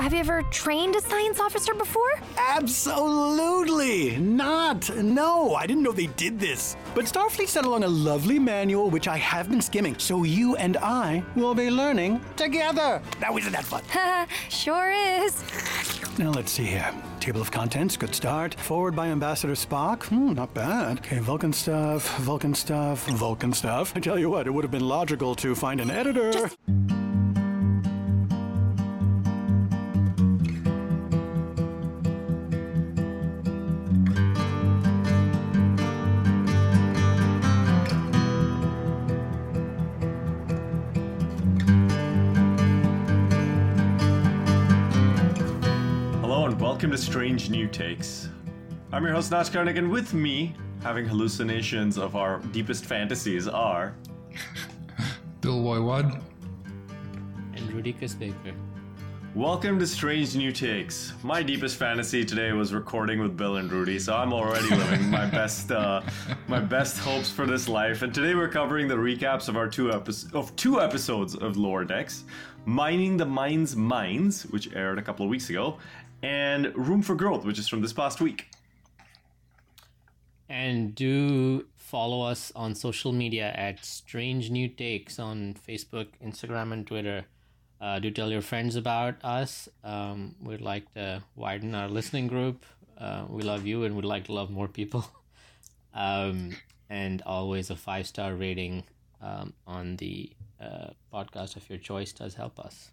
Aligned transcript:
have 0.00 0.12
you 0.12 0.20
ever 0.20 0.42
trained 0.50 0.94
a 0.96 1.00
science 1.00 1.40
officer 1.40 1.74
before? 1.74 2.10
Absolutely 2.36 4.16
not. 4.18 4.88
No, 4.96 5.54
I 5.54 5.66
didn't 5.66 5.82
know 5.82 5.92
they 5.92 6.06
did 6.06 6.38
this. 6.38 6.76
But 6.94 7.06
Starfleet 7.06 7.48
sent 7.48 7.66
along 7.66 7.84
a 7.84 7.88
lovely 7.88 8.38
manual 8.38 8.90
which 8.90 9.08
I 9.08 9.16
have 9.16 9.50
been 9.50 9.60
skimming, 9.60 9.98
so 9.98 10.22
you 10.24 10.56
and 10.56 10.76
I 10.76 11.22
will 11.36 11.54
be 11.54 11.70
learning 11.70 12.20
together. 12.36 13.02
Now, 13.20 13.36
isn't 13.36 13.52
that 13.52 13.64
fun? 13.64 13.82
sure 14.48 14.90
is. 14.92 15.42
Now, 16.18 16.30
let's 16.30 16.52
see 16.52 16.64
here. 16.64 16.92
Table 17.20 17.40
of 17.40 17.50
contents, 17.50 17.96
good 17.96 18.14
start. 18.14 18.54
Forward 18.54 18.94
by 18.96 19.08
Ambassador 19.08 19.54
Spock. 19.54 20.04
Hmm, 20.04 20.32
not 20.32 20.52
bad. 20.54 20.98
Okay, 20.98 21.18
Vulcan 21.18 21.52
stuff, 21.52 22.18
Vulcan 22.18 22.54
stuff, 22.54 23.06
Vulcan 23.08 23.52
stuff. 23.52 23.92
I 23.96 24.00
tell 24.00 24.18
you 24.18 24.30
what, 24.30 24.46
it 24.46 24.50
would 24.50 24.64
have 24.64 24.72
been 24.72 24.88
logical 24.88 25.34
to 25.36 25.54
find 25.54 25.80
an 25.80 25.90
editor. 25.90 26.32
Just- 26.32 26.56
to 46.98 47.04
Strange 47.04 47.48
New 47.48 47.68
Takes. 47.68 48.28
I'm 48.90 49.04
your 49.04 49.12
host 49.12 49.30
Notch 49.30 49.50
Karnik, 49.50 49.78
and 49.78 49.88
with 49.88 50.14
me, 50.14 50.52
having 50.82 51.06
hallucinations 51.06 51.96
of 51.96 52.16
our 52.16 52.40
deepest 52.50 52.86
fantasies, 52.86 53.46
are 53.46 53.94
Bill 55.40 55.62
Woywad. 55.62 56.20
and 57.54 57.70
Rudicus 57.70 58.18
Baker. 58.18 58.52
Welcome 59.36 59.78
to 59.78 59.86
Strange 59.86 60.34
New 60.34 60.50
Takes. 60.50 61.12
My 61.22 61.40
deepest 61.40 61.76
fantasy 61.76 62.24
today 62.24 62.50
was 62.50 62.74
recording 62.74 63.20
with 63.20 63.36
Bill 63.36 63.56
and 63.56 63.70
Rudy, 63.70 64.00
so 64.00 64.16
I'm 64.16 64.32
already 64.32 64.68
living 64.68 65.08
my 65.08 65.26
best 65.30 65.70
uh, 65.70 66.02
my 66.48 66.58
best 66.58 66.98
hopes 66.98 67.30
for 67.30 67.46
this 67.46 67.68
life. 67.68 68.02
And 68.02 68.12
today 68.12 68.34
we're 68.34 68.48
covering 68.48 68.88
the 68.88 68.96
recaps 68.96 69.48
of 69.48 69.56
our 69.56 69.68
two 69.68 69.92
episodes 69.92 70.34
of 70.34 70.56
two 70.56 70.80
episodes 70.80 71.36
of 71.36 71.56
Lower 71.56 71.84
Decks, 71.84 72.24
Mining 72.64 73.16
the 73.16 73.26
Mind's 73.26 73.76
Mines, 73.76 74.42
which 74.46 74.74
aired 74.74 74.98
a 74.98 75.02
couple 75.02 75.24
of 75.24 75.30
weeks 75.30 75.48
ago, 75.48 75.78
and 76.22 76.76
Room 76.76 77.02
for 77.02 77.14
Growth, 77.14 77.44
which 77.44 77.58
is 77.58 77.68
from 77.68 77.80
this 77.80 77.92
past 77.92 78.20
week. 78.20 78.48
And 80.48 80.94
do 80.94 81.66
follow 81.76 82.22
us 82.22 82.52
on 82.56 82.74
social 82.74 83.12
media 83.12 83.52
at 83.54 83.84
Strange 83.84 84.50
New 84.50 84.68
Takes 84.68 85.18
on 85.18 85.54
Facebook, 85.68 86.08
Instagram, 86.24 86.72
and 86.72 86.86
Twitter. 86.86 87.24
Uh, 87.80 87.98
do 87.98 88.10
tell 88.10 88.30
your 88.30 88.42
friends 88.42 88.74
about 88.76 89.22
us. 89.22 89.68
Um, 89.84 90.34
we'd 90.42 90.60
like 90.60 90.92
to 90.94 91.22
widen 91.36 91.74
our 91.74 91.88
listening 91.88 92.26
group. 92.26 92.64
Uh, 92.96 93.24
we 93.28 93.42
love 93.42 93.66
you 93.66 93.84
and 93.84 93.94
would 93.94 94.04
like 94.04 94.24
to 94.24 94.32
love 94.32 94.50
more 94.50 94.68
people. 94.68 95.04
Um, 95.94 96.54
and 96.88 97.22
always 97.26 97.70
a 97.70 97.76
five 97.76 98.06
star 98.06 98.34
rating 98.34 98.84
um, 99.20 99.52
on 99.66 99.96
the 99.96 100.30
uh, 100.60 100.90
podcast 101.12 101.56
of 101.56 101.68
your 101.68 101.78
choice 101.78 102.12
does 102.12 102.34
help 102.34 102.60
us. 102.60 102.90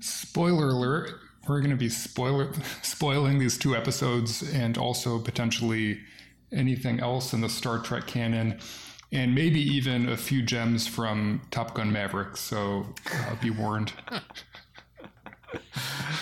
Spoiler 0.00 0.68
alert, 0.68 1.10
we're 1.48 1.60
going 1.60 1.70
to 1.70 1.76
be 1.76 1.88
spoiler 1.88 2.52
spoiling 2.82 3.38
these 3.38 3.58
two 3.58 3.74
episodes 3.74 4.42
and 4.52 4.78
also 4.78 5.18
potentially 5.18 6.00
anything 6.52 7.00
else 7.00 7.32
in 7.32 7.40
the 7.40 7.48
Star 7.48 7.78
Trek 7.78 8.06
canon 8.06 8.58
and 9.12 9.34
maybe 9.34 9.60
even 9.60 10.08
a 10.08 10.16
few 10.16 10.42
gems 10.42 10.86
from 10.86 11.42
Top 11.50 11.74
Gun 11.74 11.92
Maverick, 11.92 12.36
so 12.36 12.86
uh, 13.12 13.36
be 13.40 13.50
warned. 13.50 13.92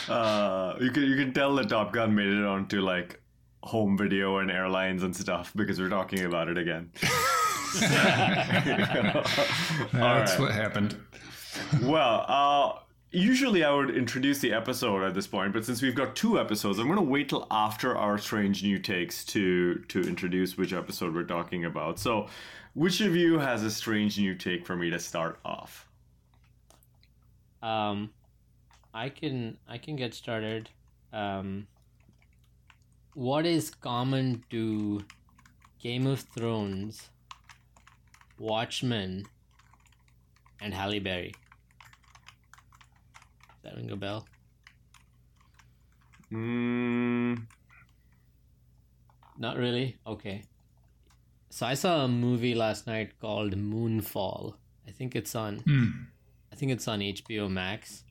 Uh, 0.09 0.75
you 0.81 0.91
can 0.91 1.05
you 1.05 1.15
can 1.15 1.33
tell 1.33 1.55
that 1.55 1.69
Top 1.69 1.93
Gun 1.93 2.17
made 2.17 2.27
it 2.27 2.45
onto 2.45 2.81
like 2.81 3.23
home 3.63 3.97
video 3.97 4.39
and 4.39 4.51
airlines 4.51 5.05
and 5.05 5.15
stuff 5.15 5.53
because 5.55 5.79
we're 5.79 5.89
talking 5.89 6.25
about 6.25 6.49
it 6.49 6.59
again. 6.59 6.91
That's 7.81 9.23
right. 9.95 10.41
what 10.41 10.51
happened. 10.51 10.97
well, 11.83 12.25
uh, 12.27 12.73
usually 13.11 13.65
I 13.65 13.73
would 13.73 13.91
introduce 13.91 14.39
the 14.39 14.53
episode 14.53 15.03
at 15.03 15.15
this 15.15 15.27
point, 15.27 15.53
but 15.53 15.65
since 15.65 15.83
we've 15.83 15.95
got 15.95 16.15
two 16.15 16.39
episodes, 16.39 16.79
I'm 16.79 16.87
going 16.87 16.97
to 16.97 17.03
wait 17.03 17.29
till 17.29 17.47
after 17.51 17.97
our 17.97 18.19
strange 18.19 18.63
new 18.63 18.79
takes 18.79 19.25
to 19.27 19.77
to 19.89 20.01
introduce 20.01 20.57
which 20.57 20.73
episode 20.73 21.15
we're 21.15 21.25
talking 21.25 21.65
about. 21.65 21.99
So, 21.99 22.29
which 22.75 23.01
of 23.01 23.17
you 23.17 23.39
has 23.39 23.63
a 23.63 23.71
strange 23.71 24.19
new 24.19 24.35
take 24.35 24.67
for 24.67 24.77
me 24.77 24.91
to 24.91 24.99
start 24.99 25.39
off? 25.45 25.89
Um, 27.63 28.11
I 28.95 29.09
can 29.09 29.59
I 29.69 29.79
can 29.79 29.97
get 29.97 30.15
started. 30.15 30.71
Um, 31.13 31.67
what 33.15 33.45
is 33.45 33.71
common 33.71 34.45
to 34.51 35.03
Game 35.81 36.07
of 36.07 36.21
Thrones, 36.21 37.11
Watchmen, 38.39 39.27
and 40.61 40.73
Halle 40.73 41.01
Berry? 41.01 41.35
Does 43.63 43.73
that 43.73 43.77
ring 43.77 43.91
a 43.91 43.97
bell? 43.97 44.27
Mm, 46.33 47.47
Not 49.39 49.57
really. 49.57 49.97
Okay. 50.07 50.43
So 51.51 51.67
I 51.67 51.75
saw 51.75 52.05
a 52.05 52.09
movie 52.09 52.55
last 52.55 52.87
night 52.87 53.19
called 53.21 53.57
Moonfall. 53.57 54.55
I 54.87 54.93
think 54.93 55.17
it's 55.17 55.35
on. 55.35 55.59
Hmm. 55.59 55.89
I 56.53 56.57
think 56.57 56.73
it's 56.73 56.87
on 56.89 57.01
HBO 57.01 57.51
Max, 57.51 58.05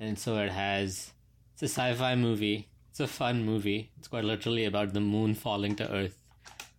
and 0.00 0.18
so 0.18 0.38
it 0.38 0.50
has. 0.50 1.12
It's 1.54 1.62
a 1.62 1.68
sci-fi 1.68 2.14
movie. 2.16 2.68
It's 2.90 3.00
a 3.00 3.06
fun 3.06 3.44
movie. 3.44 3.90
It's 3.98 4.08
quite 4.08 4.24
literally 4.24 4.64
about 4.64 4.92
the 4.94 5.00
moon 5.00 5.34
falling 5.34 5.76
to 5.76 5.90
Earth. 5.92 6.18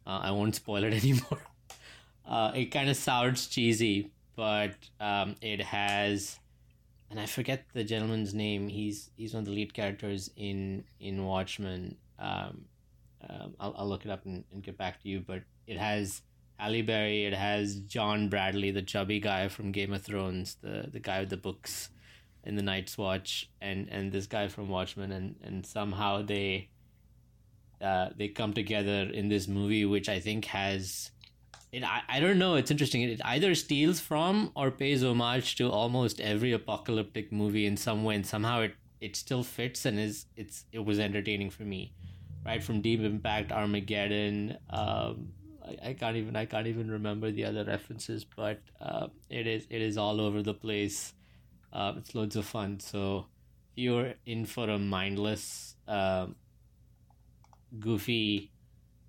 Uh, 0.06 0.20
I 0.24 0.32
won't 0.32 0.56
spoil 0.56 0.84
it 0.84 0.94
anymore. 1.04 1.42
Uh, 2.28 2.52
it 2.56 2.66
kind 2.66 2.90
of 2.90 2.96
sounds 2.98 3.48
cheesy, 3.48 4.12
but 4.36 4.74
um, 5.00 5.36
it 5.42 5.62
has, 5.62 6.40
and 7.14 7.20
I 7.20 7.28
forget 7.28 7.66
the 7.74 7.84
gentleman's 7.84 8.34
name. 8.34 8.68
He's 8.68 9.12
he's 9.16 9.36
one 9.36 9.42
of 9.42 9.46
the 9.46 9.52
lead 9.52 9.72
characters 9.72 10.32
in 10.36 10.84
in 11.00 11.24
Watchmen. 11.24 11.96
Um, 12.18 12.66
um, 13.30 13.54
I'll, 13.60 13.76
I'll 13.78 13.88
look 13.88 14.04
it 14.04 14.10
up 14.10 14.26
and, 14.26 14.44
and 14.52 14.64
get 14.64 14.80
back 14.80 15.00
to 15.04 15.08
you. 15.08 15.20
But 15.20 15.44
it 15.68 15.78
has 15.78 16.24
Halle 16.58 16.82
Berry. 16.82 17.26
It 17.26 17.36
has 17.36 17.82
John 17.82 18.30
Bradley, 18.30 18.72
the 18.72 18.82
chubby 18.82 19.20
guy 19.20 19.48
from 19.48 19.72
Game 19.72 19.94
of 19.94 20.02
Thrones, 20.02 20.58
the 20.64 20.90
the 20.92 21.00
guy 21.00 21.20
with 21.20 21.30
the 21.30 21.38
books 21.38 21.90
in 22.44 22.56
the 22.56 22.64
Night's 22.64 22.98
Watch, 22.98 23.48
and 23.62 23.88
and 23.92 24.12
this 24.12 24.26
guy 24.26 24.48
from 24.48 24.68
Watchmen, 24.68 25.12
and 25.12 25.36
and 25.44 25.64
somehow 25.68 26.24
they 26.24 26.70
uh, 27.80 28.10
they 28.18 28.30
come 28.30 28.54
together 28.54 29.08
in 29.14 29.30
this 29.30 29.48
movie, 29.48 29.86
which 29.86 30.10
I 30.10 30.20
think 30.20 30.46
has. 30.46 31.12
It, 31.74 31.84
I, 31.84 32.04
I 32.10 32.20
don't 32.22 32.40
know. 32.40 32.56
It's 32.56 32.72
interesting. 32.72 33.02
It 33.02 33.22
either 33.26 33.56
steals 33.56 34.00
from 34.00 34.52
or 34.56 34.72
pays 34.72 35.04
homage 35.04 35.56
to 35.58 35.70
almost 35.72 36.22
every 36.22 36.54
apocalyptic 36.54 37.32
movie 37.32 37.66
in 37.66 37.78
some 37.78 38.04
way, 38.04 38.16
and 38.16 38.26
somehow 38.26 38.62
it, 38.62 38.76
it 39.02 39.16
still 39.18 39.44
fits 39.44 39.86
and 39.86 40.00
is 40.00 40.28
it's 40.38 40.66
it 40.72 40.86
was 40.86 41.00
entertaining 41.00 41.50
for 41.50 41.64
me, 41.64 41.94
right 42.46 42.64
from 42.64 42.82
Deep 42.82 43.02
Impact, 43.02 43.52
Armageddon. 43.52 44.58
Um, 44.70 45.30
I, 45.66 45.90
I 45.90 45.94
can't 45.94 46.18
even 46.18 46.36
I 46.36 46.46
can't 46.46 46.68
even 46.68 46.92
remember 46.92 47.32
the 47.32 47.46
other 47.46 47.66
references, 47.66 48.24
but 48.24 48.62
uh, 48.80 49.08
it 49.30 49.48
is 49.48 49.68
it 49.72 49.82
is 49.82 49.98
all 49.98 50.22
over 50.22 50.44
the 50.44 50.54
place. 50.54 51.14
Uh, 51.74 51.94
it's 51.98 52.14
loads 52.14 52.36
of 52.36 52.46
fun. 52.46 52.80
So 52.82 53.28
you're 53.76 54.14
in 54.28 54.46
for 54.46 54.70
a 54.70 54.78
mindless, 54.78 55.76
um, 55.88 56.36
goofy, 57.80 58.52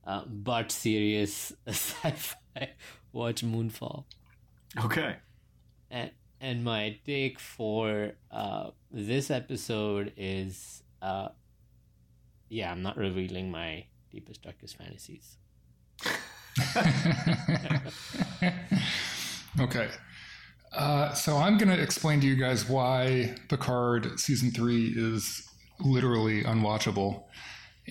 uh, 0.06 0.24
but 0.26 0.70
serious 0.72 1.52
sci-fi, 1.66 2.36
watch 3.12 3.44
Moonfall. 3.44 4.04
okay. 4.84 5.16
And 5.90 6.10
and 6.40 6.64
my 6.64 6.98
take 7.06 7.38
for 7.38 8.12
uh, 8.30 8.70
this 8.90 9.30
episode 9.30 10.12
is, 10.16 10.82
uh, 11.00 11.28
yeah, 12.48 12.70
I'm 12.70 12.82
not 12.82 12.98
revealing 12.98 13.50
my 13.50 13.86
deepest 14.10 14.42
darkest 14.42 14.76
fantasies. 14.76 15.38
okay. 19.60 19.88
Uh, 20.76 21.14
so 21.14 21.36
I'm 21.36 21.56
going 21.56 21.74
to 21.74 21.80
explain 21.80 22.20
to 22.20 22.26
you 22.26 22.36
guys 22.36 22.68
why 22.68 23.36
Picard 23.48 24.20
season 24.20 24.50
three 24.50 24.92
is 24.96 25.48
literally 25.80 26.42
unwatchable. 26.42 27.22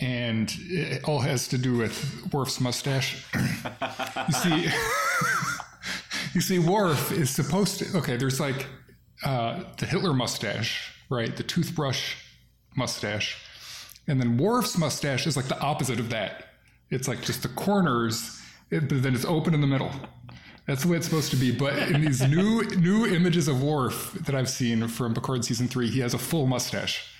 And 0.02 0.52
it 0.60 1.04
all 1.04 1.20
has 1.20 1.48
to 1.50 1.58
do 1.58 1.78
with 1.78 2.34
Worf's 2.34 2.60
mustache. 2.60 3.26
you 3.36 4.34
see, 4.34 4.68
you 6.34 6.42
see, 6.42 6.60
Worf 6.60 7.12
is 7.12 7.30
supposed 7.30 7.80
to. 7.80 7.98
Okay, 8.00 8.18
there's 8.18 8.40
like 8.40 8.66
uh, 9.24 9.64
the 9.78 9.86
Hitler 9.86 10.14
mustache, 10.14 10.92
right? 11.10 11.36
The 11.36 11.44
toothbrush 11.44 12.16
mustache, 12.76 13.38
and 14.08 14.20
then 14.20 14.38
Worf's 14.38 14.78
mustache 14.78 15.28
is 15.28 15.38
like 15.38 15.48
the 15.48 15.60
opposite 15.60 16.00
of 16.00 16.10
that. 16.10 16.46
It's 16.90 17.08
like 17.08 17.22
just 17.22 17.44
the 17.44 17.50
corners, 17.50 18.42
it, 18.72 18.90
but 18.90 19.04
then 19.04 19.14
it's 19.14 19.26
open 19.26 19.54
in 19.54 19.62
the 19.62 19.68
middle. 19.68 19.92
That's 20.68 20.84
the 20.84 20.90
way 20.90 20.98
it's 20.98 21.06
supposed 21.06 21.30
to 21.32 21.38
be. 21.38 21.52
But 21.52 21.78
in 21.78 22.02
these 22.02 22.22
new 22.28 22.64
new 22.78 23.06
images 23.06 23.48
of 23.48 23.62
Worf 23.62 24.14
that 24.26 24.36
I've 24.36 24.50
seen 24.50 24.88
from 24.88 25.14
Picard 25.14 25.44
season 25.44 25.68
three, 25.68 25.90
he 25.90 26.00
has 26.00 26.14
a 26.14 26.18
full 26.18 26.48
mustache. 26.48 27.13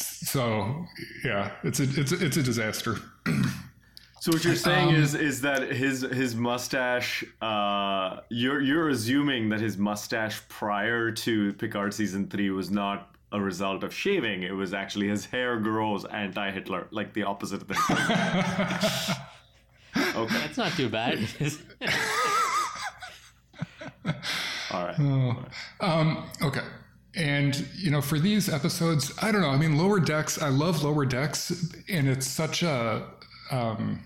So 0.00 0.86
yeah, 1.24 1.52
it's 1.62 1.80
a 1.80 1.84
it's 1.84 2.12
a, 2.12 2.24
it's 2.24 2.36
a 2.36 2.42
disaster. 2.42 2.96
So 4.20 4.32
what 4.32 4.44
you're 4.44 4.54
saying 4.54 4.90
is 4.90 5.14
is 5.14 5.40
that 5.40 5.72
his 5.72 6.02
his 6.02 6.34
mustache 6.34 7.24
uh 7.40 8.20
you're 8.28 8.60
you're 8.60 8.90
assuming 8.90 9.48
that 9.48 9.60
his 9.60 9.78
mustache 9.78 10.42
prior 10.48 11.10
to 11.10 11.54
Picard 11.54 11.94
season 11.94 12.28
3 12.28 12.50
was 12.50 12.70
not 12.70 13.14
a 13.32 13.40
result 13.40 13.82
of 13.82 13.94
shaving 13.94 14.42
it 14.42 14.52
was 14.52 14.74
actually 14.74 15.08
his 15.08 15.24
hair 15.24 15.56
grows 15.58 16.04
anti-Hitler 16.04 16.88
like 16.90 17.14
the 17.14 17.22
opposite 17.22 17.62
of 17.62 17.68
the 17.68 17.74
Okay 20.16 20.34
That's 20.34 20.58
not 20.58 20.72
too 20.72 20.88
bad. 20.90 21.18
all 24.70 24.84
right 24.84 24.98
Um, 25.80 26.24
okay. 26.42 26.60
And 27.16 27.66
you 27.76 27.90
know, 27.90 28.00
for 28.00 28.18
these 28.18 28.48
episodes, 28.48 29.12
I 29.20 29.32
don't 29.32 29.40
know. 29.40 29.50
I 29.50 29.56
mean, 29.56 29.76
Lower 29.76 29.98
Decks. 29.98 30.40
I 30.40 30.48
love 30.48 30.82
Lower 30.82 31.04
Decks, 31.04 31.74
and 31.88 32.08
it's 32.08 32.26
such 32.26 32.62
a 32.62 33.04
um, 33.50 34.04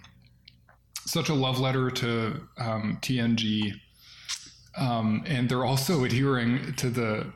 such 1.06 1.28
a 1.28 1.34
love 1.34 1.60
letter 1.60 1.90
to 1.90 2.40
um, 2.58 2.98
TNG. 3.02 3.74
Um, 4.76 5.22
and 5.26 5.48
they're 5.48 5.64
also 5.64 6.04
adhering 6.04 6.74
to 6.74 6.90
the 6.90 7.26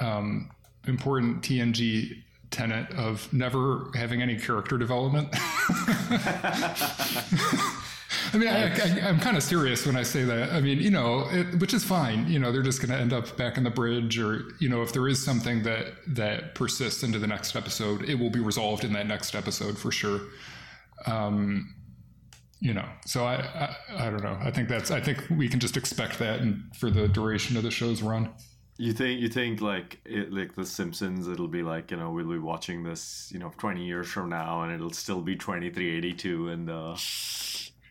um, 0.00 0.50
important 0.86 1.42
TNG 1.42 2.22
tenet 2.50 2.90
of 2.94 3.32
never 3.32 3.90
having 3.94 4.22
any 4.22 4.36
character 4.36 4.76
development. 4.78 5.28
I 8.32 8.38
mean, 8.38 8.48
I, 8.48 9.08
I'm 9.08 9.18
kind 9.18 9.36
of 9.36 9.42
serious 9.42 9.86
when 9.86 9.96
I 9.96 10.02
say 10.02 10.24
that. 10.24 10.52
I 10.52 10.60
mean, 10.60 10.78
you 10.78 10.90
know, 10.90 11.26
it, 11.30 11.58
which 11.60 11.74
is 11.74 11.82
fine. 11.84 12.30
You 12.30 12.38
know, 12.38 12.52
they're 12.52 12.62
just 12.62 12.80
going 12.80 12.90
to 12.90 12.96
end 12.96 13.12
up 13.12 13.36
back 13.36 13.56
in 13.56 13.64
the 13.64 13.70
bridge, 13.70 14.18
or 14.18 14.42
you 14.60 14.68
know, 14.68 14.82
if 14.82 14.92
there 14.92 15.08
is 15.08 15.24
something 15.24 15.62
that 15.64 15.94
that 16.08 16.54
persists 16.54 17.02
into 17.02 17.18
the 17.18 17.26
next 17.26 17.56
episode, 17.56 18.08
it 18.08 18.14
will 18.14 18.30
be 18.30 18.40
resolved 18.40 18.84
in 18.84 18.92
that 18.92 19.06
next 19.06 19.34
episode 19.34 19.76
for 19.76 19.90
sure. 19.90 20.20
Um, 21.06 21.74
you 22.60 22.74
know, 22.74 22.86
so 23.06 23.24
I, 23.24 23.34
I, 23.34 24.06
I 24.06 24.10
don't 24.10 24.22
know. 24.22 24.38
I 24.40 24.50
think 24.50 24.68
that's. 24.68 24.90
I 24.90 25.00
think 25.00 25.24
we 25.30 25.48
can 25.48 25.60
just 25.60 25.76
expect 25.76 26.18
that, 26.18 26.40
and 26.40 26.62
for 26.76 26.90
the 26.90 27.08
duration 27.08 27.56
of 27.56 27.62
the 27.62 27.70
show's 27.70 28.02
run. 28.02 28.30
You 28.76 28.92
think 28.92 29.20
you 29.20 29.28
think 29.28 29.60
like 29.60 30.00
it, 30.04 30.32
like 30.32 30.54
the 30.54 30.64
Simpsons? 30.64 31.26
It'll 31.26 31.48
be 31.48 31.62
like 31.62 31.90
you 31.90 31.96
know 31.96 32.10
we'll 32.10 32.28
be 32.28 32.38
watching 32.38 32.82
this 32.82 33.30
you 33.32 33.38
know 33.38 33.52
twenty 33.58 33.84
years 33.84 34.08
from 34.08 34.28
now, 34.30 34.62
and 34.62 34.72
it'll 34.72 34.92
still 34.92 35.20
be 35.20 35.36
twenty 35.36 35.70
three 35.70 35.96
eighty 35.96 36.12
two, 36.12 36.48
and 36.48 36.70
uh, 36.70 36.96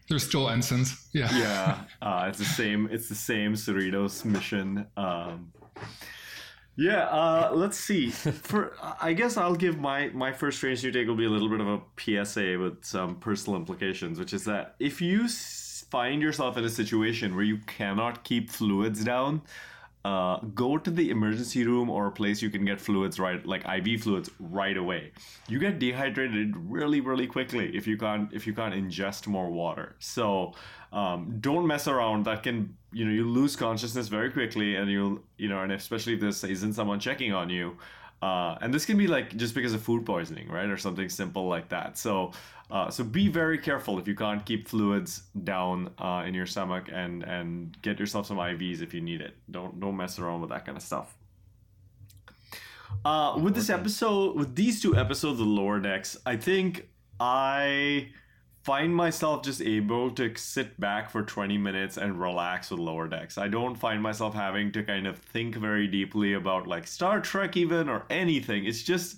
There's 0.10 0.26
still 0.26 0.50
ensigns. 0.50 1.08
Yeah. 1.14 1.30
yeah, 1.38 1.80
uh, 2.02 2.26
it's 2.28 2.40
the 2.40 2.46
same. 2.46 2.90
It's 2.92 3.10
the 3.10 3.16
same 3.16 3.54
Cerritos 3.54 4.26
mission. 4.26 4.88
Um, 4.98 5.52
yeah, 6.76 7.04
uh, 7.10 7.52
let's 7.54 7.78
see. 7.78 8.10
For 8.10 8.74
I 9.02 9.14
guess 9.14 9.38
I'll 9.38 9.56
give 9.56 9.80
my 9.80 10.10
my 10.10 10.32
first 10.32 10.58
strange 10.58 10.84
new 10.84 10.92
take 10.92 11.08
will 11.08 11.16
be 11.16 11.26
a 11.26 11.30
little 11.30 11.50
bit 11.50 11.60
of 11.60 11.68
a 11.68 11.82
PSA 11.98 12.58
with 12.58 12.84
some 12.84 13.18
personal 13.18 13.60
implications, 13.60 14.18
which 14.18 14.34
is 14.34 14.46
that 14.46 14.76
if 14.80 15.02
you 15.02 15.28
find 15.28 16.22
yourself 16.22 16.58
in 16.58 16.64
a 16.64 16.70
situation 16.70 17.36
where 17.36 17.44
you 17.44 17.58
cannot 17.68 18.24
keep 18.24 18.50
fluids 18.50 19.04
down, 19.04 19.42
uh, 20.06 20.40
go 20.56 20.78
to 20.78 20.90
the 20.90 21.10
emergency 21.10 21.66
room 21.66 21.90
or 21.90 22.07
a 22.07 22.12
place 22.12 22.42
you 22.42 22.50
can 22.50 22.63
get 22.63 22.80
fluids 22.80 23.19
right, 23.19 23.46
like 23.46 23.66
IV 23.68 24.01
fluids, 24.04 24.30
right 24.40 24.78
away. 24.78 25.12
You 25.48 25.60
get 25.60 25.78
dehydrated 25.78 26.56
really, 26.56 27.01
really 27.01 27.28
quickly 27.28 27.75
if 27.75 27.86
you 27.86 27.98
can't 27.98 28.31
if 28.31 28.48
you 28.48 28.54
can't 28.54 28.74
ingest 28.74 29.28
more 29.28 29.50
water. 29.50 29.96
So 30.00 30.54
um, 30.94 31.38
don't 31.42 31.68
mess 31.68 31.88
around. 31.88 32.25
That 32.25 32.44
can 32.44 32.78
you 32.94 33.06
know 33.06 33.12
you 33.12 33.28
lose 33.28 33.56
consciousness 33.57 34.07
very 34.07 34.31
quickly, 34.31 34.75
and 34.75 34.90
you'll 34.90 35.19
you 35.38 35.50
know, 35.50 35.62
and 35.62 35.72
especially 35.74 36.13
if 36.13 36.22
there 36.22 36.30
isn't 36.30 36.74
someone 36.74 37.00
checking 37.00 37.34
on 37.34 37.50
you. 37.50 37.78
Uh, 38.22 38.57
and 38.62 38.74
this 38.74 38.86
can 38.86 38.98
be 38.98 39.07
like 39.07 39.36
just 39.38 39.56
because 39.56 39.74
of 39.74 39.81
food 39.81 40.06
poisoning, 40.06 40.50
right, 40.50 40.69
or 40.69 40.78
something 40.78 41.07
simple 41.07 41.48
like 41.48 41.69
that. 41.69 41.98
So, 41.98 42.31
uh, 42.71 42.89
so 42.89 43.04
be 43.04 43.27
very 43.27 43.57
careful 43.57 43.98
if 43.98 44.07
you 44.07 44.16
can't 44.16 44.45
keep 44.45 44.68
fluids 44.68 45.24
down 45.44 45.92
uh, 45.98 46.24
in 46.25 46.33
your 46.33 46.45
stomach, 46.45 46.89
and 46.92 47.24
and 47.24 47.77
get 47.81 48.00
yourself 48.00 48.27
some 48.27 48.38
IVs 48.38 48.81
if 48.81 48.94
you 48.94 49.01
need 49.01 49.21
it. 49.21 49.36
Don't 49.50 49.80
don't 49.80 49.98
mess 49.98 50.19
around 50.19 50.42
with 50.42 50.51
that 50.51 50.66
kind 50.66 50.77
of 50.77 50.83
stuff. 50.83 51.18
Uh, 53.06 53.39
with 53.42 53.56
this 53.56 53.69
episode, 53.69 54.36
with 54.36 54.56
these 54.56 54.81
two 54.81 54.95
episodes 54.95 55.39
of 55.39 55.48
Lower 55.48 55.80
Decks, 55.80 56.18
I 56.25 56.36
think 56.36 56.89
I 57.19 58.10
find 58.63 58.95
myself 58.95 59.44
just 59.44 59.62
able 59.62 60.12
to 60.12 60.36
sit 60.36 60.80
back 60.80 61.10
for 61.10 61.24
20 61.24 61.57
minutes 61.57 61.98
and 61.98 62.19
relax 62.19 62.69
with 62.69 62.80
Lower 62.80 63.07
Decks. 63.07 63.38
I 63.38 63.48
don't 63.48 63.75
find 63.75 64.01
myself 64.01 64.36
having 64.36 64.72
to 64.74 64.83
kind 64.83 65.07
of 65.07 65.18
think 65.18 65.56
very 65.56 65.88
deeply 65.88 66.33
about 66.33 66.68
like 66.68 66.86
Star 66.86 67.22
Trek 67.22 67.57
even 67.57 67.89
or 67.89 68.06
anything. 68.10 68.65
It's 68.65 68.83
just 68.83 69.18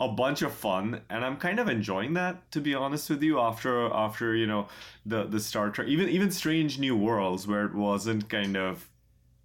a 0.00 0.08
bunch 0.08 0.42
of 0.42 0.52
fun 0.52 1.00
and 1.10 1.24
I'm 1.24 1.36
kind 1.36 1.60
of 1.60 1.68
enjoying 1.68 2.14
that 2.14 2.50
to 2.52 2.60
be 2.60 2.74
honest 2.74 3.08
with 3.08 3.22
you 3.22 3.38
after 3.38 3.92
after 3.92 4.34
you 4.34 4.46
know 4.46 4.66
the 5.06 5.24
the 5.24 5.38
Star 5.38 5.70
Trek 5.70 5.88
even 5.88 6.08
even 6.08 6.30
Strange 6.30 6.78
New 6.78 6.96
Worlds 6.96 7.46
where 7.46 7.64
it 7.66 7.74
wasn't 7.74 8.28
kind 8.28 8.56
of 8.56 8.88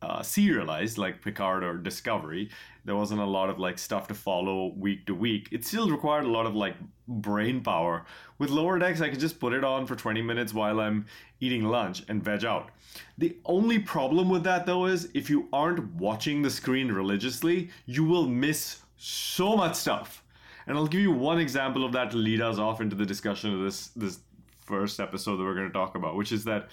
uh, 0.02 0.22
serialized 0.22 0.98
like 0.98 1.22
Picard 1.22 1.64
or 1.64 1.78
Discovery. 1.78 2.50
There 2.86 2.96
wasn't 2.96 3.22
a 3.22 3.26
lot 3.26 3.50
of 3.50 3.60
like 3.60 3.80
stuff 3.80 4.08
to 4.08 4.14
follow 4.14 4.74
week 4.78 5.06
to 5.08 5.16
week. 5.16 5.50
It 5.52 5.66
still 5.66 5.90
required 5.90 6.26
a 6.26 6.30
lot 6.30 6.46
of 6.46 6.56
like 6.56 6.76
brain 7.08 7.62
power. 7.62 8.06
With 8.38 8.50
Lower 8.50 8.80
Decks, 8.80 9.02
I 9.02 9.10
could 9.10 9.20
just 9.20 9.40
put 9.40 9.54
it 9.54 9.64
on 9.64 9.86
for 9.88 9.96
20 9.96 10.22
minutes 10.22 10.54
while 10.54 10.80
I'm 10.80 11.06
eating 11.40 11.66
lunch 11.66 12.04
and 12.08 12.24
veg 12.24 12.46
out. 12.46 12.70
The 13.18 13.38
only 13.46 13.80
problem 13.80 14.30
with 14.30 14.44
that 14.44 14.66
though 14.66 14.86
is 14.86 15.10
if 15.14 15.30
you 15.30 15.50
aren't 15.52 15.94
watching 15.96 16.42
the 16.42 16.50
screen 16.50 16.92
religiously, 16.92 17.70
you 17.86 18.06
will 18.06 18.28
miss 18.28 18.82
so 18.98 19.56
much 19.56 19.76
stuff. 19.76 20.24
And 20.68 20.78
I'll 20.78 20.88
give 20.88 21.02
you 21.02 21.12
one 21.12 21.40
example 21.40 21.86
of 21.86 21.94
that 21.94 22.12
to 22.12 22.18
lead 22.18 22.42
us 22.42 22.58
off 22.58 22.82
into 22.82 22.96
the 22.96 23.06
discussion 23.06 23.54
of 23.54 23.62
this 23.62 23.88
this 23.90 24.20
first 24.66 25.00
episode 25.00 25.38
that 25.38 25.44
we're 25.44 25.56
going 25.56 25.68
to 25.68 25.74
talk 25.74 25.96
about, 25.96 26.16
which 26.16 26.32
is 26.32 26.44
that 26.44 26.68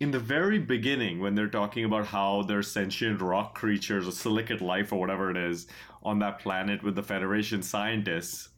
in 0.00 0.10
the 0.10 0.18
very 0.18 0.58
beginning 0.58 1.20
when 1.20 1.34
they're 1.34 1.48
talking 1.48 1.84
about 1.84 2.06
how 2.06 2.42
there's 2.42 2.70
sentient 2.70 3.22
rock 3.22 3.54
creatures 3.54 4.06
or 4.06 4.10
silicate 4.12 4.60
life 4.60 4.92
or 4.92 5.00
whatever 5.00 5.30
it 5.30 5.36
is 5.36 5.66
on 6.02 6.18
that 6.18 6.40
planet 6.40 6.82
with 6.82 6.94
the 6.94 7.02
federation 7.02 7.62
scientists 7.62 8.50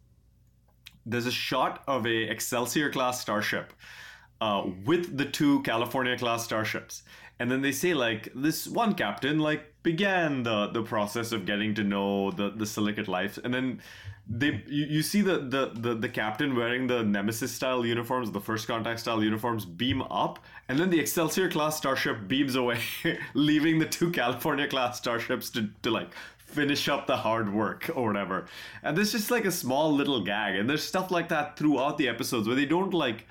there's 1.06 1.27
a 1.27 1.31
shot 1.31 1.82
of 1.87 2.06
a 2.06 2.23
excelsior 2.25 2.91
class 2.91 3.20
starship 3.20 3.73
uh, 4.41 4.65
with 4.85 5.17
the 5.17 5.25
two 5.25 5.62
california 5.62 6.17
class 6.19 6.44
starships. 6.44 7.03
And 7.38 7.50
then 7.50 7.62
they 7.62 7.73
say 7.73 7.94
like 7.94 8.29
this 8.35 8.67
one 8.67 8.94
captain 8.94 9.38
like 9.38 9.75
began 9.82 10.44
the 10.44 10.69
the 10.69 10.82
process 10.82 11.32
of 11.32 11.47
getting 11.47 11.75
to 11.75 11.85
know 11.85 12.31
the 12.31 12.50
the 12.50 12.67
silicate 12.67 13.09
life. 13.09 13.38
And 13.43 13.53
then 13.53 13.81
they 14.26 14.62
you, 14.66 14.86
you 14.86 15.02
see 15.02 15.20
the, 15.20 15.38
the 15.38 15.72
the 15.74 15.94
the 15.94 16.08
captain 16.08 16.56
wearing 16.56 16.86
the 16.86 17.02
nemesis 17.02 17.52
style 17.52 17.84
uniforms 17.84 18.31
the 18.31 18.40
first 18.40 18.66
contact 18.66 19.00
style 19.00 19.22
uniforms 19.22 19.66
beam 19.66 20.00
up 20.02 20.38
and 20.69 20.78
then 20.78 20.88
the 20.88 20.98
excelsior 20.98 21.50
class 21.50 21.76
starship 21.76 22.26
beams 22.26 22.54
away 22.54 22.81
leaving 23.34 23.78
the 23.78 23.84
two 23.84 24.10
california 24.10 24.66
class 24.66 24.96
starships 24.96 25.50
to, 25.50 25.69
to 25.82 25.90
like 25.90 26.08
finish 26.54 26.88
up 26.88 27.06
the 27.06 27.16
hard 27.16 27.52
work 27.52 27.90
or 27.94 28.06
whatever. 28.06 28.46
And 28.82 28.96
there's 28.96 29.12
just 29.12 29.31
like 29.31 29.44
a 29.44 29.50
small 29.50 29.93
little 29.93 30.20
gag 30.20 30.56
and 30.56 30.70
there's 30.70 30.84
stuff 30.84 31.10
like 31.10 31.28
that 31.28 31.56
throughout 31.58 31.98
the 31.98 32.08
episodes 32.08 32.46
where 32.46 32.56
they 32.56 32.64
don't 32.64 32.94
like 32.94 33.26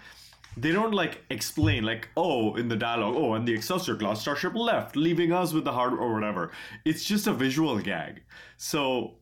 they 0.55 0.71
don't 0.71 0.93
like 0.93 1.23
explain 1.31 1.83
like 1.83 2.09
oh 2.15 2.53
in 2.55 2.67
the 2.67 2.75
dialogue 2.75 3.15
oh 3.17 3.33
and 3.33 3.47
the 3.47 3.53
excelsior 3.53 3.95
class 3.95 4.21
starship 4.21 4.53
left 4.53 4.95
leaving 4.95 5.31
us 5.31 5.51
with 5.53 5.63
the 5.63 5.71
hard 5.71 5.93
or 5.93 6.13
whatever. 6.13 6.51
It's 6.85 7.03
just 7.03 7.25
a 7.27 7.33
visual 7.33 7.79
gag. 7.79 8.21
So 8.57 9.15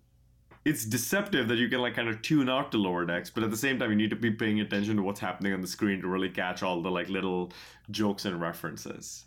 it's 0.64 0.86
deceptive 0.86 1.48
that 1.48 1.58
you 1.58 1.68
can 1.68 1.80
like 1.80 1.96
kind 1.96 2.08
of 2.08 2.22
tune 2.22 2.50
out 2.50 2.72
the 2.72 2.78
lower 2.78 3.06
decks 3.06 3.30
but 3.30 3.44
at 3.44 3.50
the 3.50 3.58
same 3.58 3.80
time 3.80 3.90
you 3.90 3.96
need 3.96 4.10
to 4.10 4.16
be 4.16 4.32
paying 4.32 4.60
attention 4.60 4.96
to 4.96 5.02
what's 5.02 5.20
happening 5.20 5.54
on 5.54 5.62
the 5.62 5.68
screen 5.68 6.02
to 6.02 6.08
really 6.08 6.30
catch 6.30 6.62
all 6.62 6.82
the 6.82 6.92
like 6.92 7.10
little 7.10 7.52
jokes 7.90 8.26
and 8.26 8.40
references. 8.40 9.26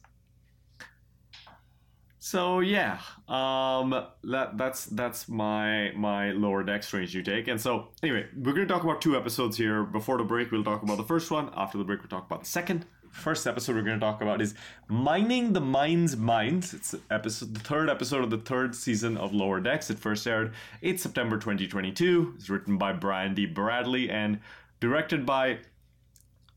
So 2.19 2.61
yeah 2.61 3.00
um 3.29 3.91
that 4.25 4.57
that's 4.57 4.87
that's 4.87 5.29
my 5.29 5.91
my 5.97 6.33
lower 6.33 6.62
deck 6.62 6.83
strange 6.83 7.14
you 7.14 7.23
take. 7.23 7.49
And 7.49 7.61
so 7.61 7.88
anyway 8.03 8.26
we're 8.37 8.55
to 8.55 8.67
talk 8.67 8.85
about 8.85 9.00
two 9.03 9.17
episodes 9.17 9.57
here. 9.57 9.83
Before 9.83 10.19
the 10.19 10.25
break 10.25 10.50
we'll 10.50 10.64
talk 10.64 10.83
about 10.83 10.97
the 10.97 11.05
first 11.05 11.31
one. 11.31 11.50
After 11.57 11.79
the 11.79 11.85
break 11.85 12.00
we'll 12.00 12.09
talk 12.09 12.26
about 12.26 12.41
the 12.45 12.49
second 12.49 12.87
first 13.14 13.47
episode 13.47 13.76
we're 13.76 13.83
going 13.83 13.99
to 13.99 14.04
talk 14.04 14.21
about 14.21 14.40
is 14.40 14.54
mining 14.88 15.52
the 15.52 15.61
mind's 15.61 16.16
Mines 16.16 16.75
it's 16.75 16.94
episode 17.11 17.54
the 17.54 17.61
third 17.61 17.88
episode 17.88 18.25
of 18.25 18.30
the 18.30 18.38
third 18.38 18.75
season 18.75 19.16
of 19.16 19.33
lower 19.33 19.61
decks 19.61 19.88
it 19.88 19.99
first 19.99 20.26
aired 20.26 20.52
8 20.83 21.00
september 21.00 21.37
2022 21.37 22.35
it's 22.37 22.50
written 22.50 22.76
by 22.76 22.92
brian 22.92 23.35
d 23.35 23.47
bradley 23.47 24.11
and 24.11 24.40
directed 24.80 25.25
by 25.25 25.59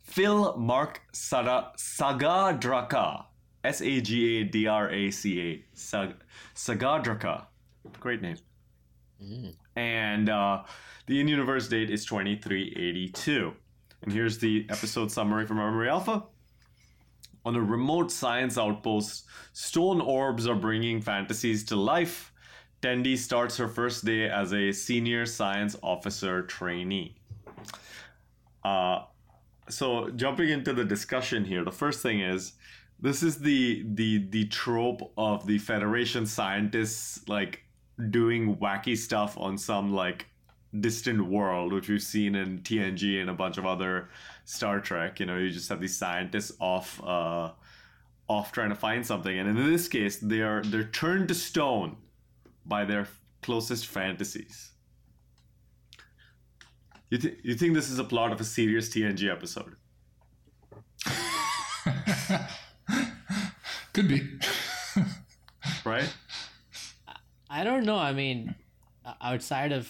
phil 0.02 0.58
mark 0.58 1.02
Sada, 1.14 1.72
sagadraka 1.78 3.26
S 3.64 3.82
A 3.82 4.00
G 4.00 4.40
A 4.40 4.44
D 4.46 4.66
R 4.68 4.90
A 4.90 5.12
C 5.12 5.42
A. 5.42 5.66
Sag- 5.74 6.16
Sagadraka. 6.56 7.46
Great 8.00 8.22
name. 8.22 8.38
And 9.76 10.30
uh, 10.30 10.64
the 11.08 11.20
in 11.20 11.28
universe 11.28 11.68
date 11.68 11.90
is 11.90 12.06
2382. 12.06 13.54
And 14.04 14.14
here's 14.14 14.38
the 14.38 14.66
episode 14.70 15.12
summary 15.12 15.46
from 15.46 15.58
Memory 15.58 15.90
Alpha. 15.90 16.24
On 17.48 17.56
a 17.56 17.62
remote 17.62 18.12
science 18.12 18.58
outpost, 18.58 19.24
stone 19.54 20.01
orbs 20.01 20.48
are 20.48 20.56
bringing 20.56 21.00
fantasies 21.00 21.63
to 21.63 21.77
life. 21.77 22.34
Tendi 22.82 23.18
starts 23.18 23.56
her 23.56 23.70
first 23.70 24.04
day 24.04 24.30
as 24.30 24.51
a 24.54 24.74
senior 24.74 25.25
science 25.25 25.74
officer 25.82 26.42
trainee. 26.42 27.16
Uh, 28.66 29.04
so 29.70 30.10
jumping 30.10 30.50
into 30.50 30.74
the 30.74 30.84
discussion 30.84 31.46
here, 31.46 31.63
the 31.63 31.72
first 31.72 32.01
thing 32.01 32.20
is 32.20 32.51
this 33.00 33.24
is 33.24 33.39
the 33.39 33.86
the 33.94 34.27
the 34.27 34.48
trope 34.50 35.13
of 35.18 35.48
the 35.48 35.58
Federation 35.58 36.25
scientists 36.25 37.30
like 37.30 37.63
doing 38.10 38.58
wacky 38.58 38.98
stuff 38.98 39.38
on 39.38 39.58
some 39.58 39.94
like 39.94 40.25
distant 40.82 41.25
world, 41.25 41.72
which 41.72 41.88
we've 41.88 42.04
seen 42.04 42.36
in 42.36 42.60
TNG 42.60 43.22
and 43.22 43.30
a 43.30 43.34
bunch 43.34 43.58
of 43.58 43.66
other 43.66 44.10
Star 44.48 44.80
Trek. 44.80 45.20
You 45.20 45.25
know, 45.25 45.38
you 45.38 45.50
just 45.51 45.68
have 45.70 45.82
these 45.82 45.98
scientists 45.98 46.54
off 46.60 47.04
uh, 47.04 47.51
off 48.30 48.54
trying 48.54 48.70
to 48.70 48.75
find 48.75 49.06
something, 49.06 49.38
and 49.38 49.50
in 49.50 49.72
this 49.72 49.89
case, 49.89 50.18
they 50.18 50.42
are 50.42 50.63
they're 50.63 50.86
turned 50.86 51.27
to 51.27 51.36
stone 51.36 51.98
by 52.66 52.86
their 52.86 53.08
closest 53.42 53.88
fantasies. 53.88 54.72
You, 57.10 57.18
th- 57.18 57.39
you 57.42 57.56
think 57.56 57.74
this 57.74 57.89
is 57.89 58.00
a 58.00 58.04
plot 58.04 58.34
of 58.34 58.42
a 58.42 58.44
serious 58.44 58.89
TNG 58.89 59.32
episode? 59.32 59.77
Could 63.94 64.10
be. 64.10 64.27
right? 65.86 66.13
I 67.50 67.63
don't 67.63 67.86
know. 67.86 67.98
I 67.98 68.12
mean, 68.12 68.56
outside 69.22 69.72
of 69.72 69.89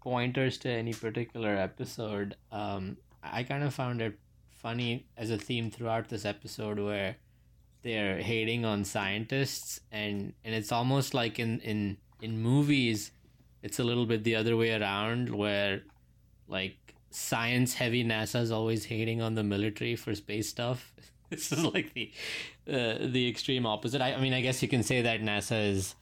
pointers 0.00 0.56
to 0.58 0.70
any 0.70 0.94
particular 0.94 1.54
episode, 1.54 2.36
um, 2.50 2.96
I 3.22 3.42
kind 3.42 3.62
of 3.62 3.74
found 3.74 4.02
it 4.02 4.18
funny 4.50 5.06
as 5.16 5.30
a 5.30 5.38
theme 5.38 5.70
throughout 5.70 6.08
this 6.08 6.24
episode 6.24 6.78
where 6.78 7.16
they're 7.82 8.18
hating 8.18 8.64
on 8.64 8.84
scientists 8.84 9.80
and 9.90 10.32
and 10.44 10.54
it's 10.54 10.70
almost 10.70 11.14
like 11.14 11.38
in 11.38 11.60
in 11.60 11.96
in 12.20 12.40
movies 12.40 13.10
it's 13.62 13.78
a 13.78 13.84
little 13.84 14.06
bit 14.06 14.24
the 14.24 14.36
other 14.36 14.56
way 14.56 14.72
around 14.72 15.30
where 15.30 15.82
like 16.48 16.94
science 17.10 17.74
heavy 17.74 18.04
NASA 18.04 18.40
is 18.40 18.50
always 18.50 18.86
hating 18.86 19.20
on 19.20 19.34
the 19.34 19.42
military 19.42 19.96
for 19.96 20.14
space 20.14 20.48
stuff. 20.48 20.92
this 21.30 21.52
is 21.52 21.64
like 21.64 21.92
the 21.94 22.10
uh, 22.68 22.98
the 23.00 23.28
extreme 23.28 23.66
opposite. 23.66 24.00
I, 24.00 24.14
I 24.14 24.20
mean, 24.20 24.32
I 24.32 24.40
guess 24.40 24.62
you 24.62 24.68
can 24.68 24.82
say 24.82 25.02
that 25.02 25.20
NASA 25.20 25.70
is 25.70 25.94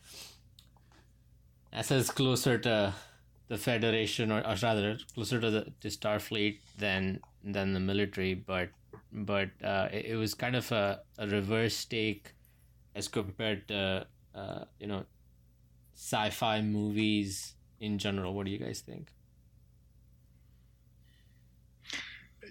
NASA 1.72 1.92
is 1.92 2.10
closer 2.10 2.58
to 2.58 2.94
the 3.50 3.58
Federation, 3.58 4.30
or, 4.30 4.46
or 4.46 4.54
rather 4.62 4.96
closer 5.12 5.40
to 5.40 5.50
the 5.50 5.72
to 5.80 5.88
Starfleet 5.88 6.60
than 6.78 7.20
than 7.44 7.74
the 7.74 7.80
military. 7.80 8.34
But 8.34 8.70
but 9.12 9.50
uh, 9.62 9.88
it, 9.92 10.06
it, 10.06 10.16
was 10.16 10.34
kind 10.34 10.54
of 10.54 10.70
a, 10.70 11.00
a 11.18 11.26
reverse 11.26 11.84
take 11.84 12.32
as 12.94 13.08
compared 13.08 13.66
to 13.68 14.06
uh, 14.34 14.64
you 14.78 14.86
know 14.86 15.04
sci-fi 15.94 16.62
movies 16.62 17.54
in 17.80 17.98
general. 17.98 18.34
What 18.34 18.46
do 18.46 18.52
you 18.52 18.58
guys 18.58 18.80
think? 18.80 19.12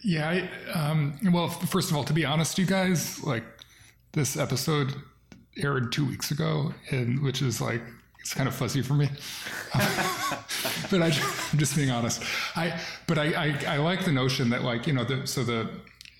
Yeah, 0.03 0.29
I, 0.29 0.71
um, 0.77 1.17
well, 1.31 1.47
first 1.47 1.91
of 1.91 1.97
all, 1.97 2.03
to 2.03 2.13
be 2.13 2.25
honest, 2.25 2.57
you 2.57 2.65
guys, 2.65 3.23
like 3.23 3.43
this 4.11 4.37
episode 4.37 4.93
aired 5.57 5.93
two 5.93 6.05
weeks 6.05 6.31
ago, 6.31 6.73
and 6.91 7.21
which 7.21 7.41
is 7.41 7.61
like 7.61 7.81
it's 8.19 8.33
kind 8.33 8.47
of 8.47 8.55
fuzzy 8.55 8.81
for 8.81 8.93
me. 8.93 9.09
but 10.91 11.01
I, 11.01 11.07
am 11.07 11.57
just 11.57 11.75
being 11.75 11.89
honest. 11.89 12.23
I 12.55 12.79
but 13.07 13.17
I, 13.17 13.33
I, 13.33 13.75
I 13.75 13.77
like 13.77 14.05
the 14.05 14.11
notion 14.11 14.49
that 14.49 14.63
like 14.63 14.87
you 14.87 14.93
know 14.93 15.03
the 15.03 15.25
so 15.25 15.43
the 15.43 15.69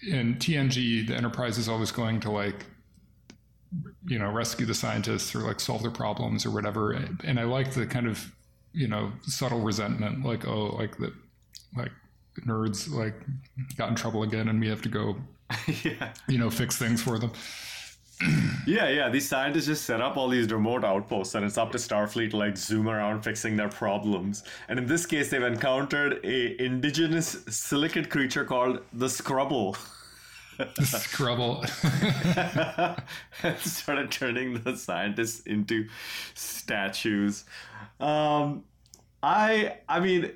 in 0.08 0.36
TNG 0.36 1.08
the 1.08 1.16
Enterprise 1.16 1.58
is 1.58 1.68
always 1.68 1.92
going 1.92 2.20
to 2.22 2.32
like 2.32 2.66
you 4.08 4.18
know 4.18 4.32
rescue 4.32 4.66
the 4.66 4.74
scientists 4.74 5.36
or 5.36 5.40
like 5.40 5.60
solve 5.60 5.82
their 5.82 5.92
problems 5.92 6.46
or 6.46 6.52
whatever, 6.52 6.92
and 6.92 7.40
I 7.40 7.44
like 7.44 7.74
the 7.74 7.86
kind 7.86 8.08
of 8.08 8.32
you 8.74 8.88
know 8.88 9.12
subtle 9.24 9.60
resentment 9.60 10.24
like 10.24 10.48
oh 10.48 10.76
like 10.78 10.98
the 10.98 11.14
like 11.76 11.92
nerds 12.46 12.92
like 12.92 13.16
got 13.78 13.90
in 13.90 13.96
trouble 13.96 14.24
again 14.24 14.48
and 14.48 14.60
we 14.60 14.68
have 14.70 14.82
to 14.82 14.90
go 14.90 15.16
yeah. 15.84 16.14
you 16.28 16.38
know 16.38 16.50
fix 16.50 16.78
things 16.78 17.02
for 17.02 17.18
them 17.18 17.32
yeah 18.66 18.90
yeah 18.90 19.10
these 19.10 19.28
scientists 19.28 19.66
just 19.66 19.86
set 19.86 20.02
up 20.02 20.18
all 20.18 20.28
these 20.28 20.52
remote 20.52 20.84
outposts 20.84 21.36
and 21.36 21.46
it's 21.46 21.58
up 21.58 21.72
to 21.72 21.78
starfleet 21.78 22.32
to 22.32 22.38
like 22.38 22.58
zoom 22.58 22.90
around 22.90 23.22
fixing 23.22 23.56
their 23.56 23.70
problems. 23.70 24.44
And 24.68 24.78
in 24.78 24.86
this 24.86 25.06
case 25.06 25.30
they've 25.30 25.42
encountered 25.42 26.20
a 26.26 26.62
indigenous 26.62 27.38
silicate 27.50 28.10
creature 28.10 28.44
called 28.44 28.82
the 28.94 29.10
scrubble. 29.10 29.78
The 30.58 30.86
scrubble. 30.86 31.64
And 33.44 33.58
started 33.60 34.12
turning 34.12 34.62
the 34.62 34.76
scientists 34.76 35.42
into 35.42 35.88
statues. 36.34 37.46
Um 38.00 38.64
i 39.22 39.78
i 39.90 40.00
mean 40.00 40.32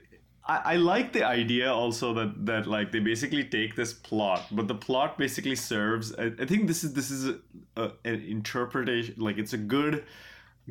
I, 0.46 0.58
I 0.58 0.76
like 0.76 1.14
the 1.14 1.24
idea 1.24 1.72
also 1.74 2.14
that 2.14 2.46
that 2.46 2.68
like 2.68 2.92
they 2.92 3.00
basically 3.00 3.44
take 3.44 3.76
this 3.76 3.94
plot, 3.94 4.46
but 4.52 4.68
the 4.68 4.76
plot 4.76 5.18
basically 5.18 5.56
serves. 5.56 6.14
I, 6.16 6.32
I 6.40 6.46
think 6.46 6.68
this 6.68 6.84
is 6.84 6.94
this 6.94 7.12
is 7.12 7.30
a, 7.30 7.38
a, 7.78 7.92
an 8.04 8.22
interpretation. 8.22 9.16
Like 9.18 9.38
it's 9.38 9.54
a 9.54 9.58
good 9.58 10.04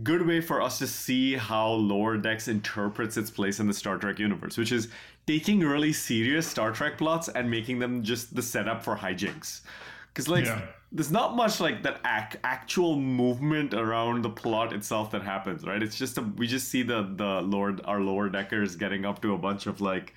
good 0.03 0.27
way 0.27 0.41
for 0.41 0.61
us 0.61 0.79
to 0.79 0.87
see 0.87 1.35
how 1.37 1.69
Lower 1.69 2.17
Decks 2.17 2.49
interprets 2.49 3.17
its 3.17 3.31
place 3.31 3.61
in 3.61 3.67
the 3.67 3.75
Star 3.75 3.99
Trek 3.99 4.19
universe, 4.19 4.59
which 4.59 4.73
is 4.73 4.89
taking 5.27 5.61
really 5.61 5.93
serious 5.93 6.47
Star 6.47 6.73
Trek 6.73 6.99
plots 6.99 7.29
and 7.29 7.51
making 7.51 7.79
them 7.79 8.03
just 8.03 8.35
the 8.35 8.43
setup 8.43 8.85
for 8.85 8.97
hijinks. 8.97 9.63
Because 10.09 10.29
like. 10.29 10.45
Yeah 10.45 10.63
there's 10.93 11.11
not 11.11 11.35
much 11.35 11.59
like 11.59 11.83
that 11.83 12.01
ac- 12.07 12.39
actual 12.45 12.97
movement 12.97 13.73
around 13.73 14.23
the 14.23 14.31
plot 14.31 14.73
itself 14.73 15.11
that 15.13 15.23
happens, 15.23 15.65
right? 15.65 15.83
It's 15.83 15.97
just 15.97 16.19
a, 16.19 16.23
we 16.23 16.47
just 16.47 16.69
see 16.69 16.83
the 16.83 17.11
the 17.17 17.41
Lord 17.41 17.81
our 17.85 18.01
lower 18.01 18.29
deckers 18.29 18.77
getting 18.77 19.07
up 19.07 19.23
to 19.23 19.35
a 19.35 19.39
bunch 19.39 19.67
of 19.67 19.81
like 19.81 20.15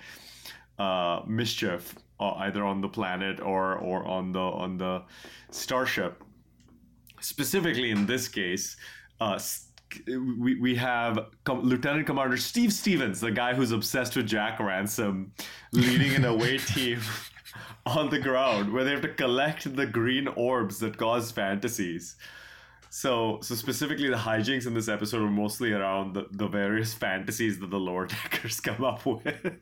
uh, 0.78 1.22
mischief 1.26 1.94
uh, 2.20 2.32
either 2.44 2.64
on 2.64 2.82
the 2.82 2.88
planet 2.88 3.40
or 3.40 3.76
or 3.76 4.04
on 4.04 4.32
the 4.32 4.40
on 4.40 4.76
the 4.76 5.02
starship. 5.50 6.22
Specifically 7.20 7.90
in 7.90 8.04
this 8.04 8.28
case, 8.28 8.76
uh, 9.20 9.38
we, 10.06 10.56
we 10.60 10.74
have 10.74 11.18
Com- 11.44 11.62
Lieutenant 11.62 12.06
Commander 12.06 12.36
Steve 12.36 12.72
Stevens, 12.72 13.20
the 13.20 13.30
guy 13.30 13.54
who's 13.54 13.72
obsessed 13.72 14.14
with 14.14 14.26
Jack 14.26 14.60
Ransom, 14.60 15.32
leading 15.72 16.14
an 16.14 16.26
away 16.26 16.58
team 16.74 17.00
on 17.86 18.10
the 18.10 18.18
ground 18.18 18.72
where 18.72 18.82
they 18.82 18.90
have 18.90 19.00
to 19.02 19.08
collect 19.08 19.76
the 19.76 19.86
green 19.86 20.26
orbs 20.28 20.80
that 20.80 20.96
cause 20.96 21.30
fantasies. 21.30 22.16
So, 22.90 23.38
so 23.42 23.54
specifically, 23.54 24.08
the 24.08 24.16
hijinks 24.16 24.66
in 24.66 24.74
this 24.74 24.88
episode 24.88 25.22
are 25.22 25.30
mostly 25.30 25.72
around 25.72 26.14
the, 26.14 26.26
the 26.32 26.48
various 26.48 26.92
fantasies 26.94 27.58
that 27.60 27.70
the 27.70 27.78
lower 27.78 28.06
deckers 28.32 28.60
come 28.60 28.84
up 28.84 29.06
with. 29.06 29.52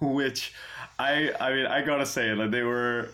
Which, 0.00 0.52
I, 0.98 1.32
I 1.40 1.52
mean, 1.52 1.66
I 1.66 1.82
gotta 1.82 2.06
say, 2.06 2.34
like 2.34 2.50
they 2.50 2.62
were, 2.62 3.08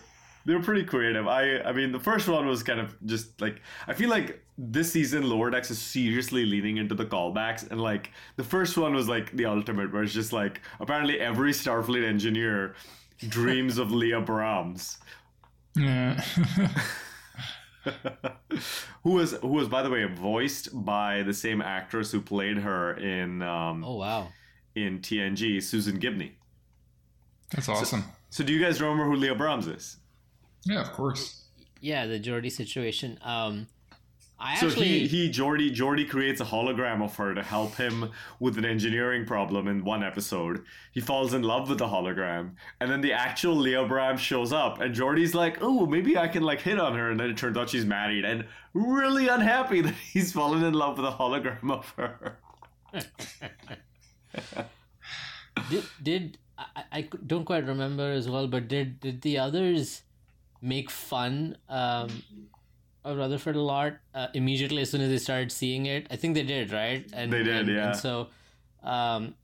they 0.45 0.53
were 0.53 0.61
pretty 0.61 0.83
creative. 0.83 1.27
I, 1.27 1.59
I 1.59 1.71
mean, 1.71 1.91
the 1.91 1.99
first 1.99 2.27
one 2.27 2.47
was 2.47 2.63
kind 2.63 2.79
of 2.79 2.95
just 3.05 3.39
like 3.39 3.61
I 3.87 3.93
feel 3.93 4.09
like 4.09 4.43
this 4.57 4.91
season 4.91 5.29
Lower 5.29 5.49
Decks 5.51 5.69
is 5.69 5.79
seriously 5.79 6.45
leaning 6.45 6.77
into 6.77 6.95
the 6.95 7.05
callbacks, 7.05 7.69
and 7.69 7.79
like 7.79 8.11
the 8.37 8.43
first 8.43 8.77
one 8.77 8.93
was 8.93 9.07
like 9.07 9.35
the 9.37 9.45
ultimate, 9.45 9.93
where 9.93 10.03
it's 10.03 10.13
just 10.13 10.33
like 10.33 10.61
apparently 10.79 11.19
every 11.19 11.51
Starfleet 11.51 12.03
engineer 12.03 12.75
dreams 13.19 13.77
of 13.77 13.91
Leah 13.91 14.21
Brahms. 14.21 14.97
Yeah. 15.75 16.21
who 19.03 19.11
was 19.11 19.33
who 19.33 19.49
was 19.49 19.67
by 19.67 19.83
the 19.83 19.89
way 19.89 20.05
voiced 20.05 20.69
by 20.85 21.21
the 21.23 21.33
same 21.33 21.61
actress 21.61 22.11
who 22.11 22.19
played 22.19 22.57
her 22.57 22.93
in 22.97 23.41
um, 23.43 23.83
oh 23.85 23.95
wow 23.97 24.27
in 24.75 24.99
TNG 24.99 25.61
Susan 25.63 25.97
Gibney. 25.97 26.33
That's 27.51 27.69
awesome. 27.69 28.01
So, 28.01 28.07
so, 28.29 28.43
do 28.43 28.53
you 28.53 28.59
guys 28.63 28.81
remember 28.81 29.05
who 29.05 29.15
Leah 29.15 29.35
Brahms 29.35 29.67
is? 29.67 29.97
Yeah, 30.65 30.81
of 30.81 30.91
course. 30.91 31.43
Yeah, 31.79 32.05
the 32.05 32.19
Geordi 32.19 32.51
situation. 32.51 33.19
Um, 33.21 33.67
I 34.37 34.55
so 34.55 34.67
actually... 34.67 34.99
he 34.99 35.07
he 35.07 35.29
Jordy 35.29 35.71
Geordi 35.71 36.07
creates 36.07 36.41
a 36.41 36.45
hologram 36.45 37.01
of 37.01 37.15
her 37.15 37.33
to 37.33 37.41
help 37.41 37.75
him 37.75 38.11
with 38.39 38.57
an 38.57 38.65
engineering 38.65 39.25
problem 39.25 39.67
in 39.67 39.85
one 39.85 40.03
episode. 40.03 40.65
He 40.91 40.99
falls 40.99 41.33
in 41.33 41.41
love 41.41 41.69
with 41.69 41.77
the 41.77 41.87
hologram, 41.87 42.51
and 42.81 42.91
then 42.91 43.01
the 43.01 43.13
actual 43.13 43.55
Leah 43.55 43.85
Brahms 43.85 44.19
shows 44.19 44.51
up, 44.51 44.81
and 44.81 44.93
Geordi's 44.93 45.33
like, 45.33 45.59
"Oh, 45.61 45.85
maybe 45.85 46.17
I 46.17 46.27
can 46.27 46.43
like 46.43 46.61
hit 46.61 46.79
on 46.79 46.95
her," 46.95 47.11
and 47.11 47.19
then 47.19 47.29
it 47.29 47.37
turns 47.37 47.55
out 47.55 47.69
she's 47.69 47.85
married 47.85 48.25
and 48.25 48.45
really 48.73 49.29
unhappy 49.29 49.81
that 49.87 49.95
he's 49.95 50.33
fallen 50.33 50.63
in 50.63 50.73
love 50.73 50.97
with 50.97 51.05
a 51.07 51.11
hologram 51.11 51.71
of 51.71 51.89
her. 51.91 52.37
did 55.69 55.83
did 56.03 56.37
I, 56.57 56.83
I 56.91 57.09
don't 57.25 57.45
quite 57.45 57.65
remember 57.65 58.11
as 58.11 58.27
well, 58.27 58.47
but 58.47 58.67
did 58.67 58.99
did 58.99 59.21
the 59.21 59.37
others 59.37 60.01
make 60.61 60.89
fun 60.89 61.57
um, 61.69 62.09
Rutherford 63.13 63.55
a 63.55 63.61
lot 63.61 63.93
uh, 64.13 64.27
immediately 64.33 64.81
as 64.81 64.89
soon 64.89 65.01
as 65.01 65.09
they 65.09 65.17
started 65.17 65.51
seeing 65.51 65.85
it. 65.85 66.07
I 66.09 66.15
think 66.15 66.33
they 66.33 66.43
did, 66.43 66.71
right? 66.71 67.05
And 67.13 67.31
they 67.31 67.43
did, 67.43 67.67
and, 67.67 67.69
yeah. 67.69 67.87
And 67.87 67.95
so, 67.95 68.27
um, 68.83 69.35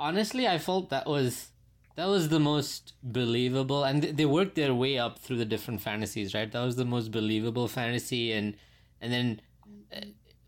honestly, 0.00 0.48
I 0.48 0.58
felt 0.58 0.90
that 0.90 1.06
was 1.06 1.50
that 1.96 2.06
was 2.08 2.28
the 2.28 2.38
most 2.38 2.92
believable 3.02 3.82
and 3.82 4.02
th- 4.02 4.16
they 4.16 4.26
worked 4.26 4.54
their 4.54 4.74
way 4.74 4.98
up 4.98 5.18
through 5.18 5.38
the 5.38 5.44
different 5.46 5.80
fantasies 5.80 6.34
right 6.34 6.52
that 6.52 6.62
was 6.62 6.76
the 6.76 6.84
most 6.84 7.10
believable 7.10 7.66
fantasy 7.68 8.32
and 8.32 8.54
and 9.00 9.12
then 9.12 9.40
uh, 9.94 10.00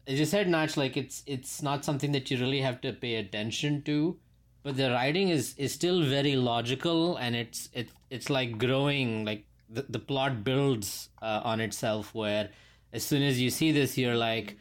as 0.06 0.18
you 0.18 0.24
said 0.24 0.48
Nach, 0.48 0.76
like 0.76 0.96
it's 0.96 1.22
it's 1.26 1.62
not 1.62 1.84
something 1.84 2.12
that 2.12 2.30
you 2.30 2.38
really 2.38 2.60
have 2.60 2.80
to 2.82 2.92
pay 2.92 3.16
attention 3.16 3.82
to 3.82 4.18
but 4.62 4.76
the 4.76 4.90
writing 4.90 5.30
is 5.30 5.54
is 5.56 5.72
still 5.72 6.02
very 6.02 6.36
logical 6.36 7.16
and 7.16 7.34
it's 7.34 7.68
it, 7.72 7.88
it's 8.10 8.28
like 8.30 8.58
growing 8.58 9.24
like 9.24 9.44
the, 9.70 9.84
the 9.88 9.98
plot 9.98 10.44
builds 10.44 11.08
uh, 11.22 11.40
on 11.44 11.60
itself 11.60 12.14
where 12.14 12.50
as 12.92 13.02
soon 13.04 13.22
as 13.22 13.40
you 13.40 13.50
see 13.50 13.70
this 13.72 13.98
you're 13.98 14.16
like 14.16 14.56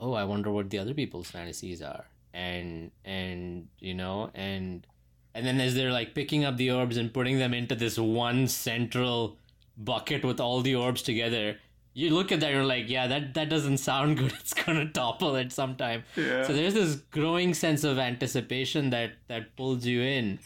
oh 0.00 0.12
i 0.12 0.24
wonder 0.24 0.50
what 0.50 0.70
the 0.70 0.78
other 0.78 0.94
people's 0.94 1.30
fantasies 1.30 1.82
are. 1.82 2.04
And 2.34 2.90
and 3.04 3.68
you 3.80 3.94
know 3.94 4.30
and 4.34 4.86
and 5.34 5.46
then 5.46 5.60
as 5.60 5.74
they're 5.74 5.90
like 5.92 6.14
picking 6.14 6.44
up 6.44 6.56
the 6.56 6.70
orbs 6.70 6.96
and 6.96 7.12
putting 7.12 7.38
them 7.38 7.52
into 7.54 7.74
this 7.74 7.98
one 7.98 8.46
central 8.48 9.38
bucket 9.76 10.24
with 10.24 10.38
all 10.40 10.60
the 10.60 10.74
orbs 10.74 11.02
together 11.02 11.56
you 11.94 12.10
look 12.10 12.30
at 12.30 12.40
that 12.40 12.52
you're 12.52 12.64
like 12.66 12.88
yeah 12.88 13.06
that 13.08 13.34
that 13.34 13.48
doesn't 13.48 13.78
sound 13.78 14.18
good. 14.20 14.32
It's 14.40 14.52
gonna 14.54 14.88
topple 14.90 15.36
at 15.36 15.50
some 15.52 15.74
time 15.76 16.04
Yeah. 16.16 16.44
so 16.46 16.52
there's 16.52 16.74
this 16.74 16.96
growing 17.10 17.54
sense 17.54 17.82
of 17.82 17.98
anticipation 17.98 18.90
that 18.90 19.12
that 19.28 19.56
pulls 19.56 19.84
you 19.86 20.02
in. 20.02 20.38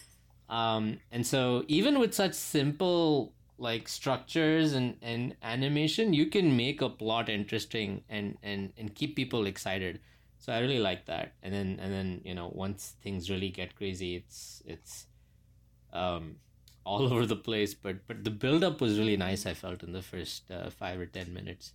Um 0.48 0.98
and 1.10 1.26
so 1.26 1.64
even 1.68 1.98
with 1.98 2.14
such 2.14 2.32
simple 2.34 3.32
like 3.62 3.88
structures 3.88 4.72
and 4.72 4.96
and 5.00 5.36
animation 5.42 6.12
you 6.12 6.26
can 6.26 6.56
make 6.56 6.82
a 6.82 6.88
plot 6.88 7.28
interesting 7.28 8.02
and 8.08 8.36
and 8.42 8.72
and 8.76 8.94
keep 8.94 9.16
people 9.16 9.46
excited. 9.46 10.00
So 10.38 10.52
i 10.52 10.58
really 10.58 10.80
like 10.80 11.06
that. 11.06 11.34
And 11.42 11.54
then 11.54 11.78
and 11.80 11.92
then 11.92 12.20
you 12.24 12.34
know 12.34 12.50
once 12.52 12.94
things 13.02 13.30
really 13.30 13.50
get 13.50 13.76
crazy 13.76 14.16
it's 14.16 14.62
it's 14.66 15.06
um 15.92 16.36
all 16.84 17.12
over 17.12 17.26
the 17.26 17.36
place. 17.36 17.74
But 17.74 18.06
but 18.08 18.24
the 18.24 18.30
build 18.30 18.64
up 18.64 18.80
was 18.80 18.98
really 18.98 19.16
nice 19.16 19.46
i 19.46 19.54
felt 19.54 19.82
in 19.82 19.92
the 19.92 20.02
first 20.02 20.50
uh, 20.50 20.70
5 20.70 21.00
or 21.00 21.06
10 21.06 21.32
minutes 21.32 21.72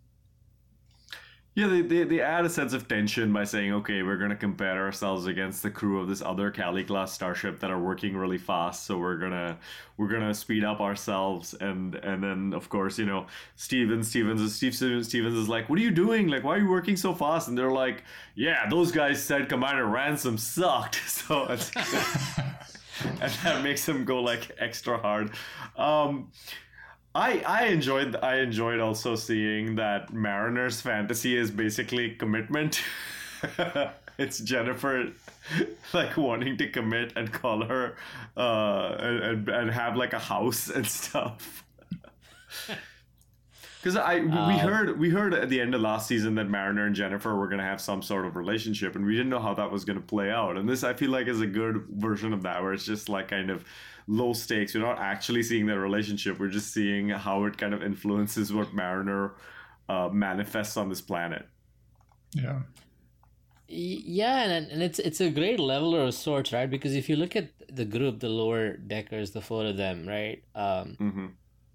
Yeah, 1.57 1.65
they, 1.69 1.81
they, 1.81 2.03
they 2.03 2.21
add 2.21 2.45
a 2.45 2.51
sense 2.51 2.73
of 2.73 2.87
tension 2.87 3.33
by 3.33 3.43
saying, 3.43 3.73
okay, 3.73 4.03
we're 4.03 4.17
going 4.17 4.29
to 4.29 4.35
compare 4.35 4.85
ourselves 4.85 5.25
against 5.25 5.63
the 5.63 5.71
crew 5.71 5.99
of 5.99 6.07
this 6.07 6.21
other 6.21 6.51
Cali 6.51 6.83
class 6.83 7.11
starship 7.11 7.59
that 7.61 7.71
are 7.71 7.79
working 7.79 8.15
really 8.15 8.37
fast. 8.37 8.85
So 8.85 8.99
we're 8.99 9.17
gonna 9.17 9.57
we're 9.97 10.07
gonna 10.07 10.35
speed 10.35 10.63
up 10.63 10.79
ourselves, 10.81 11.55
and 11.59 11.95
and 11.95 12.23
then 12.23 12.53
of 12.53 12.69
course 12.69 12.99
you 12.99 13.07
know 13.07 13.25
Steven 13.55 14.03
Stevens 14.03 14.53
Steve 14.53 14.75
Stevens 14.75 15.33
is 15.33 15.49
like, 15.49 15.67
what 15.67 15.79
are 15.79 15.81
you 15.81 15.89
doing? 15.89 16.27
Like, 16.27 16.43
why 16.43 16.57
are 16.57 16.59
you 16.59 16.69
working 16.69 16.95
so 16.95 17.15
fast? 17.15 17.47
And 17.47 17.57
they're 17.57 17.71
like, 17.71 18.03
yeah, 18.35 18.69
those 18.69 18.91
guys 18.91 19.19
said 19.19 19.49
Commander 19.49 19.87
Ransom 19.87 20.37
sucked. 20.37 21.01
So 21.07 21.45
and 21.47 23.31
that 23.43 23.63
makes 23.63 23.89
him 23.89 24.05
go 24.05 24.21
like 24.21 24.55
extra 24.59 24.99
hard. 24.99 25.31
Um, 25.75 26.31
I 27.17 27.41
I 27.45 27.65
enjoyed 27.65 28.15
I 28.17 28.37
enjoyed 28.39 28.79
also 28.79 29.15
seeing 29.15 29.75
that 29.75 30.13
Mariner's 30.13 30.81
fantasy 30.81 31.35
is 31.35 31.49
basically 31.51 32.11
commitment. 32.11 32.81
it's 34.17 34.39
Jennifer 34.39 35.11
like 35.93 36.15
wanting 36.17 36.57
to 36.57 36.69
commit 36.69 37.13
and 37.15 37.31
call 37.31 37.63
her 37.65 37.95
uh 38.35 38.95
and, 38.99 39.49
and 39.49 39.71
have 39.71 39.95
like 39.95 40.13
a 40.13 40.19
house 40.19 40.69
and 40.77 40.85
stuff. 40.85 41.63
Because 43.81 43.95
I 43.95 44.19
we 44.19 44.31
Uh, 44.31 44.57
heard 44.59 44.99
we 44.99 45.09
heard 45.09 45.33
at 45.33 45.49
the 45.49 45.61
end 45.61 45.73
of 45.75 45.81
last 45.81 46.07
season 46.07 46.35
that 46.35 46.49
Mariner 46.49 46.85
and 46.85 46.95
Jennifer 46.95 47.35
were 47.35 47.47
gonna 47.47 47.63
have 47.63 47.79
some 47.79 48.01
sort 48.01 48.25
of 48.25 48.35
relationship, 48.35 48.95
and 48.95 49.05
we 49.05 49.13
didn't 49.13 49.29
know 49.29 49.39
how 49.39 49.53
that 49.53 49.71
was 49.71 49.85
gonna 49.85 50.01
play 50.01 50.31
out. 50.31 50.57
And 50.57 50.67
this 50.67 50.83
I 50.83 50.93
feel 50.93 51.11
like 51.11 51.27
is 51.27 51.41
a 51.41 51.47
good 51.47 51.85
version 51.89 52.33
of 52.33 52.43
that, 52.43 52.61
where 52.63 52.73
it's 52.73 52.85
just 52.85 53.07
like 53.09 53.29
kind 53.29 53.49
of 53.49 53.63
low 54.07 54.33
stakes. 54.33 54.73
We're 54.73 54.81
not 54.81 54.99
actually 54.99 55.43
seeing 55.43 55.65
their 55.65 55.79
relationship; 55.79 56.39
we're 56.39 56.49
just 56.49 56.73
seeing 56.73 57.09
how 57.09 57.45
it 57.45 57.57
kind 57.57 57.73
of 57.73 57.83
influences 57.83 58.53
what 58.53 58.73
Mariner 58.73 59.35
uh, 59.89 60.09
manifests 60.11 60.77
on 60.77 60.89
this 60.89 61.01
planet. 61.01 61.47
Yeah. 62.33 62.61
Yeah, 63.69 64.43
and 64.43 64.71
and 64.71 64.81
it's 64.81 64.99
it's 64.99 65.19
a 65.19 65.29
great 65.29 65.59
leveler 65.59 66.03
of 66.03 66.13
sorts, 66.13 66.53
right? 66.53 66.69
Because 66.69 66.95
if 66.95 67.09
you 67.09 67.17
look 67.17 67.35
at 67.35 67.49
the 67.69 67.83
group, 67.83 68.21
the 68.21 68.29
lower 68.29 68.77
deckers, 68.77 69.31
the 69.31 69.41
four 69.41 69.65
of 69.65 69.75
them, 69.75 70.07
right? 70.07 70.43
Um, 70.55 70.95
hmm 70.97 71.25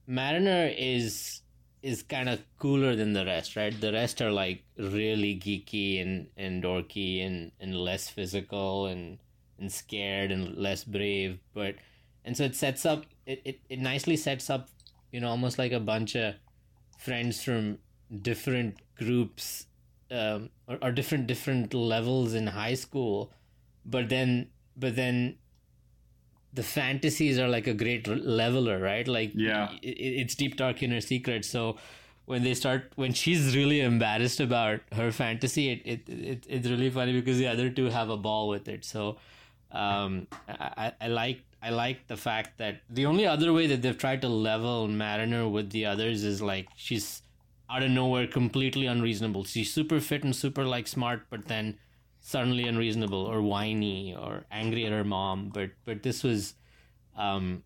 Mariner 0.07 0.73
is 0.77 1.43
is 1.83 2.03
kind 2.03 2.29
of 2.29 2.43
cooler 2.59 2.95
than 2.97 3.13
the 3.13 3.25
rest, 3.27 3.57
right? 3.57 3.79
The 3.79 3.93
rest 3.93 4.23
are 4.23 4.31
like 4.31 4.65
really 4.79 5.35
geeky 5.37 6.01
and, 6.01 6.29
and 6.37 6.63
dorky 6.63 7.27
and, 7.27 7.51
and 7.61 7.75
less 7.75 8.09
physical 8.09 8.87
and 8.87 9.19
and 9.59 9.71
scared 9.71 10.31
and 10.31 10.57
less 10.57 10.85
brave. 10.85 11.41
But 11.55 11.77
and 12.25 12.37
so 12.37 12.45
it 12.45 12.55
sets 12.57 12.85
up 12.87 13.05
it, 13.27 13.41
it, 13.45 13.61
it 13.69 13.79
nicely 13.79 14.17
sets 14.17 14.51
up, 14.51 14.69
you 15.13 15.21
know, 15.21 15.29
almost 15.29 15.59
like 15.59 15.73
a 15.73 15.81
bunch 15.81 16.17
of 16.17 16.35
friends 16.99 17.43
from 17.43 17.79
different 18.23 18.79
groups 18.97 19.67
um, 20.11 20.51
or, 20.69 20.79
or 20.83 20.93
different 20.93 21.27
different 21.27 21.73
levels 21.75 22.35
in 22.35 22.47
high 22.49 22.75
school, 22.75 23.33
but 23.87 24.09
then 24.09 24.49
but 24.77 24.97
then 24.97 25.37
the 26.55 26.63
fantasies 26.63 27.39
are 27.39 27.49
like 27.49 27.67
a 27.67 27.73
great 27.75 28.07
leveler, 28.09 28.79
right? 28.79 29.09
Like 29.09 29.33
Yeah. 29.35 29.69
i- 29.71 29.77
i- 29.87 30.17
it's 30.23 30.35
deep 30.35 30.57
dark 30.57 30.83
inner 30.83 31.01
secret. 31.01 31.45
So 31.45 31.79
when 32.27 32.43
they 32.43 32.55
start, 32.55 32.93
when 32.97 33.13
she's 33.15 33.57
really 33.57 33.81
embarrassed 33.81 34.39
about 34.41 34.81
her 34.93 35.11
fantasy, 35.13 35.71
it, 35.71 35.83
it, 35.85 36.09
it 36.09 36.47
it's 36.49 36.69
really 36.69 36.91
funny 36.91 37.13
because 37.13 37.39
the 37.39 37.47
other 37.47 37.71
two 37.71 37.87
have 37.87 38.11
a 38.11 38.17
ball 38.19 38.49
with 38.49 38.69
it. 38.69 38.85
So 38.85 39.17
um, 39.71 40.27
I 40.49 40.93
I 41.01 41.09
like 41.09 41.43
I 41.63 41.71
like 41.71 42.09
the 42.09 42.17
fact 42.17 42.59
that 42.59 42.83
the 42.91 43.07
only 43.07 43.25
other 43.25 43.53
way 43.53 43.69
that 43.69 43.83
they've 43.83 43.97
tried 43.97 44.21
to 44.23 44.29
level 44.29 44.89
Mariner 44.89 45.49
with 45.49 45.71
the 45.71 45.87
others 45.87 46.25
is 46.25 46.43
like 46.43 46.67
she's 46.75 47.23
out 47.71 47.85
of 47.85 47.91
nowhere 47.91 48.27
completely 48.27 48.87
unreasonable. 48.87 49.45
She's 49.45 49.73
super 49.73 50.01
fit 50.01 50.25
and 50.25 50.35
super 50.35 50.65
like 50.65 50.89
smart, 50.89 51.27
but 51.31 51.47
then 51.47 51.79
suddenly 52.21 52.67
unreasonable 52.67 53.25
or 53.25 53.43
whiny 53.43 54.15
or 54.15 54.45
angry 54.51 54.87
at 54.87 54.93
her 54.93 55.05
mom. 55.05 55.51
But 55.55 55.71
but 55.85 56.03
this 56.03 56.25
was, 56.25 56.55
um, 57.17 57.63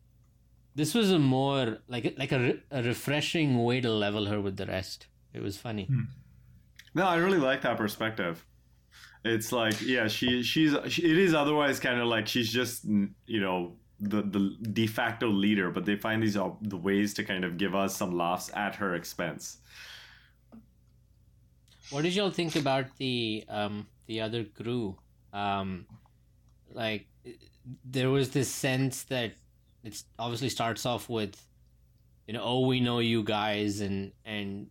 this 0.74 0.94
was 0.94 1.10
a 1.10 1.18
more 1.18 1.78
like 1.88 2.14
like 2.18 2.32
a, 2.32 2.58
a 2.70 2.82
refreshing 2.82 3.64
way 3.64 3.80
to 3.80 3.90
level 3.90 4.26
her 4.26 4.40
with 4.40 4.58
the 4.58 4.66
rest. 4.66 5.06
It 5.32 5.42
was 5.42 5.56
funny. 5.56 5.88
No, 6.94 7.06
I 7.06 7.16
really 7.16 7.38
like 7.38 7.62
that 7.62 7.76
perspective. 7.76 8.44
It's 9.24 9.52
like, 9.52 9.80
yeah, 9.82 10.06
she 10.08 10.42
she's 10.42 10.74
she, 10.88 11.02
it 11.10 11.18
is 11.18 11.34
otherwise 11.34 11.80
kind 11.80 12.00
of 12.00 12.06
like 12.06 12.28
she's 12.28 12.52
just 12.52 12.84
you 12.84 13.40
know 13.40 13.76
the 14.00 14.22
the 14.22 14.56
de 14.72 14.86
facto 14.86 15.28
leader, 15.28 15.70
but 15.70 15.84
they 15.84 15.96
find 15.96 16.22
these 16.22 16.34
the 16.34 16.76
ways 16.76 17.14
to 17.14 17.24
kind 17.24 17.44
of 17.44 17.56
give 17.56 17.74
us 17.74 17.96
some 17.96 18.16
laughs 18.16 18.50
at 18.54 18.76
her 18.76 18.94
expense. 18.94 19.58
What 21.90 22.02
did 22.02 22.14
y'all 22.14 22.30
think 22.30 22.56
about 22.56 22.96
the 22.98 23.44
um 23.48 23.86
the 24.06 24.20
other 24.20 24.44
crew? 24.44 24.96
Um, 25.32 25.86
like 26.72 27.06
there 27.84 28.10
was 28.10 28.30
this 28.30 28.48
sense 28.48 29.04
that 29.04 29.32
it 29.82 30.02
obviously 30.18 30.48
starts 30.48 30.84
off 30.86 31.08
with, 31.08 31.40
you 32.26 32.34
know, 32.34 32.42
oh 32.42 32.66
we 32.66 32.80
know 32.80 32.98
you 32.98 33.22
guys 33.22 33.80
and 33.80 34.12
and 34.24 34.68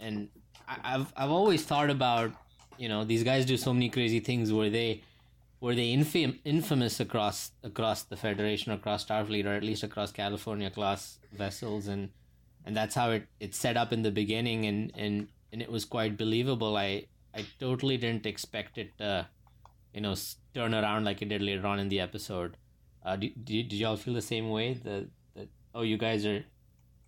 and 0.00 0.28
I've 0.66 1.12
I've 1.16 1.30
always 1.30 1.64
thought 1.64 1.90
about 1.90 2.32
you 2.78 2.88
know 2.88 3.04
these 3.04 3.22
guys 3.22 3.46
do 3.46 3.56
so 3.56 3.72
many 3.72 3.88
crazy 3.88 4.20
things 4.20 4.52
where 4.52 4.70
they 4.70 5.02
were 5.60 5.74
they 5.74 5.94
infam- 5.94 6.38
infamous 6.44 7.00
across 7.00 7.52
across 7.62 8.02
the 8.02 8.16
federation 8.16 8.72
across 8.72 9.04
starfleet 9.06 9.46
or 9.46 9.54
at 9.54 9.62
least 9.62 9.82
across 9.82 10.12
california 10.12 10.70
class 10.70 11.18
vessels 11.32 11.86
and 11.88 12.10
and 12.64 12.76
that's 12.76 12.94
how 12.94 13.10
it 13.10 13.26
it's 13.40 13.58
set 13.58 13.76
up 13.76 13.92
in 13.92 14.02
the 14.02 14.10
beginning 14.10 14.66
and 14.66 14.92
and 14.94 15.28
and 15.52 15.62
it 15.62 15.70
was 15.70 15.84
quite 15.84 16.16
believable. 16.16 16.76
I 16.76 17.06
i 17.34 17.44
totally 17.60 17.96
didn't 17.96 18.26
expect 18.26 18.78
it 18.78 18.96
to 18.98 19.26
you 19.92 20.00
know 20.00 20.14
turn 20.54 20.74
around 20.74 21.04
like 21.04 21.22
it 21.22 21.28
did 21.28 21.42
later 21.42 21.66
on 21.66 21.78
in 21.78 21.88
the 21.88 22.00
episode. 22.00 22.56
Uh 23.04 23.16
did, 23.16 23.44
did, 23.44 23.68
did 23.68 23.76
y'all 23.76 23.96
feel 23.96 24.14
the 24.14 24.22
same 24.22 24.50
way 24.50 24.74
that 24.84 25.06
that 25.36 25.48
oh 25.74 25.82
you 25.82 25.98
guys 25.98 26.26
are 26.26 26.44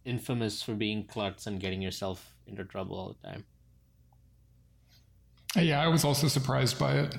infamous 0.04 0.62
for 0.62 0.74
being 0.74 1.04
klutz 1.04 1.46
and 1.46 1.60
getting 1.60 1.82
yourself 1.82 2.34
into 2.46 2.64
trouble 2.64 2.96
all 2.96 3.16
the 3.20 3.28
time? 3.28 3.44
Yeah, 5.56 5.82
I 5.82 5.88
was 5.88 6.04
also 6.04 6.28
surprised 6.28 6.78
by 6.78 6.98
it. 6.98 7.16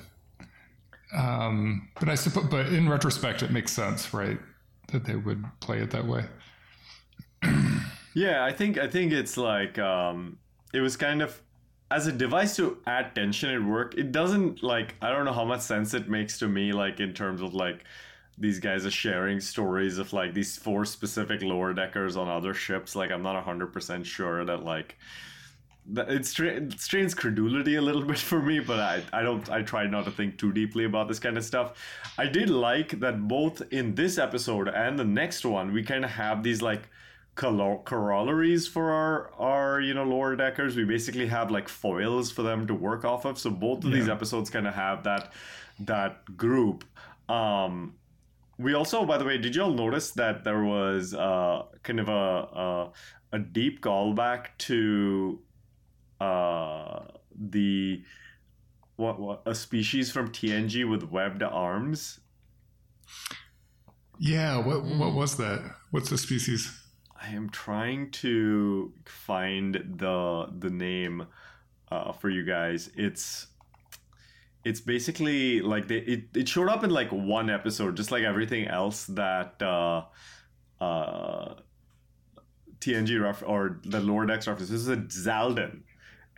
Um, 1.16 1.88
but 1.98 2.08
I 2.08 2.14
suppose, 2.14 2.46
but 2.50 2.66
in 2.66 2.88
retrospect, 2.88 3.42
it 3.42 3.50
makes 3.50 3.72
sense, 3.72 4.12
right? 4.12 4.38
That 4.92 5.04
they 5.04 5.16
would 5.16 5.44
play 5.60 5.78
it 5.80 5.90
that 5.90 6.06
way. 6.06 6.24
Yeah, 8.14 8.44
I 8.44 8.52
think 8.52 8.78
I 8.78 8.88
think 8.88 9.12
it's 9.12 9.36
like 9.36 9.78
um, 9.78 10.38
it 10.74 10.80
was 10.80 10.96
kind 10.96 11.22
of 11.22 11.40
as 11.90 12.06
a 12.06 12.12
device 12.12 12.56
to 12.56 12.78
add 12.86 13.14
tension 13.14 13.50
at 13.50 13.62
work. 13.62 13.94
It 13.96 14.12
doesn't 14.12 14.62
like 14.62 14.96
I 15.00 15.10
don't 15.10 15.24
know 15.24 15.32
how 15.32 15.44
much 15.44 15.60
sense 15.60 15.94
it 15.94 16.08
makes 16.08 16.38
to 16.40 16.48
me, 16.48 16.72
like 16.72 17.00
in 17.00 17.14
terms 17.14 17.40
of 17.40 17.54
like 17.54 17.84
these 18.36 18.58
guys 18.58 18.86
are 18.86 18.90
sharing 18.90 19.40
stories 19.40 19.98
of 19.98 20.12
like 20.12 20.34
these 20.34 20.56
four 20.56 20.84
specific 20.84 21.42
lower 21.42 21.72
deckers 21.72 22.16
on 22.16 22.28
other 22.28 22.54
ships. 22.54 22.96
Like 22.96 23.10
I'm 23.10 23.22
not 23.22 23.42
hundred 23.44 23.72
percent 23.72 24.06
sure 24.06 24.44
that 24.44 24.64
like 24.64 24.96
it, 25.96 26.26
strains 26.80 27.14
credulity 27.14 27.76
a 27.76 27.82
little 27.82 28.02
bit 28.12 28.18
for 28.18 28.42
me, 28.42 28.60
but 28.60 28.78
I, 28.78 29.02
I 29.12 29.22
don't 29.22 29.48
I 29.50 29.62
try 29.62 29.86
not 29.86 30.04
to 30.04 30.10
think 30.10 30.38
too 30.38 30.52
deeply 30.52 30.84
about 30.84 31.08
this 31.08 31.18
kind 31.18 31.36
of 31.36 31.44
stuff. 31.44 31.74
I 32.18 32.26
did 32.26 32.50
like 32.50 33.00
that 33.00 33.26
both 33.26 33.62
in 33.70 33.94
this 33.94 34.18
episode 34.18 34.68
and 34.68 34.98
the 34.98 35.04
next 35.04 35.44
one, 35.44 35.72
we 35.72 35.82
kind 35.82 36.04
of 36.04 36.10
have 36.10 36.42
these 36.42 36.62
like 36.62 36.88
colo- 37.34 37.82
corollaries 37.84 38.66
for 38.66 38.90
our 38.90 39.32
our 39.38 39.80
you 39.80 39.94
know 39.94 40.04
lower 40.04 40.36
deckers. 40.36 40.76
We 40.76 40.84
basically 40.84 41.26
have 41.28 41.50
like 41.50 41.68
foils 41.68 42.30
for 42.30 42.42
them 42.42 42.66
to 42.66 42.74
work 42.74 43.04
off 43.04 43.24
of. 43.24 43.38
So 43.38 43.50
both 43.50 43.84
of 43.84 43.92
these 43.92 44.08
episodes 44.08 44.50
kind 44.50 44.66
of 44.66 44.74
have 44.74 45.04
that 45.04 45.32
that 45.80 46.36
group. 46.36 46.84
Um, 47.28 47.94
we 48.58 48.74
also, 48.74 49.04
by 49.04 49.18
the 49.18 49.24
way, 49.24 49.38
did 49.38 49.54
y'all 49.54 49.72
notice 49.72 50.10
that 50.12 50.42
there 50.42 50.64
was 50.64 51.14
uh, 51.14 51.62
kind 51.84 52.00
of 52.00 52.08
a, 52.08 52.12
a 52.12 52.92
a 53.32 53.38
deep 53.38 53.80
callback 53.80 54.48
to 54.58 55.38
uh, 56.20 57.00
the 57.34 58.02
what, 58.96 59.20
what 59.20 59.42
a 59.46 59.54
species 59.54 60.10
from 60.10 60.30
TNG 60.30 60.88
with 60.88 61.04
webbed 61.04 61.42
arms? 61.42 62.20
Yeah, 64.18 64.58
what 64.58 64.84
what 64.84 65.14
was 65.14 65.36
that? 65.36 65.76
What's 65.90 66.10
the 66.10 66.18
species? 66.18 66.82
I 67.20 67.28
am 67.30 67.50
trying 67.50 68.10
to 68.12 68.92
find 69.04 69.74
the 69.74 70.48
the 70.58 70.70
name 70.70 71.26
uh, 71.90 72.12
for 72.12 72.28
you 72.28 72.44
guys. 72.44 72.90
It's 72.96 73.46
it's 74.64 74.80
basically 74.80 75.60
like 75.60 75.88
they, 75.88 75.98
it 75.98 76.24
it 76.34 76.48
showed 76.48 76.68
up 76.68 76.84
in 76.84 76.90
like 76.90 77.10
one 77.10 77.48
episode, 77.50 77.96
just 77.96 78.10
like 78.10 78.24
everything 78.24 78.66
else 78.66 79.06
that 79.06 79.62
uh, 79.62 80.02
uh, 80.80 81.54
TNG 82.80 83.22
ref 83.22 83.42
or 83.46 83.80
the 83.84 84.00
lower 84.00 84.26
decks 84.26 84.46
reference. 84.46 84.70
This 84.70 84.80
is 84.80 84.88
a 84.88 84.96
Zaldan. 84.96 85.82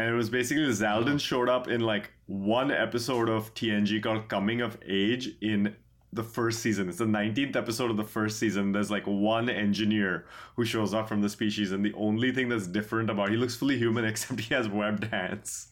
And 0.01 0.09
it 0.09 0.15
was 0.15 0.31
basically 0.31 0.65
Zaldan 0.65 1.21
showed 1.21 1.51
up 1.51 1.69
in 1.69 1.83
like 1.83 2.11
one 2.25 2.71
episode 2.71 3.29
of 3.29 3.53
TNG 3.53 4.03
called 4.03 4.31
Coming 4.31 4.63
of 4.63 4.79
Age 4.89 5.29
in 5.43 5.77
the 6.11 6.23
first 6.23 6.61
season. 6.61 6.89
It's 6.89 6.97
the 6.97 7.05
19th 7.05 7.55
episode 7.55 7.91
of 7.91 7.99
the 7.99 8.05
first 8.05 8.39
season. 8.39 8.73
There's 8.73 8.91
like 8.91 9.07
one 9.07 9.51
engineer 9.51 10.25
who 10.57 10.65
shows 10.65 10.95
up 10.95 11.07
from 11.07 11.21
the 11.21 11.29
species, 11.29 11.73
and 11.73 11.85
the 11.85 11.93
only 11.93 12.33
thing 12.33 12.49
that's 12.49 12.67
different 12.67 13.11
about 13.11 13.29
he 13.29 13.37
looks 13.37 13.57
fully 13.57 13.77
human 13.77 14.05
except 14.07 14.41
he 14.41 14.55
has 14.55 14.71
webbed 14.71 15.05
hands. 15.05 15.69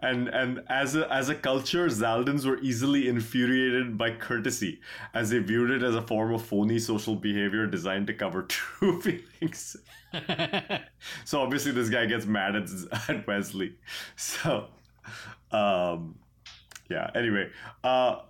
And 0.00 0.28
and 0.28 0.62
as 0.68 0.96
a 0.96 1.10
as 1.12 1.28
a 1.28 1.34
culture, 1.34 1.86
Zaldans 1.86 2.44
were 2.44 2.58
easily 2.58 3.08
infuriated 3.08 3.96
by 3.96 4.10
courtesy, 4.10 4.80
as 5.14 5.30
they 5.30 5.38
viewed 5.38 5.70
it 5.70 5.82
as 5.82 5.94
a 5.94 6.02
form 6.02 6.34
of 6.34 6.44
phony 6.44 6.78
social 6.78 7.14
behavior 7.14 7.66
designed 7.66 8.08
to 8.08 8.14
cover 8.14 8.42
true 8.48 9.00
feelings. 9.00 9.76
so 11.24 11.40
obviously, 11.40 11.72
this 11.72 11.88
guy 11.88 12.06
gets 12.06 12.26
mad 12.26 12.56
at, 12.56 12.68
at 13.08 13.26
Wesley. 13.26 13.74
So, 14.16 14.66
um, 15.52 16.16
yeah. 16.90 17.10
Anyway, 17.14 17.50
uh, 17.82 18.20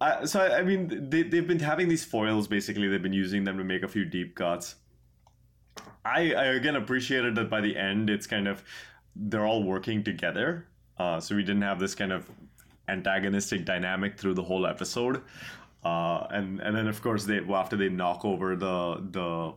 I, 0.00 0.24
so 0.24 0.40
I, 0.40 0.58
I 0.58 0.62
mean, 0.62 1.10
they 1.10 1.22
they've 1.22 1.46
been 1.46 1.60
having 1.60 1.88
these 1.88 2.04
foils. 2.04 2.48
Basically, 2.48 2.88
they've 2.88 3.02
been 3.02 3.12
using 3.12 3.44
them 3.44 3.58
to 3.58 3.64
make 3.64 3.82
a 3.82 3.88
few 3.88 4.04
deep 4.04 4.34
cuts. 4.34 4.76
I, 6.04 6.32
I 6.32 6.44
again 6.54 6.76
appreciated 6.76 7.34
that 7.34 7.50
by 7.50 7.60
the 7.60 7.76
end, 7.76 8.08
it's 8.10 8.26
kind 8.26 8.46
of 8.48 8.62
they're 9.14 9.46
all 9.46 9.62
working 9.62 10.04
together. 10.04 10.68
Uh, 10.98 11.20
so 11.20 11.34
we 11.36 11.42
didn't 11.42 11.62
have 11.62 11.78
this 11.78 11.94
kind 11.94 12.12
of 12.12 12.28
antagonistic 12.88 13.64
dynamic 13.64 14.18
through 14.18 14.34
the 14.34 14.42
whole 14.42 14.66
episode. 14.66 15.22
Uh, 15.84 16.26
and 16.30 16.60
and 16.60 16.76
then 16.76 16.88
of 16.88 17.00
course 17.00 17.24
they 17.24 17.40
well, 17.40 17.60
after 17.60 17.76
they 17.76 17.88
knock 17.88 18.24
over 18.24 18.56
the 18.56 19.02
the 19.10 19.52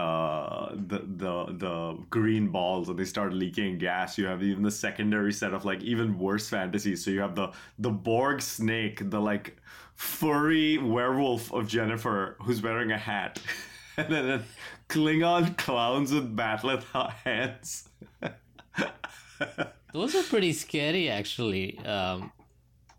uh, 0.00 0.70
the 0.72 0.98
the 0.98 1.44
the 1.58 1.98
green 2.08 2.48
balls 2.48 2.88
and 2.88 2.98
they 2.98 3.04
start 3.04 3.34
leaking 3.34 3.76
gas. 3.76 4.16
You 4.16 4.26
have 4.26 4.42
even 4.42 4.62
the 4.62 4.70
secondary 4.70 5.32
set 5.32 5.52
of 5.52 5.66
like 5.66 5.82
even 5.82 6.18
worse 6.18 6.48
fantasies. 6.48 7.04
So 7.04 7.10
you 7.10 7.20
have 7.20 7.34
the 7.34 7.50
the 7.78 7.90
Borg 7.90 8.40
snake, 8.40 9.10
the 9.10 9.20
like 9.20 9.58
furry 9.96 10.78
werewolf 10.78 11.52
of 11.52 11.68
Jennifer 11.68 12.36
who's 12.40 12.62
wearing 12.62 12.92
a 12.92 12.98
hat, 12.98 13.38
and 13.98 14.10
then, 14.10 14.26
then 14.26 14.44
Klingon 14.88 15.58
clowns 15.58 16.12
with 16.12 16.34
bat'leth 16.34 16.84
hands. 17.24 17.88
Those 19.92 20.14
are 20.14 20.22
pretty 20.22 20.52
scary, 20.52 21.08
actually. 21.08 21.78
Um, 21.80 22.32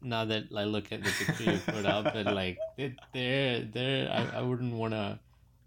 now 0.02 0.26
that 0.26 0.46
I 0.56 0.64
look 0.66 0.92
at 0.92 1.04
the 1.04 1.12
picture 1.12 1.52
you 1.52 1.60
put 1.66 1.86
up, 1.86 2.16
and 2.16 2.34
like 2.36 2.58
they, 2.78 2.96
they're 3.14 3.62
they're, 3.62 4.12
I, 4.12 4.40
I 4.40 4.42
wouldn't 4.42 4.74
want 4.74 4.94
to. 4.94 5.20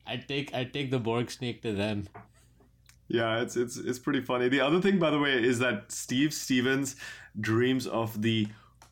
I 0.07 0.17
take 0.17 0.53
I 0.55 0.65
take 0.65 0.91
the 0.91 0.99
Borg 0.99 1.31
snake 1.31 1.63
to 1.63 1.73
them. 1.73 2.09
Yeah, 3.09 3.41
it's 3.41 3.57
it's 3.57 3.77
it's 3.77 3.99
pretty 3.99 4.21
funny. 4.21 4.49
The 4.49 4.61
other 4.61 4.81
thing, 4.81 4.99
by 4.99 5.11
the 5.11 5.19
way, 5.19 5.33
is 5.43 5.59
that 5.61 5.93
Steve 5.93 6.35
Stevens 6.35 6.97
dreams 7.41 7.87
of 7.87 8.23
the 8.23 8.49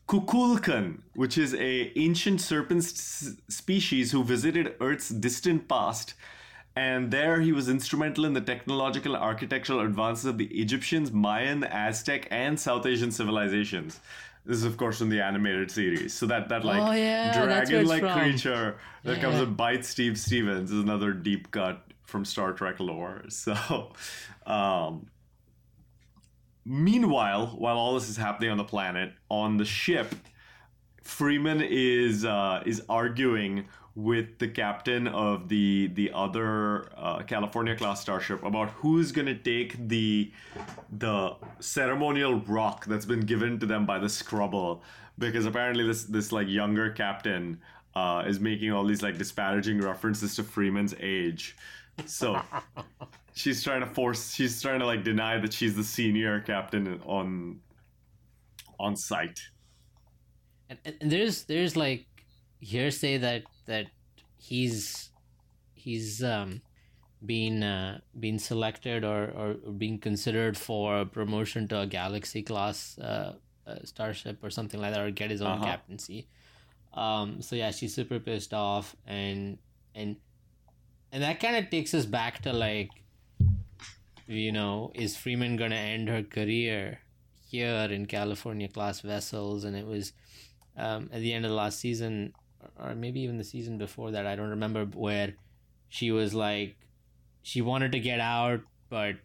Kukulkan, 0.07 0.99
which 1.15 1.37
is 1.37 1.53
a 1.55 1.91
ancient 1.97 2.41
serpent 2.41 2.83
s- 2.83 3.35
species 3.49 4.11
who 4.11 4.23
visited 4.23 4.75
Earth's 4.81 5.09
distant 5.09 5.67
past, 5.67 6.13
and 6.75 7.11
there 7.11 7.39
he 7.41 7.51
was 7.51 7.69
instrumental 7.69 8.25
in 8.25 8.33
the 8.33 8.41
technological 8.41 9.15
and 9.15 9.23
architectural 9.23 9.81
advances 9.81 10.25
of 10.25 10.37
the 10.37 10.45
Egyptians, 10.45 11.11
Mayan, 11.11 11.63
Aztec, 11.63 12.27
and 12.31 12.59
South 12.59 12.85
Asian 12.85 13.11
civilizations. 13.11 13.99
This 14.45 14.57
is, 14.57 14.65
of 14.65 14.75
course, 14.75 14.97
from 14.97 15.09
the 15.09 15.21
animated 15.21 15.71
series. 15.71 16.13
So 16.13 16.25
that 16.25 16.49
that 16.49 16.65
like 16.65 16.81
Oh, 16.81 16.91
yeah, 16.91 17.25
that's 17.25 17.37
where 17.37 17.49
it's 17.61 17.69
dragon-like 17.69 18.21
creature 18.21 18.77
that 19.03 19.21
comes 19.21 19.39
and 19.39 19.55
bites 19.55 19.87
Steve 19.87 20.17
Stevens 20.17 20.71
is 20.71 20.79
another 20.79 21.13
deep 21.13 21.51
cut 21.51 21.85
from 22.03 22.25
Star 22.25 22.53
Trek 22.53 22.79
lore. 22.79 23.23
So, 23.29 23.93
um, 24.45 25.07
meanwhile, 26.65 27.47
while 27.57 27.77
all 27.77 27.93
this 27.93 28.09
is 28.09 28.17
happening 28.17 28.49
on 28.49 28.57
the 28.57 28.63
planet, 28.65 29.13
on 29.29 29.57
the 29.57 29.65
ship, 29.65 30.13
Freeman 31.03 31.61
is 31.61 32.25
uh, 32.25 32.63
is 32.65 32.81
arguing 32.89 33.67
with 33.95 34.39
the 34.39 34.47
captain 34.47 35.07
of 35.07 35.49
the 35.49 35.87
the 35.93 36.11
other 36.13 36.89
uh, 36.97 37.21
California 37.23 37.75
class 37.75 38.01
starship 38.01 38.43
about 38.43 38.69
who's 38.71 39.11
gonna 39.11 39.37
take 39.37 39.87
the 39.87 40.31
the 40.91 41.35
ceremonial 41.59 42.39
rock 42.41 42.85
that's 42.85 43.05
been 43.05 43.21
given 43.21 43.59
to 43.59 43.65
them 43.65 43.85
by 43.85 43.99
the 43.99 44.09
Scrubble, 44.09 44.81
because 45.19 45.45
apparently 45.45 45.85
this 45.85 46.05
this 46.05 46.31
like 46.31 46.47
younger 46.47 46.89
captain 46.89 47.59
uh, 47.95 48.23
is 48.25 48.39
making 48.39 48.71
all 48.71 48.83
these 48.83 49.03
like 49.03 49.17
disparaging 49.17 49.79
references 49.79 50.35
to 50.35 50.43
Freeman's 50.43 50.95
age, 50.99 51.55
so. 52.05 52.41
She's 53.35 53.63
trying 53.63 53.81
to 53.81 53.87
force. 53.87 54.35
She's 54.35 54.61
trying 54.61 54.79
to 54.79 54.85
like 54.85 55.03
deny 55.03 55.39
that 55.39 55.51
she's 55.51 55.75
the 55.75 55.83
senior 55.83 56.39
captain 56.41 57.01
on 57.03 57.61
on 58.79 58.95
site. 58.95 59.39
And, 60.69 60.77
and 60.85 60.95
and 61.01 61.11
there's 61.11 61.45
there's 61.45 61.75
like 61.75 62.05
hearsay 62.59 63.17
that 63.17 63.43
that 63.65 63.87
he's 64.37 65.09
he's 65.73 66.23
um 66.23 66.61
been 67.25 67.63
uh, 67.63 67.99
been 68.19 68.37
selected 68.37 69.03
or, 69.05 69.31
or 69.35 69.53
being 69.71 69.97
considered 69.97 70.57
for 70.57 70.99
a 70.99 71.05
promotion 71.05 71.67
to 71.69 71.79
a 71.79 71.87
galaxy 71.87 72.41
class 72.43 72.97
uh, 72.99 73.33
uh, 73.65 73.75
starship 73.85 74.43
or 74.43 74.49
something 74.49 74.81
like 74.81 74.93
that 74.93 75.01
or 75.01 75.09
get 75.11 75.31
his 75.31 75.41
own 75.41 75.53
Uh-huh. 75.53 75.65
captaincy 75.65 76.27
um 76.93 77.41
so 77.41 77.55
yeah 77.55 77.71
she's 77.71 77.93
super 77.95 78.19
pissed 78.19 78.53
off 78.53 78.95
and 79.07 79.57
and 79.95 80.17
and 81.11 81.23
that 81.23 81.39
kind 81.39 81.55
of 81.55 81.69
takes 81.69 81.93
us 81.93 82.05
back 82.05 82.41
to 82.41 82.51
like 82.53 82.91
you 84.27 84.51
know 84.51 84.91
is 84.93 85.15
freeman 85.17 85.55
gonna 85.57 85.75
end 85.75 86.07
her 86.09 86.23
career 86.23 86.99
here 87.49 87.87
in 87.91 88.05
california 88.05 88.67
class 88.67 89.01
vessels 89.01 89.63
and 89.63 89.75
it 89.75 89.85
was 89.87 90.13
um, 90.75 91.09
at 91.13 91.19
the 91.21 91.31
end 91.33 91.45
of 91.45 91.51
the 91.51 91.55
last 91.55 91.79
season, 91.79 92.33
or 92.79 92.95
maybe 92.95 93.21
even 93.21 93.37
the 93.37 93.43
season 93.43 93.77
before 93.77 94.11
that, 94.11 94.25
I 94.25 94.35
don't 94.35 94.49
remember, 94.49 94.85
where 94.85 95.35
she 95.89 96.11
was 96.11 96.33
like, 96.33 96.77
she 97.41 97.61
wanted 97.61 97.91
to 97.91 97.99
get 97.99 98.19
out, 98.19 98.61
but 98.89 99.15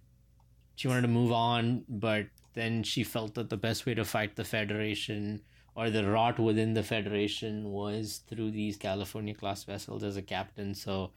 she 0.77 0.89
wanted 0.89 1.03
to 1.03 1.09
move 1.09 1.33
on, 1.33 1.85
but 1.89 2.27
then 2.55 2.83
she 2.83 3.05
felt 3.05 3.35
that 3.35 3.51
the 3.51 3.57
best 3.57 3.87
way 3.87 3.95
to 3.95 4.05
fight 4.05 4.37
the 4.37 4.45
Federation 4.45 5.41
or 5.75 5.91
the 5.91 6.09
rot 6.09 6.39
within 6.39 6.75
the 6.75 6.83
Federation 6.83 7.71
was 7.71 8.23
through 8.29 8.51
these 8.51 8.77
California 8.77 9.35
class 9.35 9.63
vessels 9.65 10.03
as 10.03 10.17
a 10.17 10.23
captain. 10.23 10.75
So 10.75 11.13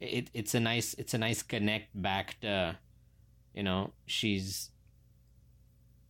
it 0.00 0.30
it's 0.32 0.54
a 0.54 0.60
nice 0.60 0.94
it's 0.94 1.14
a 1.14 1.18
nice 1.18 1.42
connect 1.42 2.00
back 2.00 2.38
to, 2.40 2.78
you 3.54 3.64
know, 3.64 3.92
she's 4.06 4.70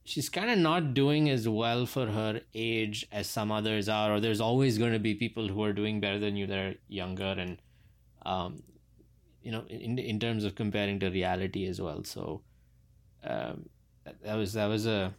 she's 0.07 0.29
kind 0.29 0.51
of 0.51 0.59
not 0.59 0.95
doing 0.95 1.29
as 1.29 1.49
well 1.49 1.85
for 1.85 2.07
her 2.07 2.41
age 2.55 3.07
as 3.11 3.27
some 3.27 3.51
others 3.51 3.89
are 3.89 4.13
or 4.15 4.21
there's 4.21 4.41
always 4.41 4.79
going 4.79 4.93
to 4.93 5.01
be 5.01 5.15
people 5.15 5.49
who 5.49 5.63
are 5.65 5.73
doing 5.73 6.01
better 6.01 6.19
than 6.19 6.37
you 6.37 6.47
that 6.47 6.59
are 6.59 6.75
younger 6.89 7.35
and 7.45 7.59
um 8.25 8.63
you 9.43 9.51
know 9.51 9.65
in 9.69 9.99
in 9.99 10.21
terms 10.21 10.45
of 10.45 10.55
comparing 10.55 11.01
to 11.01 11.11
reality 11.11 11.67
as 11.67 11.81
well. 11.81 12.05
So 12.05 12.43
um 13.25 13.69
that, 14.05 14.23
that 14.23 14.37
was 14.37 14.53
that 14.53 14.67
was 14.67 14.87
a 14.87 15.15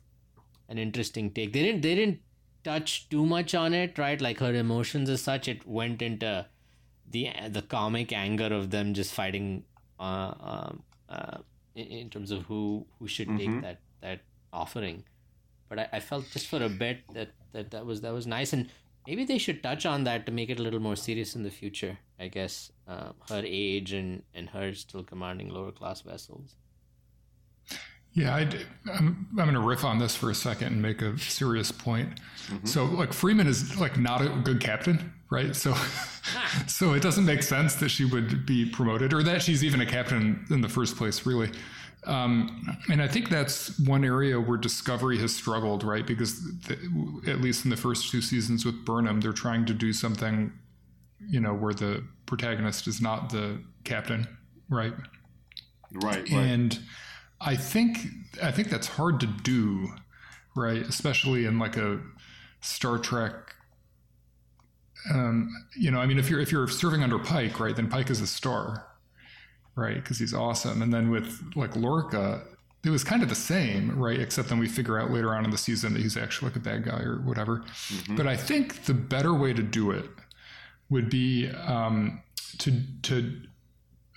an 0.70 0.78
interesting 0.78 1.32
take. 1.32 1.52
They 1.54 1.64
didn't 1.64 1.82
they 1.82 1.96
didn't 1.96 2.20
touch 2.64 3.10
too 3.10 3.26
much 3.26 3.56
on 3.56 3.74
it 3.74 3.98
right? 3.98 4.22
Like 4.22 4.40
her 4.40 4.54
emotions 4.54 5.10
as 5.10 5.22
such 5.22 5.48
it 5.48 5.68
went 5.68 6.02
into 6.02 6.46
the 7.10 7.30
the 7.50 7.62
comic 7.62 8.14
anger 8.14 8.54
of 8.54 8.72
them 8.72 8.94
just 8.94 9.14
fighting 9.14 9.64
uh, 10.00 10.34
um, 10.40 10.84
uh 11.10 11.38
in, 11.76 11.88
in 11.88 12.10
terms 12.10 12.32
of 12.32 12.44
who 12.44 12.86
who 13.00 13.08
should 13.08 13.38
take 13.38 13.62
that 13.62 13.80
that 14.02 14.22
offering. 14.54 15.04
But 15.70 15.80
I, 15.80 15.90
I 15.94 16.00
felt 16.00 16.30
just 16.32 16.48
for 16.48 16.62
a 16.64 16.70
bit 16.70 17.00
that, 17.14 17.30
that 17.52 17.72
that 17.72 17.86
was 17.86 18.02
that 18.02 18.14
was 18.14 18.26
nice, 18.26 18.54
and 18.54 18.70
maybe 19.06 19.26
they 19.26 19.38
should 19.38 19.62
touch 19.62 19.86
on 19.86 20.04
that 20.06 20.26
to 20.26 20.32
make 20.32 20.50
it 20.50 20.60
a 20.60 20.64
little 20.64 20.80
more 20.80 20.96
serious 20.96 21.36
in 21.36 21.44
the 21.44 21.52
future. 21.52 21.98
I 22.20 22.28
guess 22.30 22.72
uh, 22.88 23.12
her 23.30 23.44
age 23.46 23.94
and 23.94 24.24
and 24.34 24.50
her 24.50 24.74
still 24.74 25.04
commanding 25.04 25.50
lower 25.50 25.72
class 25.72 26.02
vessels. 26.02 26.56
Yeah, 28.18 28.36
I, 28.36 28.42
am 28.92 29.28
I'm 29.32 29.36
going 29.36 29.54
to 29.54 29.60
riff 29.60 29.84
on 29.84 30.00
this 30.00 30.16
for 30.16 30.32
a 30.32 30.36
second 30.36 30.74
and 30.74 30.82
make 30.82 31.04
a 31.04 31.16
serious 31.20 31.72
point. 31.72 32.20
So, 32.64 32.86
like, 32.86 33.14
Freeman 33.14 33.46
is 33.46 33.78
like 33.80 34.00
not 34.00 34.22
a 34.22 34.30
good 34.44 34.60
captain, 34.60 35.14
right? 35.30 35.56
So, 35.56 35.76
so 36.68 36.94
it 36.94 37.04
doesn't 37.04 37.26
make 37.26 37.44
sense 37.44 37.76
that 37.76 37.90
she 37.90 38.06
would 38.06 38.44
be 38.44 38.68
promoted 38.68 39.14
or 39.14 39.22
that 39.22 39.44
she's 39.44 39.64
even 39.64 39.82
a 39.82 39.86
captain 39.86 40.46
in 40.50 40.62
the 40.62 40.70
first 40.70 40.96
place, 40.96 41.28
really. 41.28 41.52
Um, 42.08 42.78
and 42.90 43.02
I 43.02 43.08
think 43.08 43.30
that's 43.30 43.78
one 43.80 44.06
area 44.06 44.40
where 44.40 44.58
Discovery 44.58 45.18
has 45.20 45.36
struggled, 45.36 45.84
right? 45.84 46.08
Because 46.08 46.42
the, 46.62 46.78
at 47.28 47.42
least 47.42 47.66
in 47.66 47.70
the 47.70 47.78
first 47.78 48.10
two 48.10 48.22
seasons 48.22 48.66
with 48.66 48.86
Burnham, 48.86 49.20
they're 49.20 49.34
trying 49.34 49.66
to 49.66 49.74
do 49.74 49.92
something, 49.92 50.54
you 51.30 51.42
know, 51.42 51.54
where 51.54 51.74
the 51.74 52.04
protagonist 52.26 52.88
is 52.88 53.02
not 53.02 53.30
the 53.30 53.62
captain, 53.84 54.26
right? 54.70 54.94
Right, 55.92 56.18
right. 56.18 56.32
and 56.32 56.80
I 57.40 57.56
think 57.56 58.00
I 58.42 58.52
think 58.52 58.70
that's 58.70 58.88
hard 58.88 59.20
to 59.20 59.28
do, 59.28 59.90
right? 60.56 60.82
Especially 60.82 61.46
in 61.46 61.60
like 61.60 61.78
a 61.78 62.00
Star 62.62 62.98
Trek. 62.98 63.34
Um, 65.14 65.50
you 65.78 65.92
know, 65.92 66.00
I 66.00 66.06
mean, 66.06 66.20
if 66.20 66.30
you're 66.30 66.40
if 66.40 66.52
you're 66.52 66.68
serving 66.68 67.04
under 67.04 67.20
Pike, 67.20 67.60
right, 67.60 67.76
then 67.76 67.90
Pike 67.90 68.10
is 68.10 68.22
a 68.22 68.28
star, 68.28 68.87
right? 69.78 69.96
Because 69.96 70.18
he's 70.18 70.34
awesome. 70.34 70.82
And 70.82 70.94
then 70.94 71.10
with 71.10 71.42
like 71.56 71.76
Lorca, 71.76 72.42
it 72.84 72.90
was 72.90 73.04
kind 73.04 73.24
of 73.24 73.30
the 73.30 73.36
same, 73.36 73.98
right? 73.98 74.20
Except 74.20 74.50
then 74.50 74.60
we 74.60 74.68
figure 74.68 75.00
out 75.00 75.12
later 75.12 75.34
on 75.34 75.46
in 75.46 75.52
the 75.52 75.58
season 75.58 75.94
that 75.94 76.02
he's 76.02 76.18
actually 76.18 76.50
like 76.50 76.58
a 76.58 76.62
bad 76.62 76.84
guy 76.84 77.00
or 77.00 77.22
whatever. 77.22 77.64
But 78.10 78.28
I 78.28 78.36
think 78.36 78.86
the 78.86 78.94
better 78.94 79.34
way 79.34 79.54
to 79.54 79.62
do 79.62 79.92
it 79.92 80.10
would 80.90 81.10
be 81.10 81.50
um, 81.50 82.22
to 82.58 82.82
to 83.04 83.42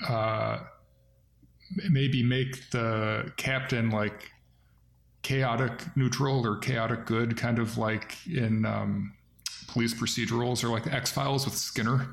uh, 0.08 0.60
maybe 1.90 2.22
make 2.22 2.70
the 2.70 3.32
captain 3.36 3.90
like 3.90 4.30
chaotic 5.22 5.84
neutral 5.96 6.46
or 6.46 6.56
chaotic 6.56 7.04
good, 7.04 7.36
kind 7.36 7.58
of 7.58 7.76
like 7.76 8.16
in 8.26 8.64
um, 8.64 9.12
police 9.72 9.94
procedurals 9.94 10.64
or 10.64 10.68
like 10.68 10.86
X 10.92 11.10
Files 11.10 11.44
with 11.44 11.56
Skinner. 11.56 12.08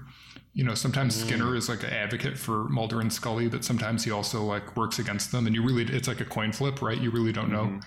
You 0.54 0.64
know, 0.64 0.74
sometimes 0.74 1.16
Skinner 1.16 1.56
is 1.56 1.70
like 1.70 1.84
an 1.84 1.92
advocate 1.92 2.38
for 2.38 2.68
Mulder 2.70 3.00
and 3.00 3.14
Scully, 3.14 3.48
but 3.48 3.64
sometimes 3.64 4.04
he 4.04 4.12
also 4.12 4.44
like 4.44 4.76
works 4.76 4.98
against 4.98 5.32
them, 5.32 5.46
and 5.46 5.56
you 5.56 5.64
really 5.64 5.84
it's 5.84 6.08
like 6.08 6.20
a 6.20 6.26
coin 6.26 6.52
flip, 6.52 6.82
right? 6.82 7.00
You 7.00 7.12
really 7.12 7.32
don't 7.32 7.52
know. 7.52 7.80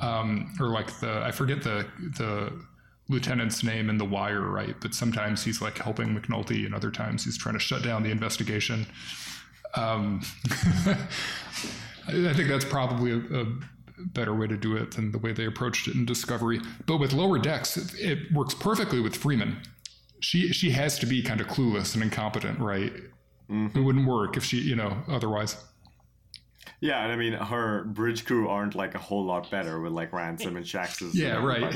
Um, 0.00 0.52
or 0.60 0.68
like 0.68 0.98
the 1.00 1.22
I 1.24 1.30
forget 1.30 1.62
the 1.62 1.86
the 2.16 2.52
lieutenant's 3.08 3.62
name 3.62 3.88
in 3.88 3.98
The 3.98 4.04
Wire, 4.04 4.42
right? 4.42 4.74
But 4.80 4.94
sometimes 4.94 5.44
he's 5.44 5.62
like 5.62 5.78
helping 5.78 6.08
McNulty, 6.08 6.66
and 6.66 6.74
other 6.74 6.90
times 6.90 7.24
he's 7.24 7.38
trying 7.38 7.54
to 7.54 7.60
shut 7.60 7.82
down 7.82 8.02
the 8.02 8.10
investigation. 8.10 8.86
Um, 9.74 10.20
I 12.08 12.32
think 12.32 12.48
that's 12.48 12.64
probably 12.64 13.12
a, 13.12 13.40
a, 13.40 13.46
better 14.06 14.34
way 14.34 14.46
to 14.46 14.56
do 14.56 14.76
it 14.76 14.92
than 14.92 15.12
the 15.12 15.18
way 15.18 15.32
they 15.32 15.44
approached 15.44 15.88
it 15.88 15.94
in 15.94 16.04
Discovery. 16.04 16.60
But 16.86 16.98
with 16.98 17.12
Lower 17.12 17.38
Decks, 17.38 17.76
it, 17.76 17.94
it 17.98 18.32
works 18.32 18.54
perfectly 18.54 19.00
with 19.00 19.16
Freeman. 19.16 19.62
She 20.20 20.52
she 20.52 20.70
has 20.70 20.98
to 20.98 21.06
be 21.06 21.22
kind 21.22 21.40
of 21.40 21.46
clueless 21.46 21.94
and 21.94 22.02
incompetent, 22.02 22.58
right? 22.58 22.92
Mm-hmm. 23.50 23.78
It 23.78 23.82
wouldn't 23.82 24.06
work 24.06 24.36
if 24.36 24.44
she, 24.44 24.58
you 24.58 24.76
know, 24.76 24.96
otherwise. 25.08 25.56
Yeah, 26.80 27.02
and 27.02 27.12
I 27.12 27.16
mean, 27.16 27.32
her 27.32 27.84
bridge 27.84 28.24
crew 28.24 28.48
aren't 28.48 28.74
like 28.74 28.94
a 28.94 28.98
whole 28.98 29.24
lot 29.24 29.50
better 29.50 29.80
with 29.80 29.92
like 29.92 30.12
Ransom 30.12 30.56
and 30.56 30.64
Shaxs. 30.64 31.12
Yeah, 31.12 31.44
right. 31.44 31.74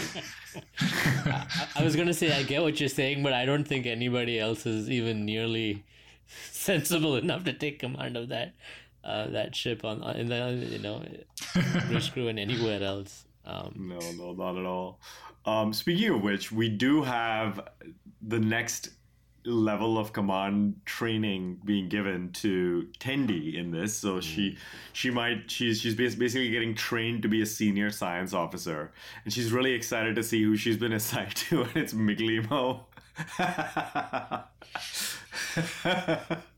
I, 1.27 1.47
I 1.77 1.85
was 1.85 1.97
gonna 1.97 2.15
say 2.15 2.33
I 2.33 2.43
get 2.43 2.63
what 2.63 2.79
you're 2.79 2.89
saying, 2.89 3.23
but 3.23 3.33
I 3.33 3.45
don't 3.45 3.65
think 3.65 3.87
anybody 3.87 4.39
else 4.39 4.65
is 4.67 4.91
even 4.91 5.25
nearly 5.25 5.85
sensible 6.51 7.17
enough 7.17 7.45
to 7.45 7.53
take 7.53 7.81
command 7.81 8.17
of 8.17 8.29
that 8.29 8.55
uh, 9.05 9.29
that 9.29 9.55
ship 9.55 9.85
on 9.85 10.03
in 10.17 10.29
the 10.29 10.67
you 10.71 10.79
know 10.79 11.03
bridge 11.89 12.13
crew 12.13 12.29
and 12.29 12.39
anywhere 12.39 12.83
else. 12.83 13.25
Um, 13.45 13.75
No, 13.77 13.99
no, 14.13 14.33
not 14.33 14.59
at 14.59 14.67
all. 14.67 15.01
Um, 15.45 15.73
speaking 15.73 16.11
of 16.11 16.23
which, 16.23 16.53
we 16.53 16.69
do 16.69 17.03
have 17.03 17.69
the 18.21 18.39
next 18.39 18.91
level 19.45 19.99
of 19.99 20.13
command 20.13 20.77
training 20.85 21.59
being 21.65 21.89
given 21.89 22.31
to 22.31 22.87
Tendi 23.01 23.57
in 23.57 23.73
this. 23.73 23.97
So 23.97 24.21
she 24.21 24.57
she 24.93 25.11
might 25.11 25.51
she's 25.51 25.81
she's 25.81 25.97
basically 25.97 26.51
getting 26.51 26.75
trained 26.75 27.23
to 27.23 27.29
be 27.29 27.43
a 27.43 27.47
senior 27.47 27.91
science 27.91 28.33
officer, 28.33 28.93
and 29.25 29.33
she's 29.33 29.53
really 29.53 29.73
excited 29.73 30.15
to 30.17 30.23
see 30.23 30.43
who 30.43 30.57
she's 30.57 30.77
been 30.77 30.93
assigned 31.01 31.35
to, 31.37 31.63
and 31.63 31.77
it's 31.77 31.93
Migleemo. 31.93 32.85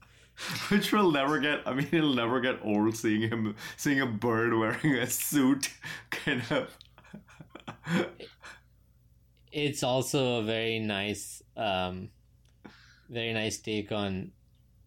Which 0.68 0.92
will 0.92 1.11
never 1.11 1.38
get. 1.38 1.61
I 1.66 1.74
mean, 1.74 1.88
it'll 1.90 2.14
never 2.14 2.40
get 2.40 2.61
old 2.62 2.96
seeing 2.96 3.22
him 3.22 3.54
seeing 3.76 4.00
a 4.00 4.07
bird 4.07 4.54
wearing 4.54 4.94
a 4.94 5.07
suit, 5.07 5.70
kind 6.11 6.42
of. 6.50 6.76
it's 9.52 9.83
also 9.83 10.40
a 10.40 10.42
very 10.42 10.78
nice 10.78 11.42
um, 11.57 12.11
very 13.09 13.33
nice 13.33 13.59
take 13.59 13.92
on 13.92 14.33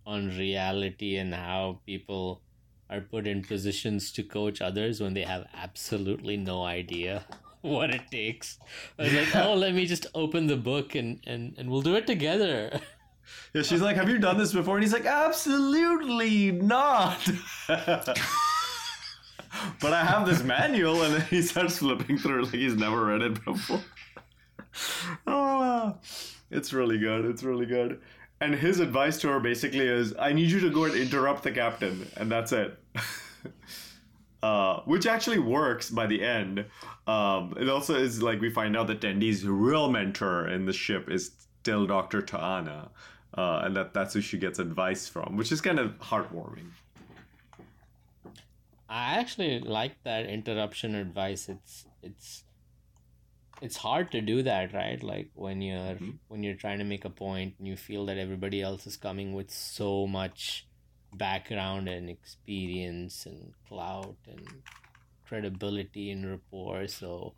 on 0.06 0.30
reality 0.38 1.18
and 1.18 1.34
how 1.34 1.80
people 1.86 2.42
are 2.90 3.02
put 3.02 3.28
in 3.28 3.44
positions 3.44 4.12
to 4.14 4.24
coach 4.24 4.62
others 4.62 5.02
when 5.02 5.14
they 5.14 5.24
have 5.24 5.46
absolutely 5.54 6.38
no 6.38 6.64
idea 6.64 7.26
what 7.62 7.90
it 7.90 8.10
takes. 8.10 8.58
It's 8.98 9.36
like, 9.36 9.46
oh, 9.46 9.54
let 9.54 9.74
me 9.74 9.86
just 9.86 10.08
open 10.16 10.48
the 10.48 10.56
book 10.56 10.96
and, 10.96 11.20
and, 11.28 11.56
and 11.58 11.70
we'll 11.70 11.82
do 11.82 11.96
it 11.96 12.08
together. 12.08 12.80
Yeah, 13.54 13.62
she's 13.62 13.82
like, 13.82 13.96
"Have 13.96 14.10
you 14.10 14.20
done 14.20 14.38
this 14.38 14.54
before?" 14.54 14.76
And 14.76 14.84
he's 14.84 14.94
like, 14.94 15.06
"Absolutely 15.06 16.52
not." 16.52 17.28
but 17.68 18.18
I 19.94 20.04
have 20.04 20.26
this 20.26 20.44
manual, 20.44 21.04
and 21.04 21.16
then 21.16 21.22
he 21.22 21.42
starts 21.42 21.78
flipping 21.78 22.18
through 22.18 22.44
like 22.44 22.54
he's 22.54 22.76
never 22.76 23.06
read 23.06 23.22
it 23.22 23.46
before. 23.46 23.82
oh, 25.26 25.96
it's 26.52 26.74
really 26.74 26.98
good. 26.98 27.26
It's 27.26 27.44
really 27.44 27.66
good. 27.66 28.02
And 28.40 28.54
his 28.54 28.80
advice 28.80 29.20
to 29.22 29.30
her 29.30 29.40
basically 29.40 29.88
is, 29.88 30.14
"I 30.20 30.34
need 30.34 30.52
you 30.52 30.60
to 30.62 30.70
go 30.70 30.86
and 30.86 30.96
interrupt 30.96 31.44
the 31.44 31.52
captain, 31.52 32.08
and 32.18 32.32
that's 32.32 32.52
it." 32.52 32.78
Uh, 34.44 34.82
which 34.82 35.08
actually 35.08 35.40
works 35.40 35.90
by 35.90 36.06
the 36.06 36.24
end. 36.24 36.64
Um, 37.08 37.56
it 37.60 37.68
also 37.68 37.96
is 37.96 38.22
like 38.22 38.40
we 38.40 38.52
find 38.52 38.78
out 38.78 38.86
that 38.86 39.02
Tendi's 39.02 39.44
real 39.44 39.90
mentor 39.90 40.48
in 40.48 40.66
the 40.66 40.74
ship 40.74 41.10
is 41.10 41.32
still 41.62 41.88
Dr. 41.88 42.22
Ta'ana, 42.22 42.92
uh, 43.38 43.62
and 43.64 43.76
that 43.76 43.94
that's 43.94 44.14
who 44.14 44.22
she 44.22 44.38
gets 44.38 44.60
advice 44.60 45.08
from, 45.08 45.38
which 45.38 45.52
is 45.52 45.62
kind 45.62 45.80
of 45.80 45.98
heartwarming. 46.00 46.72
I 48.90 49.20
actually 49.20 49.60
like 49.60 50.02
that 50.04 50.26
interruption 50.26 50.96
advice. 50.96 51.48
It's 51.48 51.86
it's 52.02 52.44
it's 53.62 53.78
hard 53.78 54.12
to 54.12 54.22
do 54.22 54.44
that, 54.44 54.74
right? 54.74 55.02
Like 55.02 55.30
when 55.36 55.62
you're 55.62 55.98
when 56.30 56.44
you're 56.44 56.56
trying 56.56 56.80
to 56.80 56.86
make 56.86 57.06
a 57.06 57.10
point 57.10 57.56
and 57.60 57.68
you 57.68 57.78
feel 57.78 58.06
that 58.08 58.18
everybody 58.18 58.62
else 58.62 58.88
is 58.88 58.98
coming 58.98 59.34
with 59.34 59.52
so 59.52 60.08
much 60.08 60.66
background 61.14 61.88
and 61.88 62.10
experience 62.10 63.26
and 63.26 63.54
clout 63.68 64.16
and 64.28 64.48
credibility 65.28 66.10
and 66.12 66.30
rapport. 66.30 66.88
So 66.88 67.34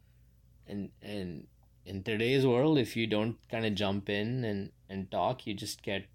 and 0.67 0.91
and 1.01 1.47
in 1.89 2.03
today's 2.03 2.45
world, 2.45 2.77
if 2.77 2.95
you 2.95 3.07
don't 3.07 3.37
kind 3.49 3.65
of 3.65 3.73
jump 3.73 4.09
in 4.09 4.45
and 4.45 4.71
and 4.89 5.09
talk, 5.11 5.47
you 5.47 5.53
just 5.53 5.81
get 5.81 6.05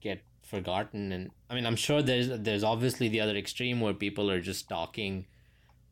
get 0.00 0.22
forgotten. 0.42 1.12
And 1.12 1.30
i 1.48 1.54
mean 1.54 1.66
i'm 1.66 1.76
sure 1.76 2.02
there's 2.02 2.28
there's 2.46 2.64
obviously 2.64 3.08
the 3.08 3.20
other 3.20 3.36
extreme 3.36 3.80
where 3.80 3.94
people 3.94 4.30
are 4.30 4.40
just 4.40 4.68
talking 4.68 5.26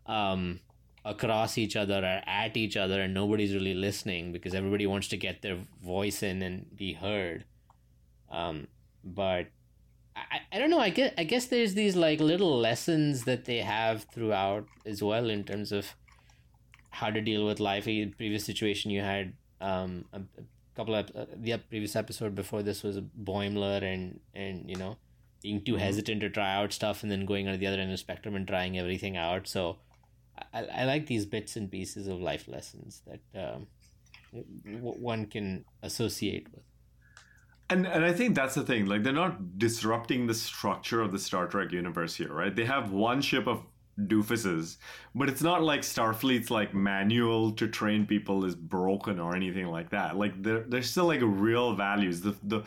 um 0.06 0.60
across 1.04 1.58
each 1.58 1.76
other 1.76 1.98
or 1.98 2.22
at 2.26 2.56
each 2.56 2.76
other 2.76 3.00
and 3.00 3.14
nobody's 3.14 3.54
really 3.54 3.74
listening 3.74 4.32
because 4.32 4.54
everybody 4.54 4.86
wants 4.86 5.08
to 5.08 5.16
get 5.16 5.42
their 5.42 5.58
voice 5.82 6.22
in 6.22 6.42
and 6.42 6.76
be 6.76 6.92
heard. 6.94 7.44
Um 8.30 8.66
but 9.04 9.46
I, 10.16 10.40
I 10.52 10.58
don't 10.58 10.70
know. 10.70 10.80
I 10.80 10.90
guess 10.90 11.12
I 11.16 11.24
guess 11.24 11.46
there's 11.46 11.74
these 11.74 11.94
like 11.94 12.20
little 12.20 12.58
lessons 12.58 13.24
that 13.24 13.44
they 13.44 13.58
have 13.58 14.04
throughout 14.14 14.66
as 14.84 15.02
well 15.02 15.30
in 15.30 15.44
terms 15.44 15.70
of 15.70 15.94
how 16.90 17.10
to 17.10 17.20
deal 17.20 17.46
with 17.46 17.60
life. 17.60 17.86
In 17.86 18.12
previous 18.12 18.44
situation 18.44 18.90
you 18.90 19.00
had 19.00 19.34
um 19.60 20.04
a, 20.12 20.20
couple 20.74 20.94
of 20.94 21.10
uh, 21.16 21.26
the 21.34 21.58
previous 21.68 21.96
episode 21.96 22.36
before 22.36 22.62
this 22.62 22.84
was 22.84 23.00
Boimler 23.00 23.82
and 23.82 24.20
and 24.32 24.70
you 24.70 24.76
know 24.76 24.96
being 25.42 25.60
too 25.64 25.76
hesitant 25.76 26.20
to 26.20 26.30
try 26.30 26.54
out 26.54 26.72
stuff 26.72 27.02
and 27.02 27.10
then 27.10 27.26
going 27.26 27.48
on 27.48 27.58
the 27.58 27.66
other 27.66 27.76
end 27.76 27.90
of 27.90 27.94
the 27.94 27.98
spectrum 27.98 28.34
and 28.34 28.46
trying 28.46 28.78
everything 28.78 29.16
out. 29.16 29.46
So 29.46 29.78
I, 30.52 30.64
I 30.64 30.84
like 30.84 31.06
these 31.06 31.26
bits 31.26 31.56
and 31.56 31.70
pieces 31.70 32.06
of 32.06 32.20
life 32.20 32.48
lessons 32.48 33.02
that 33.06 33.20
um, 33.40 33.66
w- 34.32 35.00
one 35.00 35.26
can 35.26 35.64
associate 35.82 36.48
with. 36.52 36.62
And 37.70 37.86
and 37.86 38.04
I 38.04 38.12
think 38.12 38.34
that's 38.34 38.54
the 38.54 38.64
thing. 38.64 38.86
Like 38.86 39.02
they're 39.02 39.12
not 39.12 39.58
disrupting 39.58 40.26
the 40.26 40.34
structure 40.34 41.02
of 41.02 41.12
the 41.12 41.18
Star 41.18 41.46
Trek 41.46 41.70
universe 41.70 42.14
here, 42.14 42.32
right? 42.32 42.54
They 42.54 42.64
have 42.64 42.92
one 42.92 43.20
ship 43.20 43.46
of 43.46 43.62
doofuses, 44.06 44.76
but 45.14 45.28
it's 45.28 45.42
not 45.42 45.62
like 45.62 45.80
Starfleet's 45.80 46.50
like 46.50 46.74
manual 46.74 47.52
to 47.52 47.66
train 47.68 48.06
people 48.06 48.44
is 48.44 48.54
broken 48.54 49.18
or 49.18 49.34
anything 49.34 49.66
like 49.66 49.90
that. 49.90 50.16
Like 50.16 50.40
there 50.42 50.60
there's 50.60 50.90
still 50.90 51.06
like 51.06 51.20
real 51.22 51.74
values. 51.74 52.20
The 52.20 52.36
the 52.42 52.62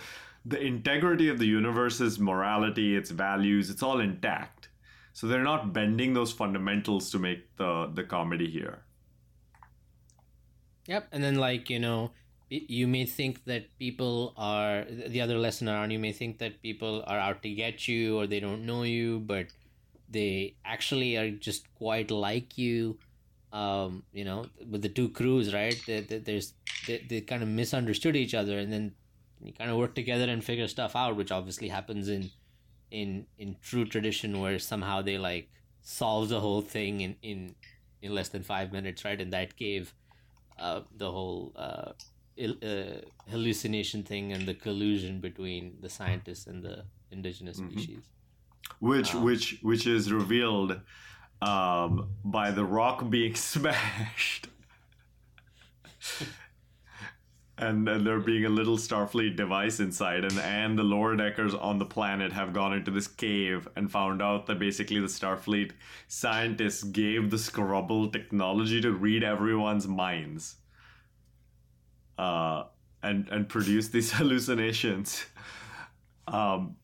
the 0.46 0.60
integrity 0.60 1.30
of 1.30 1.38
the 1.40 1.46
universe's 1.46 2.20
morality, 2.20 2.96
its 2.96 3.12
values, 3.12 3.70
it's 3.70 3.84
all 3.84 4.00
intact. 4.00 4.70
So 5.14 5.28
they're 5.28 5.44
not 5.44 5.74
bending 5.74 6.14
those 6.14 6.32
fundamentals 6.32 7.12
to 7.12 7.20
make 7.20 7.56
the 7.58 7.92
the 7.94 8.04
comedy 8.04 8.50
here. 8.50 8.84
Yep, 10.88 11.08
and 11.12 11.24
then 11.24 11.36
like 11.36 11.70
you 11.70 11.80
know, 11.80 12.12
you 12.50 12.88
may 12.88 13.06
think 13.06 13.46
that 13.46 13.78
people 13.78 14.34
are 14.36 14.86
the 14.86 15.22
other 15.22 15.38
lesson 15.38 15.70
around. 15.70 15.92
You 15.92 16.00
may 16.00 16.12
think 16.12 16.40
that 16.40 16.62
people 16.62 17.04
are 17.08 17.20
out 17.20 17.44
to 17.44 17.50
get 17.54 17.88
you 17.88 18.18
or 18.18 18.28
they 18.28 18.40
don't 18.40 18.66
know 18.66 18.84
you, 18.84 19.20
but 19.20 19.48
they 20.12 20.56
actually 20.66 21.18
are 21.18 21.32
just 21.32 21.74
quite 21.76 22.12
like 22.12 22.58
you. 22.58 22.98
Um, 23.54 24.04
you 24.14 24.24
know, 24.24 24.46
with 24.70 24.82
the 24.82 24.88
two 24.88 25.10
crews, 25.10 25.54
right? 25.54 25.78
They, 25.86 26.00
they, 26.00 26.20
there's 26.20 26.54
they, 26.88 27.06
they 27.10 27.20
kind 27.22 27.44
of 27.44 27.50
misunderstood 27.50 28.16
each 28.16 28.34
other, 28.34 28.58
and 28.58 28.72
then 28.72 28.94
you 29.44 29.52
kind 29.52 29.70
of 29.70 29.76
work 29.78 29.94
together 29.94 30.24
and 30.30 30.42
figure 30.42 30.70
stuff 30.70 30.96
out, 30.96 31.18
which 31.18 31.32
obviously 31.32 31.68
happens 31.68 32.08
in 32.08 32.32
in 32.92 33.26
in 33.38 33.58
true 33.62 33.84
tradition, 33.86 34.40
where 34.40 34.58
somehow 34.58 35.02
they 35.02 35.18
like 35.18 35.50
solve 35.82 36.30
the 36.30 36.40
whole 36.40 36.62
thing 36.62 37.02
in 37.02 37.16
in 37.22 37.56
in 38.02 38.16
less 38.16 38.30
than 38.30 38.42
five 38.44 38.72
minutes, 38.72 39.04
right? 39.04 39.20
And 39.20 39.34
that 39.34 39.58
gave 39.58 39.94
uh, 40.58 40.82
the 40.96 41.12
whole 41.12 41.52
uh, 41.58 41.92
il- 42.38 42.58
uh, 42.64 43.02
hallucination 43.30 44.04
thing 44.04 44.32
and 44.32 44.48
the 44.48 44.54
collusion 44.54 45.20
between 45.20 45.76
the 45.82 45.90
scientists 45.90 46.48
and 46.48 46.64
the 46.64 46.86
indigenous 47.12 47.58
species. 47.58 48.04
Which 48.82 49.14
which 49.14 49.60
which 49.62 49.86
is 49.88 50.12
revealed 50.12 50.82
um, 51.42 52.10
by 52.26 52.52
the 52.52 52.66
rock 52.66 53.10
being 53.10 53.36
smashed. 53.50 54.48
And, 57.58 57.88
and 57.88 58.08
there 58.08 58.20
being 58.20 58.46
a 58.46 58.50
little 58.50 58.76
starfleet 58.76 59.36
device 59.36 59.80
inside 59.80 60.26
and 60.26 60.40
and 60.40 60.80
the 60.80 60.84
lower 60.84 61.16
deckers 61.16 61.54
on 61.54 61.78
the 61.78 61.86
planet 61.86 62.34
have 62.34 62.54
gone 62.54 62.74
into 62.74 62.90
this 62.90 63.08
cave 63.08 63.68
and 63.76 63.92
found 63.92 64.20
out 64.20 64.48
that 64.48 64.58
basically 64.58 65.00
the 65.00 65.06
starfleet 65.06 65.72
scientists 66.08 66.82
gave 66.84 67.30
the 67.30 67.38
scrubble 67.38 68.10
technology 68.10 68.82
to 68.82 68.92
read 68.92 69.24
everyone's 69.24 69.88
minds 69.88 70.56
uh, 72.18 72.64
and 73.04 73.30
and 73.30 73.48
produce 73.48 73.90
these 73.90 74.12
hallucinations. 74.20 75.24
Um, 76.28 76.78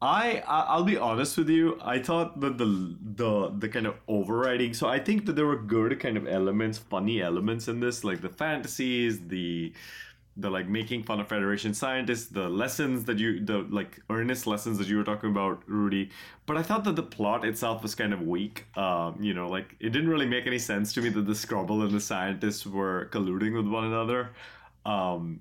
I 0.00 0.44
I'll 0.46 0.84
be 0.84 0.96
honest 0.96 1.36
with 1.36 1.48
you. 1.48 1.78
I 1.82 1.98
thought 1.98 2.40
that 2.40 2.56
the 2.56 2.96
the 3.02 3.50
the 3.58 3.68
kind 3.68 3.86
of 3.86 3.96
overriding. 4.06 4.72
So 4.74 4.86
I 4.88 5.00
think 5.00 5.26
that 5.26 5.34
there 5.34 5.46
were 5.46 5.56
good 5.58 5.98
kind 5.98 6.16
of 6.16 6.28
elements, 6.28 6.78
funny 6.78 7.20
elements 7.20 7.66
in 7.66 7.80
this, 7.80 8.04
like 8.04 8.20
the 8.20 8.28
fantasies, 8.28 9.26
the 9.26 9.72
the 10.36 10.48
like 10.50 10.68
making 10.68 11.02
fun 11.02 11.18
of 11.18 11.26
Federation 11.28 11.74
scientists, 11.74 12.26
the 12.28 12.48
lessons 12.48 13.04
that 13.04 13.18
you 13.18 13.44
the 13.44 13.66
like 13.70 14.00
earnest 14.08 14.46
lessons 14.46 14.78
that 14.78 14.86
you 14.86 14.96
were 14.96 15.04
talking 15.04 15.30
about, 15.30 15.68
Rudy. 15.68 16.10
But 16.46 16.56
I 16.56 16.62
thought 16.62 16.84
that 16.84 16.94
the 16.94 17.02
plot 17.02 17.44
itself 17.44 17.82
was 17.82 17.96
kind 17.96 18.12
of 18.12 18.22
weak. 18.22 18.66
Um, 18.76 19.16
you 19.20 19.34
know, 19.34 19.48
like 19.48 19.74
it 19.80 19.90
didn't 19.90 20.08
really 20.10 20.26
make 20.26 20.46
any 20.46 20.60
sense 20.60 20.92
to 20.94 21.02
me 21.02 21.08
that 21.08 21.26
the 21.26 21.34
Scrubble 21.34 21.82
and 21.82 21.90
the 21.90 22.00
scientists 22.00 22.64
were 22.64 23.08
colluding 23.10 23.56
with 23.56 23.66
one 23.66 23.84
another. 23.84 24.30
Um, 24.86 25.40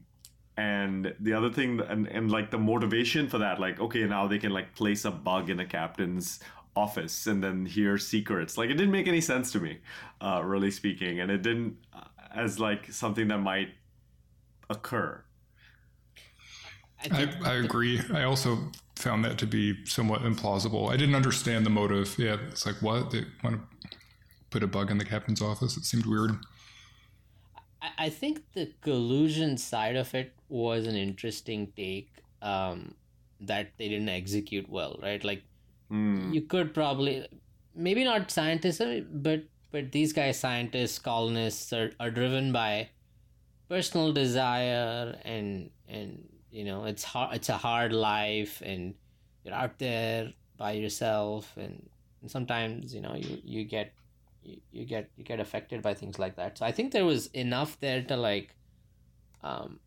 and 0.57 1.13
the 1.19 1.33
other 1.33 1.49
thing 1.49 1.79
and, 1.87 2.07
and 2.07 2.31
like 2.31 2.49
the 2.49 2.57
motivation 2.57 3.27
for 3.27 3.37
that 3.37 3.59
like 3.59 3.79
okay 3.79 4.03
now 4.05 4.27
they 4.27 4.39
can 4.39 4.51
like 4.51 4.73
place 4.75 5.05
a 5.05 5.11
bug 5.11 5.49
in 5.49 5.59
a 5.59 5.65
captain's 5.65 6.39
office 6.75 7.27
and 7.27 7.43
then 7.43 7.65
hear 7.65 7.97
secrets 7.97 8.57
like 8.57 8.69
it 8.69 8.73
didn't 8.73 8.91
make 8.91 9.07
any 9.07 9.21
sense 9.21 9.51
to 9.51 9.59
me 9.59 9.77
uh 10.21 10.41
really 10.43 10.71
speaking 10.71 11.19
and 11.19 11.31
it 11.31 11.41
didn't 11.41 11.77
uh, 11.93 12.01
as 12.35 12.59
like 12.59 12.91
something 12.91 13.27
that 13.27 13.37
might 13.37 13.69
occur 14.69 15.23
I, 17.11 17.31
I 17.43 17.53
agree. 17.55 18.01
I 18.11 18.23
also 18.23 18.71
found 18.95 19.23
that 19.25 19.37
to 19.37 19.45
be 19.45 19.85
somewhat 19.85 20.21
implausible. 20.21 20.91
I 20.91 20.97
didn't 20.97 21.15
understand 21.15 21.65
the 21.65 21.69
motive. 21.69 22.15
Yeah, 22.17 22.37
it's 22.49 22.65
like 22.65 22.81
what 22.81 23.11
they 23.11 23.23
want 23.43 23.61
to 23.61 23.97
put 24.49 24.63
a 24.63 24.67
bug 24.67 24.89
in 24.89 24.97
the 24.97 25.05
captain's 25.05 25.41
office. 25.41 25.77
It 25.77 25.85
seemed 25.85 26.05
weird. 26.05 26.31
I, 27.81 27.89
I 28.05 28.09
think 28.09 28.41
the 28.53 28.71
collusion 28.81 29.57
side 29.57 29.95
of 29.95 30.13
it 30.15 30.33
was 30.49 30.88
an 30.88 30.95
interesting 30.95 31.71
take 31.75 32.12
um, 32.41 32.93
that 33.41 33.71
they 33.77 33.89
didn't 33.89 34.10
execute 34.10 34.69
well, 34.69 34.99
right? 35.01 35.23
Like 35.23 35.43
you 36.33 36.41
could 36.41 36.73
probably 36.73 37.27
maybe 37.75 38.03
not 38.03 38.31
scientists, 38.31 38.81
uh, 38.81 39.01
but 39.12 39.43
but 39.71 39.91
these 39.91 40.13
guys, 40.13 40.39
scientists, 40.39 40.97
colonists, 40.97 41.73
are, 41.73 41.91
are 41.99 42.10
driven 42.10 42.51
by 42.51 42.89
personal 43.69 44.13
desire 44.13 45.17
and 45.25 45.69
and 45.88 46.27
you 46.51 46.63
know 46.63 46.86
it's 46.86 47.03
hard 47.03 47.36
it's 47.36 47.49
a 47.49 47.57
hard 47.57 47.91
life 47.91 48.62
and 48.65 48.93
you're 49.43 49.53
out 49.53 49.77
there 49.77 50.31
by 50.57 50.71
yourself 50.71 51.51
and, 51.57 51.89
and 52.21 52.31
sometimes 52.31 52.93
you 52.93 53.01
know 53.01 53.13
you 53.15 53.39
you 53.43 53.63
get 53.65 53.93
you, 54.41 54.57
you 54.71 54.86
get 54.86 55.10
you 55.17 55.23
get 55.23 55.39
affected 55.39 55.81
by 55.81 55.93
things 55.93 56.17
like 56.17 56.36
that 56.38 56.57
so 56.57 56.65
i 56.65 56.71
think 56.71 56.93
there 56.93 57.05
was 57.05 57.27
enough 57.27 57.77
there 57.81 58.01
to 58.01 58.15
like 58.15 58.55
um 59.43 59.79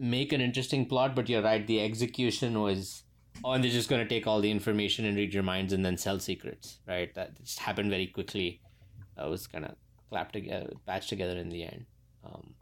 make 0.00 0.32
an 0.32 0.40
interesting 0.40 0.86
plot 0.86 1.14
but 1.14 1.28
you're 1.28 1.42
right 1.42 1.66
the 1.66 1.80
execution 1.80 2.60
was 2.60 3.04
oh 3.44 3.52
and 3.52 3.62
they're 3.62 3.70
just 3.70 3.88
going 3.88 4.02
to 4.02 4.08
take 4.08 4.26
all 4.26 4.40
the 4.40 4.50
information 4.50 5.04
and 5.04 5.16
read 5.16 5.34
your 5.34 5.42
minds 5.42 5.72
and 5.72 5.84
then 5.84 5.96
sell 5.96 6.18
secrets 6.18 6.78
right 6.88 7.14
that 7.14 7.38
just 7.42 7.58
happened 7.58 7.90
very 7.90 8.06
quickly 8.06 8.60
that 9.16 9.28
was 9.28 9.46
kind 9.46 9.64
of 9.64 9.74
clapped 10.08 10.32
together 10.32 10.70
patched 10.86 11.08
together 11.10 11.36
in 11.36 11.50
the 11.50 11.62
end 11.64 11.86
um 12.24 12.54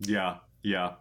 Yeah, 0.00 0.38
yeah. 0.62 0.94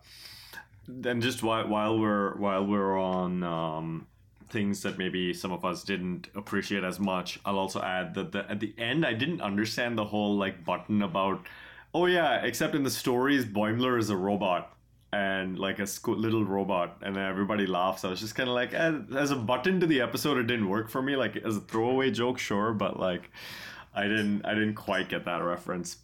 Then 0.88 1.22
just 1.22 1.44
while 1.44 1.68
while 1.68 2.00
we're 2.00 2.36
while 2.38 2.66
we're 2.66 2.98
on 3.00 3.44
um, 3.44 4.08
things 4.50 4.82
that 4.84 4.98
maybe 4.98 5.34
some 5.34 5.52
of 5.52 5.64
us 5.66 5.84
didn't 5.84 6.28
appreciate 6.36 6.84
as 6.84 7.00
much, 7.00 7.40
I'll 7.46 7.58
also 7.60 7.82
add 7.82 8.14
that 8.16 8.32
the, 8.32 8.50
at 8.52 8.60
the 8.60 8.74
end 8.78 9.06
I 9.06 9.14
didn't 9.14 9.42
understand 9.42 9.98
the 9.98 10.06
whole 10.06 10.38
like 10.38 10.64
button 10.66 11.02
about. 11.02 11.48
Oh 11.94 12.06
yeah, 12.06 12.44
except 12.44 12.76
in 12.76 12.84
the 12.84 12.90
stories, 12.90 13.46
Boimler 13.46 13.98
is 14.00 14.10
a 14.10 14.18
robot 14.18 14.74
and 15.14 15.60
like 15.60 15.80
a 15.80 15.88
sco- 15.88 16.14
little 16.14 16.46
robot, 16.46 16.98
and 17.02 17.18
everybody 17.18 17.66
laughs. 17.68 18.06
I 18.06 18.10
was 18.10 18.20
just 18.20 18.36
kind 18.36 18.48
of 18.50 18.56
like, 18.56 18.74
eh, 18.74 18.94
as 19.18 19.32
a 19.32 19.36
button 19.36 19.80
to 19.82 19.88
the 19.88 20.02
episode, 20.02 20.38
it 20.38 20.48
didn't 20.48 20.70
work 20.70 20.90
for 20.90 21.02
me. 21.02 21.16
Like 21.16 21.36
as 21.38 21.58
a 21.58 21.62
throwaway 21.62 22.12
joke, 22.12 22.40
sure, 22.40 22.74
but 22.74 23.00
like 23.00 23.30
I 23.94 24.04
didn't 24.04 24.46
I 24.46 24.54
didn't 24.54 24.76
quite 24.76 25.10
get 25.10 25.26
that 25.26 25.44
reference. 25.44 25.98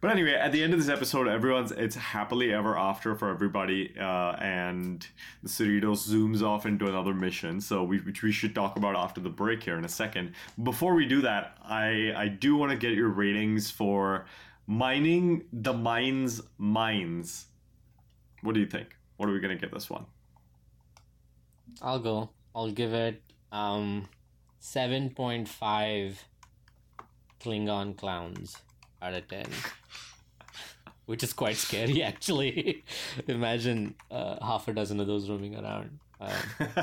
But 0.00 0.12
anyway, 0.12 0.34
at 0.34 0.52
the 0.52 0.62
end 0.62 0.72
of 0.72 0.78
this 0.78 0.88
episode, 0.88 1.26
everyone's 1.26 1.72
it's 1.72 1.96
happily 1.96 2.52
ever 2.54 2.78
after 2.78 3.16
for 3.16 3.30
everybody, 3.30 3.92
uh, 3.98 4.36
and 4.36 5.04
the 5.42 5.48
Cerritos 5.48 6.08
zooms 6.08 6.40
off 6.40 6.66
into 6.66 6.86
another 6.86 7.12
mission. 7.12 7.60
So 7.60 7.82
we 7.82 7.98
which 7.98 8.22
we 8.22 8.30
should 8.30 8.54
talk 8.54 8.76
about 8.76 8.94
after 8.94 9.20
the 9.20 9.30
break 9.30 9.62
here 9.64 9.76
in 9.76 9.84
a 9.84 9.88
second. 9.88 10.34
Before 10.62 10.94
we 10.94 11.04
do 11.04 11.20
that, 11.22 11.58
I 11.64 12.12
I 12.16 12.28
do 12.28 12.56
want 12.56 12.70
to 12.70 12.78
get 12.78 12.92
your 12.92 13.08
ratings 13.08 13.70
for 13.70 14.26
Mining 14.68 15.44
the 15.52 15.72
Mind's 15.72 16.42
Mines. 16.58 17.46
What 18.42 18.54
do 18.54 18.60
you 18.60 18.66
think? 18.66 18.96
What 19.16 19.28
are 19.28 19.32
we 19.32 19.40
gonna 19.40 19.56
give 19.56 19.70
this 19.70 19.90
one? 19.90 20.06
I'll 21.82 21.98
go. 21.98 22.30
I'll 22.54 22.70
give 22.70 22.92
it 22.94 23.22
um 23.52 24.08
seven 24.58 25.10
point 25.10 25.48
five 25.48 26.22
Klingon 27.40 27.96
clowns 27.96 28.56
out 29.00 29.14
of 29.14 29.28
ten. 29.28 29.46
Which 31.06 31.22
is 31.22 31.32
quite 31.32 31.56
scary 31.56 32.02
actually. 32.12 32.84
Imagine 33.26 33.94
uh, 34.10 34.44
half 34.44 34.68
a 34.68 34.72
dozen 34.72 35.00
of 35.00 35.06
those 35.06 35.28
roaming 35.28 35.56
around. 35.56 35.98
Um, 36.20 36.30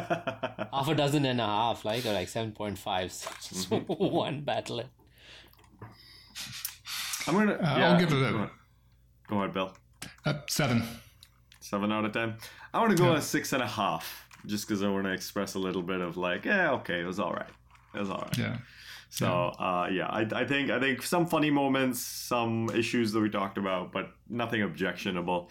half 0.73 0.87
a 0.87 0.95
dozen 0.95 1.25
and 1.25 1.39
a 1.41 1.45
half, 1.45 1.83
like 1.85 2.05
or 2.05 2.13
like 2.13 2.27
seven 2.29 2.51
point 2.51 2.77
five. 2.77 3.11
So 3.11 3.29
just 3.41 3.69
one 3.87 4.41
battle. 4.41 4.83
I'm 7.27 7.33
gonna. 7.33 7.53
Uh, 7.53 7.75
yeah, 7.77 7.91
I'll 7.91 7.99
give 7.99 8.09
it 8.09 8.11
go 8.11 8.17
a 8.23 8.33
ahead. 8.35 8.49
Go 9.27 9.37
ahead, 9.39 9.53
Bill. 9.53 9.73
uh, 10.25 10.33
seven. 10.47 10.83
Seven 11.65 11.91
out 11.91 12.05
of 12.05 12.11
ten. 12.11 12.35
I 12.75 12.79
want 12.79 12.95
to 12.95 13.03
go 13.03 13.13
a 13.13 13.21
six 13.21 13.51
and 13.51 13.63
a 13.63 13.67
half, 13.67 14.29
just 14.45 14.67
because 14.67 14.83
I 14.83 14.87
want 14.87 15.05
to 15.05 15.11
express 15.11 15.55
a 15.55 15.59
little 15.59 15.81
bit 15.81 15.99
of 15.99 16.15
like, 16.15 16.45
yeah, 16.45 16.73
okay, 16.73 16.99
it 16.99 17.05
was 17.05 17.19
all 17.19 17.33
right. 17.33 17.49
It 17.95 17.99
was 17.99 18.11
all 18.11 18.21
right. 18.21 18.37
Yeah. 18.37 18.57
So 19.09 19.27
uh, 19.27 19.89
yeah, 19.91 20.05
I, 20.05 20.27
I 20.31 20.45
think 20.45 20.69
I 20.69 20.79
think 20.79 21.01
some 21.01 21.25
funny 21.25 21.49
moments, 21.49 22.01
some 22.01 22.69
issues 22.69 23.11
that 23.13 23.19
we 23.19 23.31
talked 23.31 23.57
about, 23.57 23.91
but 23.91 24.11
nothing 24.29 24.61
objectionable 24.61 25.49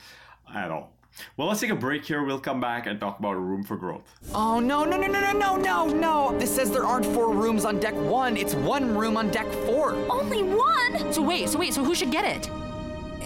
at 0.55 0.71
all. 0.71 0.93
Well, 1.37 1.49
let's 1.49 1.61
take 1.61 1.71
a 1.71 1.77
break 1.77 2.05
here. 2.05 2.23
We'll 2.23 2.39
come 2.39 2.61
back 2.61 2.87
and 2.87 3.01
talk 3.01 3.19
about 3.19 3.33
room 3.33 3.65
for 3.65 3.77
growth. 3.77 4.05
Oh, 4.35 4.61
no, 4.61 4.85
no, 4.85 4.97
no, 4.97 5.09
no, 5.09 5.21
no, 5.21 5.33
no, 5.33 5.57
no, 5.57 5.87
no! 5.87 6.39
This 6.39 6.55
says 6.55 6.71
there 6.71 6.85
aren't 6.85 7.07
four 7.07 7.33
rooms 7.33 7.65
on 7.65 7.81
deck 7.81 7.95
one, 7.95 8.37
it's 8.37 8.55
one 8.55 8.97
room 8.97 9.17
on 9.17 9.31
deck 9.31 9.51
four. 9.67 9.95
Only 10.09 10.45
one? 10.45 11.13
So 11.13 11.23
wait, 11.23 11.49
so 11.49 11.59
wait, 11.59 11.75
so 11.75 11.85
who 11.85 11.95
should 11.95 12.13
get 12.13 12.25
it? 12.25 12.49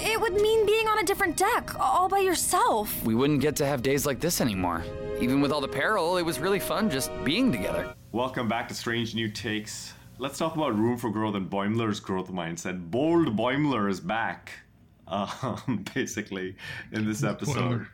It 0.01 0.21
would 0.21 0.35
mean 0.35 0.65
being 0.65 0.87
on 0.87 1.01
a 1.01 1.03
different 1.03 1.37
deck, 1.37 1.75
all 1.81 2.09
by 2.09 2.21
yourself. 2.21 3.03
We 3.05 3.17
wouldn't 3.17 3.41
get 3.41 3.57
to 3.57 3.67
have 3.67 3.83
days 3.83 4.07
like 4.07 4.21
this 4.21 4.41
anymore. 4.41 4.85
Even 5.21 5.41
with 5.41 5.51
all 5.51 5.61
the 5.61 5.67
peril, 5.67 6.19
it 6.19 6.23
was 6.23 6.39
really 6.39 6.61
fun 6.61 6.89
just 6.89 7.11
being 7.25 7.51
together. 7.51 7.93
Welcome 8.13 8.47
back 8.47 8.69
to 8.69 8.75
Strange 8.75 9.17
New 9.17 9.29
Takes. 9.29 9.93
Let's 10.19 10.39
talk 10.39 10.55
about 10.55 10.79
room 10.79 10.99
for 10.99 11.11
growth 11.11 11.35
and 11.35 11.51
Boimler's 11.51 11.99
growth 11.99 12.31
mindset. 12.31 12.93
Bold 12.93 13.37
Boimler 13.37 13.91
is 13.91 13.99
back, 13.99 14.53
um, 15.09 15.85
basically, 15.95 16.55
in 16.93 17.05
this 17.05 17.25
episode. 17.25 17.89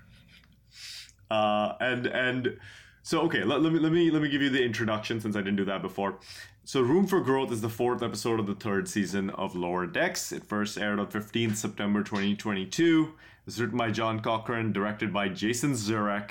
Uh, 1.30 1.72
and 1.80 2.06
and 2.06 2.58
so 3.02 3.22
okay, 3.22 3.44
let, 3.44 3.62
let 3.62 3.72
me 3.72 3.78
let 3.78 3.92
me 3.92 4.10
let 4.10 4.20
me 4.20 4.28
give 4.28 4.42
you 4.42 4.50
the 4.50 4.62
introduction 4.62 5.20
since 5.20 5.36
I 5.36 5.40
didn't 5.40 5.56
do 5.56 5.64
that 5.64 5.80
before. 5.80 6.18
So, 6.66 6.80
Room 6.80 7.06
for 7.06 7.20
Growth 7.20 7.52
is 7.52 7.60
the 7.60 7.68
fourth 7.68 8.02
episode 8.02 8.40
of 8.40 8.46
the 8.46 8.54
third 8.54 8.88
season 8.88 9.28
of 9.28 9.54
Lower 9.54 9.86
Decks. 9.86 10.32
It 10.32 10.44
first 10.44 10.78
aired 10.78 10.98
on 10.98 11.08
15th 11.08 11.56
September 11.56 12.02
2022. 12.02 13.12
It's 13.46 13.58
written 13.58 13.76
by 13.76 13.90
John 13.90 14.20
Cochran, 14.20 14.72
directed 14.72 15.12
by 15.12 15.28
Jason 15.28 15.72
Zurek, 15.72 16.30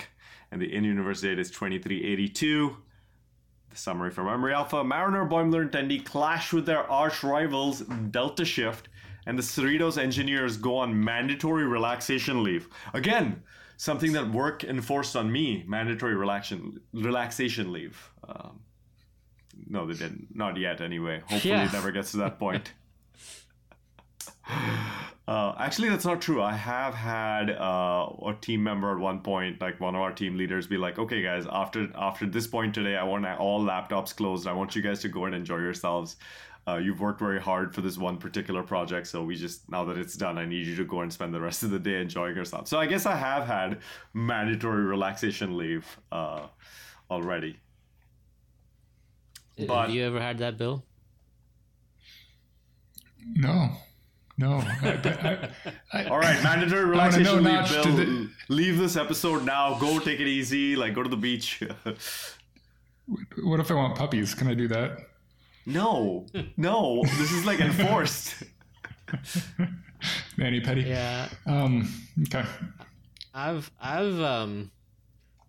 and 0.52 0.60
the 0.60 0.74
in-universe 0.74 1.22
date 1.22 1.38
is 1.38 1.52
2382. 1.52 2.76
The 3.70 3.78
summary 3.78 4.10
from 4.10 4.26
Memory 4.26 4.56
Alpha: 4.56 4.84
Mariner, 4.84 5.24
Boimler, 5.24 5.62
and 5.62 5.72
Tendi 5.72 6.04
clash 6.04 6.52
with 6.52 6.66
their 6.66 6.90
arch 6.90 7.22
rivals 7.22 7.82
Delta 7.82 8.44
Shift, 8.44 8.90
and 9.28 9.38
the 9.38 9.44
Cerritos 9.44 10.02
engineers 10.02 10.58
go 10.58 10.78
on 10.78 11.04
mandatory 11.04 11.68
relaxation 11.68 12.44
leave. 12.44 12.70
Again, 12.96 13.44
something 13.78 14.14
that 14.14 14.32
work 14.32 14.64
enforced 14.64 15.16
on 15.16 15.32
me: 15.32 15.64
mandatory 15.68 16.16
relaxation 16.16 16.80
relaxation 16.92 17.72
leave. 17.72 18.10
Um, 18.28 18.62
no, 19.70 19.86
they 19.88 19.94
didn't. 19.94 20.28
Not 20.36 20.58
yet, 20.58 20.82
anyway. 20.82 21.20
Hopefully, 21.30 21.54
Yeah. 21.54 21.66
it 21.66 21.74
never 21.74 21.92
gets 21.92 22.12
to 22.12 22.18
that 22.18 22.40
point. 22.40 22.74
Uh, 25.26 25.56
actually, 25.58 25.88
that's 25.88 26.04
not 26.04 26.22
true. 26.22 26.42
I 26.42 26.52
have 26.52 26.94
had 26.94 27.50
uh, 27.50 28.10
a 28.28 28.36
team 28.42 28.62
member 28.62 28.92
at 28.92 28.98
one 29.00 29.22
point, 29.22 29.62
like 29.62 29.80
one 29.80 29.96
of 29.96 30.02
our 30.02 30.12
team 30.12 30.36
leaders, 30.38 30.68
be 30.68 30.76
like, 30.76 31.00
"Okay, 31.00 31.22
guys, 31.22 31.46
after 31.50 31.88
after 31.96 32.26
this 32.26 32.46
point 32.46 32.76
today, 32.76 32.98
I 32.98 33.04
want 33.04 33.26
all 33.26 33.64
laptops 33.64 34.14
closed. 34.14 34.48
I 34.48 34.52
want 34.52 34.76
you 34.76 34.82
guys 34.82 35.00
to 35.04 35.08
go 35.08 35.24
and 35.24 35.34
enjoy 35.34 35.60
yourselves. 35.60 36.18
Uh, 36.68 36.76
you've 36.76 37.00
worked 37.00 37.20
very 37.20 37.40
hard 37.40 37.74
for 37.74 37.80
this 37.80 37.98
one 37.98 38.18
particular 38.18 38.64
project, 38.64 39.08
so 39.08 39.24
we 39.24 39.36
just 39.38 39.70
now 39.70 39.86
that 39.86 39.98
it's 39.98 40.16
done, 40.16 40.38
I 40.38 40.44
need 40.46 40.68
you 40.68 40.76
to 40.76 40.84
go 40.86 41.00
and 41.02 41.12
spend 41.12 41.34
the 41.34 41.40
rest 41.42 41.64
of 41.64 41.70
the 41.72 41.80
day 41.80 42.02
enjoying 42.02 42.36
yourself." 42.36 42.68
So 42.68 42.78
I 42.78 42.86
guess 42.86 43.06
I 43.06 43.16
have 43.16 43.46
had 43.48 43.80
mandatory 44.14 44.84
relaxation 44.84 45.56
leave 45.58 45.86
uh, 46.12 46.48
already. 47.10 47.60
But- 49.58 49.82
Have 49.88 49.90
you 49.92 50.04
ever 50.06 50.20
had 50.20 50.38
that, 50.40 50.58
Bill? 50.58 50.84
No, 53.26 53.70
no. 54.38 54.58
I, 54.82 55.50
I, 55.94 55.98
I, 56.00 56.06
All 56.10 56.20
right, 56.20 56.42
mandatory 56.44 56.82
I 57.00 57.08
wanna 57.08 57.20
know, 57.24 57.38
relaxation 57.38 57.44
leave. 57.44 57.70
Bill, 57.70 57.84
did 57.96 58.10
it- 58.10 58.30
leave 58.50 58.78
this 58.78 58.96
episode 58.98 59.46
now. 59.46 59.78
Go 59.80 60.00
take 60.00 60.20
it 60.20 60.28
easy. 60.28 60.76
Like 60.76 60.94
go 60.94 61.04
to 61.04 61.10
the 61.10 61.16
beach. 61.18 61.64
what 63.44 63.60
if 63.60 63.72
I 63.72 63.74
want 63.76 63.96
puppies? 63.98 64.34
Can 64.34 64.48
I 64.48 64.54
do 64.54 64.68
that? 64.70 64.98
no, 65.66 66.26
no. 66.58 67.02
This 67.04 67.32
is 67.32 67.46
like 67.46 67.60
enforced. 67.62 68.44
Manny 70.38 70.60
Petty. 70.60 70.82
Yeah, 70.82 71.30
Um. 71.46 71.90
Okay. 72.24 72.44
I've 73.34 73.72
I've 73.80 74.20
um 74.20 74.70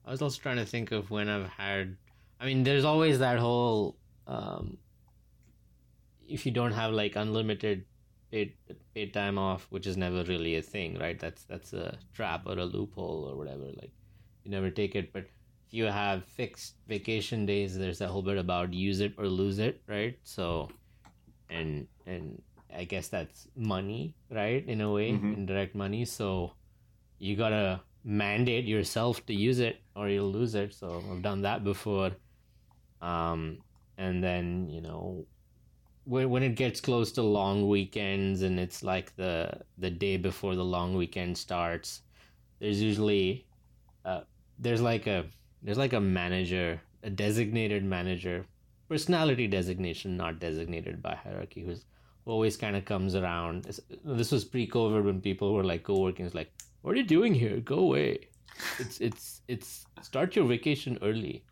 I 0.07 0.11
was 0.12 0.22
also 0.22 0.40
trying 0.40 0.57
to 0.59 0.64
think 0.66 0.92
of 0.92 1.11
when 1.11 1.28
I've 1.28 1.48
had 1.48 1.96
I 2.41 2.47
mean 2.47 2.62
there's 2.62 2.85
always 2.85 3.18
that 3.20 3.39
whole 3.39 3.97
um 4.26 4.78
if 6.28 6.47
you 6.47 6.53
don't 6.53 6.72
have 6.72 6.93
like 6.93 7.16
unlimited 7.16 7.85
paid 8.30 8.55
paid 8.95 9.12
time 9.12 9.39
off, 9.39 9.66
which 9.70 9.87
is 9.87 9.97
never 9.97 10.24
really 10.24 10.57
a 10.57 10.62
thing, 10.62 10.99
right? 10.99 11.18
That's 11.18 11.45
that's 11.45 11.72
a 11.72 11.99
trap 12.14 12.43
or 12.47 12.59
a 12.59 12.64
loophole 12.64 13.28
or 13.30 13.37
whatever. 13.37 13.64
Like 13.80 13.93
you 14.45 14.51
never 14.51 14.70
take 14.70 14.95
it, 14.95 15.12
but 15.12 15.24
if 15.66 15.72
you 15.74 15.85
have 15.85 16.24
fixed 16.24 16.74
vacation 16.89 17.47
days, 17.47 17.76
there's 17.78 18.01
a 18.01 18.09
whole 18.09 18.22
bit 18.22 18.39
about 18.39 18.72
use 18.72 19.01
it 19.01 19.14
or 19.18 19.26
lose 19.26 19.59
it, 19.59 19.82
right? 19.87 20.18
So 20.22 20.70
and 21.51 21.87
and 22.07 22.43
I 22.74 22.85
guess 22.85 23.09
that's 23.09 23.47
money, 23.55 24.16
right? 24.30 24.66
In 24.66 24.80
a 24.80 24.91
way, 24.91 25.12
Mhm. 25.12 25.35
indirect 25.35 25.74
money. 25.74 26.05
So 26.05 26.53
you 27.18 27.37
gotta 27.37 27.82
mandate 28.03 28.64
yourself 28.66 29.24
to 29.26 29.35
use 29.35 29.61
it 29.61 29.80
or 29.95 30.09
you'll 30.09 30.32
lose 30.32 30.55
it. 30.55 30.74
So 30.74 31.03
I've 31.12 31.22
done 31.22 31.43
that 31.43 31.62
before. 31.64 32.16
Um, 33.05 33.59
and 33.98 34.24
then 34.24 34.68
you 34.70 34.80
know, 34.80 35.26
when 36.05 36.30
when 36.30 36.42
it 36.42 36.55
gets 36.57 36.80
close 36.80 37.12
to 37.12 37.22
long 37.22 37.68
weekends 37.68 38.42
and 38.42 38.59
it's 38.59 38.82
like 38.82 39.14
the 39.16 39.52
the 39.78 39.90
day 39.90 40.16
before 40.16 40.55
the 40.57 40.64
long 40.64 40.94
weekend 40.94 41.36
starts, 41.38 42.02
there's 42.61 42.80
usually 42.82 43.46
uh, 44.05 44.22
there's 44.59 44.80
like 44.80 45.07
a 45.07 45.26
there's 45.62 45.78
like 45.78 45.92
a 45.92 46.00
manager, 46.00 46.80
a 47.02 47.11
designated 47.11 47.84
manager, 47.84 48.46
personality 48.88 49.46
designation, 49.46 50.16
not 50.16 50.40
designated 50.40 51.02
by 51.02 51.14
hierarchy, 51.14 51.62
who's 51.62 51.84
always 52.26 52.57
kind 52.57 52.76
of 52.76 52.84
comes 52.84 53.14
around. 53.14 53.64
This- 53.64 54.32
was 54.32 54.44
pre-COVID 54.44 55.05
when 55.05 55.20
people 55.20 55.52
were 55.55 55.64
like 55.64 55.82
co-working. 55.82 56.26
It's 56.26 56.34
like, 56.34 56.52
what 56.82 56.94
are 56.94 56.98
you 56.98 57.05
doing 57.05 57.34
here? 57.34 57.61
Go 57.61 57.78
away. 57.78 58.28
It's 58.78 59.00
it's 59.00 59.42
it's 59.48 59.84
start 60.02 60.36
your 60.36 60.46
vacation 60.46 60.98
early, 61.02 61.44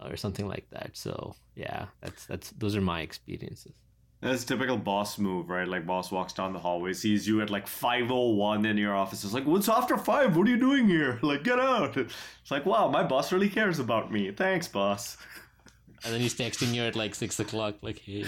or 0.00 0.16
something 0.16 0.46
like 0.46 0.66
that. 0.70 0.90
So 0.94 1.34
yeah, 1.54 1.86
that's 2.00 2.26
that's 2.26 2.50
those 2.50 2.76
are 2.76 2.80
my 2.80 3.00
experiences. 3.00 3.72
That's 4.20 4.42
a 4.42 4.46
typical 4.46 4.76
boss 4.76 5.16
move, 5.16 5.48
right? 5.48 5.68
Like 5.68 5.86
boss 5.86 6.10
walks 6.10 6.32
down 6.32 6.52
the 6.52 6.58
hallway, 6.58 6.92
sees 6.92 7.28
you 7.28 7.40
at 7.40 7.50
like 7.50 7.68
501 7.68 8.66
in 8.66 8.76
your 8.76 8.96
office. 8.96 9.22
It's 9.22 9.32
like, 9.32 9.46
what's 9.46 9.68
after 9.68 9.96
five? 9.96 10.36
What 10.36 10.48
are 10.48 10.50
you 10.50 10.58
doing 10.58 10.88
here? 10.88 11.20
Like, 11.28 11.44
get 11.44 11.60
out. 11.60 11.96
It's 11.96 12.50
like, 12.50 12.66
wow, 12.66 12.90
my 12.90 13.04
boss 13.04 13.30
really 13.32 13.48
cares 13.48 13.78
about 13.78 14.10
me. 14.10 14.32
Thanks, 14.32 14.66
boss. 14.66 15.18
And 16.04 16.12
then 16.12 16.20
he's 16.20 16.34
texting 16.34 16.74
you 16.74 16.82
at 16.82 16.96
like 16.96 17.14
six 17.14 17.38
o'clock, 17.38 17.76
like, 17.82 17.98
hey. 17.98 18.24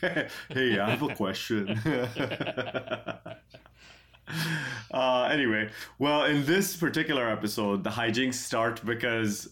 hey, 0.50 0.78
I 0.78 0.90
have 0.90 1.02
a 1.02 1.14
question. 1.14 1.68
uh, 4.90 5.22
anyway, 5.30 5.70
well, 5.98 6.24
in 6.24 6.44
this 6.44 6.76
particular 6.76 7.28
episode, 7.28 7.82
the 7.84 7.90
hijinks 7.90 8.34
start 8.34 8.84
because, 8.84 9.48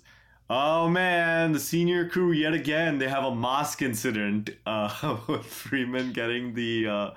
oh 0.51 0.89
man, 0.89 1.53
the 1.53 1.61
senior 1.61 2.09
crew 2.09 2.33
yet 2.33 2.55
again 2.55 2.99
they 2.99 3.09
have 3.09 3.25
a 3.25 3.35
mask 3.35 3.83
incident. 3.83 4.51
Uh, 4.67 5.19
with 5.29 5.47
Freeman 5.47 6.13
getting 6.13 6.55
the 6.55 6.87
uh, 6.89 7.11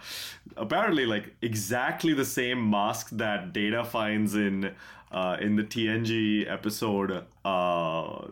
apparently 0.57 1.05
like 1.05 1.36
exactly 1.41 2.13
the 2.13 2.26
same 2.26 2.69
mask 2.69 3.09
that 3.11 3.53
Data 3.53 3.84
finds 3.84 4.36
in 4.36 4.73
uh, 5.11 5.38
in 5.39 5.55
the 5.55 5.63
TNG 5.63 6.49
episode. 6.51 7.26
Uh, 7.43 8.28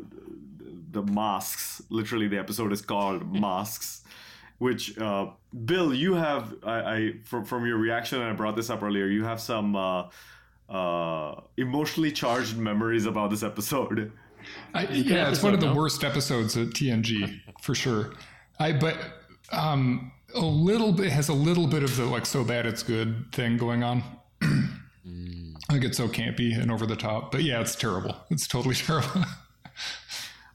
the 0.91 1.03
masks. 1.03 1.81
Literally, 1.89 2.27
the 2.27 2.37
episode 2.37 2.71
is 2.71 2.81
called 2.81 3.33
Masks 3.33 4.03
which 4.59 4.97
uh, 4.97 5.27
Bill, 5.65 5.93
you 5.93 6.13
have 6.13 6.55
I, 6.63 6.79
I 6.79 7.13
from, 7.25 7.43
from 7.43 7.65
your 7.65 7.77
reaction, 7.77 8.21
and 8.21 8.29
I 8.29 8.33
brought 8.33 8.55
this 8.55 8.69
up 8.69 8.81
earlier. 8.81 9.07
You 9.07 9.25
have 9.25 9.41
some 9.41 9.75
uh, 9.75 11.41
emotionally 11.57 12.11
charged 12.11 12.57
memories 12.57 13.05
about 13.05 13.29
this 13.29 13.43
episode. 13.43 14.11
I, 14.73 14.87
yeah, 14.87 15.29
it's 15.29 15.43
one 15.43 15.53
of 15.53 15.59
the 15.59 15.67
no? 15.67 15.75
worst 15.75 16.03
episodes 16.03 16.55
of 16.55 16.69
TNG 16.69 17.41
for 17.61 17.75
sure. 17.75 18.13
I 18.59 18.71
but 18.71 18.97
um 19.51 20.11
a 20.35 20.39
little 20.39 20.91
bit 20.91 21.11
has 21.11 21.29
a 21.29 21.33
little 21.33 21.67
bit 21.67 21.83
of 21.83 21.95
the 21.97 22.05
like 22.05 22.25
so 22.25 22.43
bad 22.43 22.65
it's 22.65 22.83
good 22.83 23.25
thing 23.33 23.57
going 23.57 23.83
on. 23.83 24.03
I 25.69 25.77
get 25.77 25.95
so 25.95 26.07
campy 26.07 26.59
and 26.59 26.71
over 26.71 26.85
the 26.85 26.95
top, 26.95 27.31
but 27.31 27.43
yeah, 27.43 27.61
it's 27.61 27.75
terrible. 27.75 28.15
It's 28.29 28.47
totally 28.47 28.75
terrible. 28.75 29.23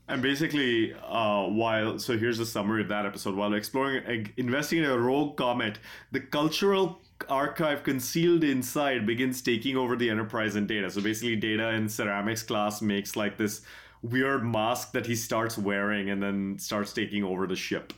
And 0.09 0.23
basically, 0.23 0.95
uh, 0.95 1.45
while 1.49 1.99
so 1.99 2.17
here's 2.17 2.39
the 2.39 2.47
summary 2.47 2.81
of 2.83 2.89
that 2.89 3.05
episode. 3.05 3.35
While 3.35 3.53
exploring, 3.53 4.05
uh, 4.07 4.31
investigating 4.39 4.91
a 4.91 4.99
rogue 4.99 5.37
comet, 5.37 5.79
the 6.13 6.21
cultural 6.21 7.01
archive 7.29 7.83
concealed 7.83 8.45
inside 8.45 9.07
begins 9.07 9.43
taking 9.43 9.77
over 9.77 9.97
the 9.97 10.11
Enterprise 10.11 10.57
and 10.57 10.69
Data. 10.69 10.91
So 10.91 11.01
basically, 11.01 11.37
Data 11.37 11.71
in 11.71 11.89
ceramics 11.89 12.43
class 12.43 12.81
makes 12.83 13.17
like 13.17 13.37
this 13.37 13.63
weird 14.03 14.45
mask 14.45 14.93
that 14.93 15.07
he 15.07 15.17
starts 15.17 15.59
wearing, 15.59 16.11
and 16.11 16.23
then 16.23 16.59
starts 16.59 16.93
taking 16.93 17.25
over 17.25 17.47
the 17.47 17.57
ship. 17.57 17.93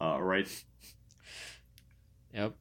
Uh, 0.00 0.20
right. 0.20 0.48
Yep. 2.32 2.54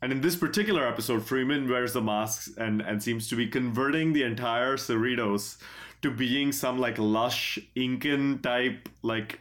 And 0.00 0.12
in 0.12 0.20
this 0.20 0.36
particular 0.36 0.86
episode, 0.86 1.24
Freeman 1.26 1.68
wears 1.68 1.92
the 1.92 2.00
masks 2.00 2.50
and, 2.56 2.80
and 2.80 3.02
seems 3.02 3.28
to 3.28 3.36
be 3.36 3.48
converting 3.48 4.12
the 4.12 4.22
entire 4.22 4.76
Cerritos 4.76 5.56
to 6.02 6.10
being 6.10 6.52
some 6.52 6.78
like 6.78 6.98
lush 6.98 7.58
Incan 7.74 8.38
type 8.38 8.88
like 9.02 9.40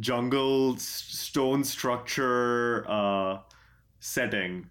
jungle 0.00 0.76
stone 0.78 1.62
structure 1.62 2.84
uh, 2.88 3.38
setting. 4.00 4.66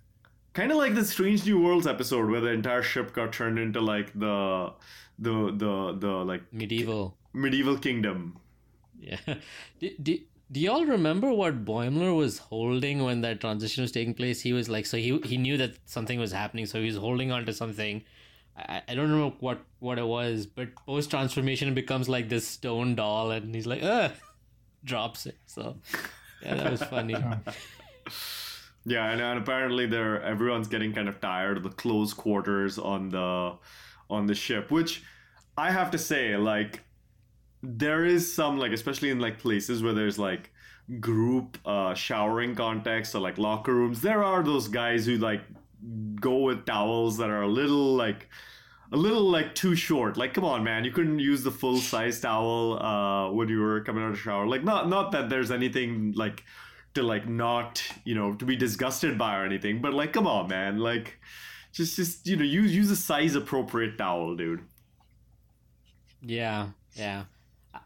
Kind 0.58 0.72
of 0.72 0.78
like 0.80 0.95
the 0.95 1.05
Strange 1.05 1.45
New 1.45 1.62
Worlds 1.62 1.86
episode 1.86 2.32
where 2.32 2.41
the 2.41 2.49
entire 2.49 2.82
ship 2.82 3.14
got 3.14 3.32
turned 3.32 3.60
into 3.60 3.80
like 3.80 4.12
the 4.20 4.74
the 5.20 5.51
the 5.55 5.95
the 5.99 6.08
like 6.08 6.51
Medieval. 6.51 7.16
medieval 7.32 7.78
kingdom. 7.78 8.39
Yeah. 8.99 9.20
Did, 9.80 10.03
did, 10.03 10.22
Do 10.51 10.60
y'all 10.60 10.84
remember 10.84 11.32
what 11.32 11.64
Boimler 11.64 12.18
was 12.18 12.39
holding 12.39 13.03
when 13.03 13.22
that 13.22 13.39
transition 13.39 13.84
was 13.84 13.91
taking 13.91 14.16
place? 14.16 14.41
He 14.41 14.51
was 14.51 14.68
like, 14.68 14.88
so 14.88 14.97
he 14.97 15.20
he 15.26 15.38
knew 15.38 15.58
that 15.58 15.76
something 15.86 16.18
was 16.20 16.32
happening, 16.32 16.66
so 16.66 16.80
he 16.80 16.88
was 16.88 16.97
holding 16.97 17.32
on 17.32 17.45
to 17.45 17.53
something. 17.53 18.03
I, 18.58 18.82
I 18.88 18.95
don't 18.95 19.12
know 19.12 19.36
what 19.39 19.62
what 19.78 19.99
it 19.99 20.08
was, 20.08 20.47
but 20.47 20.74
post 20.88 21.12
transformation 21.12 21.76
becomes 21.76 22.10
like 22.10 22.30
this 22.30 22.47
stone 22.47 22.95
doll, 22.95 23.30
and 23.30 23.53
he's 23.53 23.68
like, 23.68 23.84
uh, 23.84 24.10
drops 24.84 25.28
it. 25.28 25.38
So 25.45 25.78
yeah, 26.41 26.55
that 26.55 26.72
was 26.72 26.82
funny. 26.82 27.16
Yeah, 28.88 29.11
and, 29.11 29.19
and 29.19 29.38
apparently 29.38 29.85
they're 29.85 30.21
everyone's 30.23 30.69
getting 30.69 30.93
kind 30.93 31.09
of 31.09 31.19
tired 31.19 31.57
of 31.57 31.63
the 31.63 31.69
close 31.69 32.13
quarters 32.13 32.79
on 32.79 33.09
the 33.09 33.57
on 34.09 34.27
the 34.27 34.33
ship, 34.33 34.71
which 34.71 35.03
I 35.57 35.71
have 35.71 35.91
to 35.91 35.97
say, 35.97 36.38
like 36.38 36.83
there 37.61 38.05
is 38.05 38.33
some 38.33 38.57
like 38.57 38.71
especially 38.71 39.09
in 39.09 39.19
like 39.19 39.39
places 39.39 39.83
where 39.83 39.93
there's 39.93 40.17
like 40.17 40.51
group 41.01 41.57
uh 41.65 41.93
showering 41.95 42.55
context 42.55 43.13
or 43.13 43.19
like 43.19 43.38
locker 43.38 43.75
rooms, 43.75 44.01
there 44.01 44.23
are 44.23 44.41
those 44.41 44.69
guys 44.69 45.05
who 45.05 45.17
like 45.17 45.41
go 46.21 46.38
with 46.38 46.65
towels 46.65 47.17
that 47.17 47.29
are 47.29 47.41
a 47.41 47.47
little 47.47 47.93
like 47.93 48.29
a 48.93 48.95
little 48.95 49.29
like 49.29 49.53
too 49.53 49.75
short. 49.75 50.15
Like, 50.15 50.33
come 50.33 50.45
on, 50.45 50.63
man, 50.63 50.85
you 50.85 50.91
couldn't 50.91 51.19
use 51.19 51.43
the 51.43 51.51
full 51.51 51.75
size 51.75 52.21
towel 52.21 52.81
uh, 52.81 53.31
when 53.31 53.49
you 53.49 53.59
were 53.59 53.81
coming 53.81 54.01
out 54.01 54.11
of 54.11 54.15
the 54.15 54.21
shower. 54.21 54.47
Like, 54.47 54.63
not 54.63 54.88
not 54.88 55.11
that 55.11 55.29
there's 55.29 55.51
anything 55.51 56.13
like 56.13 56.45
to 56.97 57.03
like 57.03 57.27
not 57.29 57.83
you 58.03 58.15
know 58.15 58.33
to 58.33 58.45
be 58.45 58.55
disgusted 58.55 59.17
by 59.17 59.37
or 59.37 59.45
anything, 59.45 59.81
but 59.81 59.93
like, 59.93 60.11
come 60.13 60.27
on, 60.27 60.47
man, 60.47 60.79
like, 60.79 61.19
just 61.71 61.95
just 61.95 62.27
you 62.27 62.35
know 62.35 62.43
use 62.43 62.75
use 62.75 62.91
a 62.91 62.95
size 62.95 63.35
appropriate 63.35 63.97
towel, 63.97 64.35
dude. 64.35 64.61
Yeah, 66.21 66.69
yeah. 66.95 67.25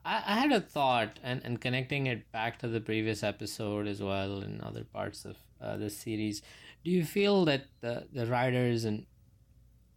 I, 0.05 0.24
I 0.26 0.36
had 0.36 0.51
a 0.53 0.62
thought, 0.62 1.20
and, 1.22 1.41
and 1.43 1.59
connecting 1.59 2.07
it 2.07 2.32
back 2.32 2.59
to 2.59 2.70
the 2.70 2.80
previous 2.80 3.24
episode 3.24 3.88
as 3.88 4.01
well 4.01 4.39
and 4.39 4.62
other 4.62 4.86
parts 4.86 5.26
of 5.26 5.36
uh, 5.62 5.76
this 5.76 5.97
series. 5.97 6.41
Do 6.84 6.91
you 6.91 7.03
feel 7.03 7.43
that 7.45 7.66
the, 7.82 8.07
the 8.14 8.26
writers 8.26 8.86
and 8.86 9.05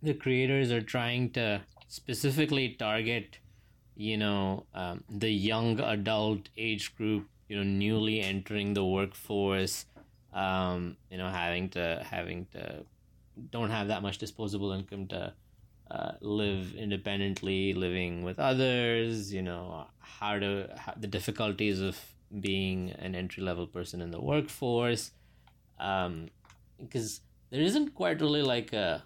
the 0.02 0.14
creators 0.14 0.72
are 0.72 0.82
trying 0.82 1.30
to 1.30 1.62
specifically 1.86 2.70
target, 2.70 3.38
you 3.94 4.16
know, 4.16 4.66
um, 4.74 5.04
the 5.08 5.30
young 5.30 5.78
adult 5.78 6.48
age 6.58 6.94
group, 6.96 7.28
you 7.48 7.56
know, 7.56 7.62
newly 7.62 8.20
entering 8.20 8.74
the 8.74 8.84
workforce, 8.84 9.86
um, 10.32 10.96
you 11.10 11.18
know, 11.18 11.28
having 11.28 11.68
to 11.70 12.04
having 12.08 12.46
to 12.52 12.84
don't 13.50 13.70
have 13.70 13.88
that 13.88 14.02
much 14.02 14.18
disposable 14.18 14.72
income 14.72 15.06
to 15.08 15.32
uh, 15.90 16.12
live 16.20 16.74
independently, 16.74 17.74
living 17.74 18.22
with 18.22 18.38
others, 18.38 19.32
you 19.32 19.42
know, 19.42 19.86
how 19.98 20.38
to 20.38 20.68
how, 20.76 20.94
the 20.96 21.06
difficulties 21.06 21.80
of 21.80 21.98
being 22.40 22.90
an 22.92 23.14
entry 23.14 23.42
level 23.42 23.66
person 23.66 24.00
in 24.00 24.10
the 24.10 24.20
workforce, 24.20 25.12
um, 25.78 26.28
because 26.80 27.20
there 27.50 27.60
isn't 27.60 27.94
quite 27.94 28.20
really 28.20 28.42
like 28.42 28.72
a 28.72 29.02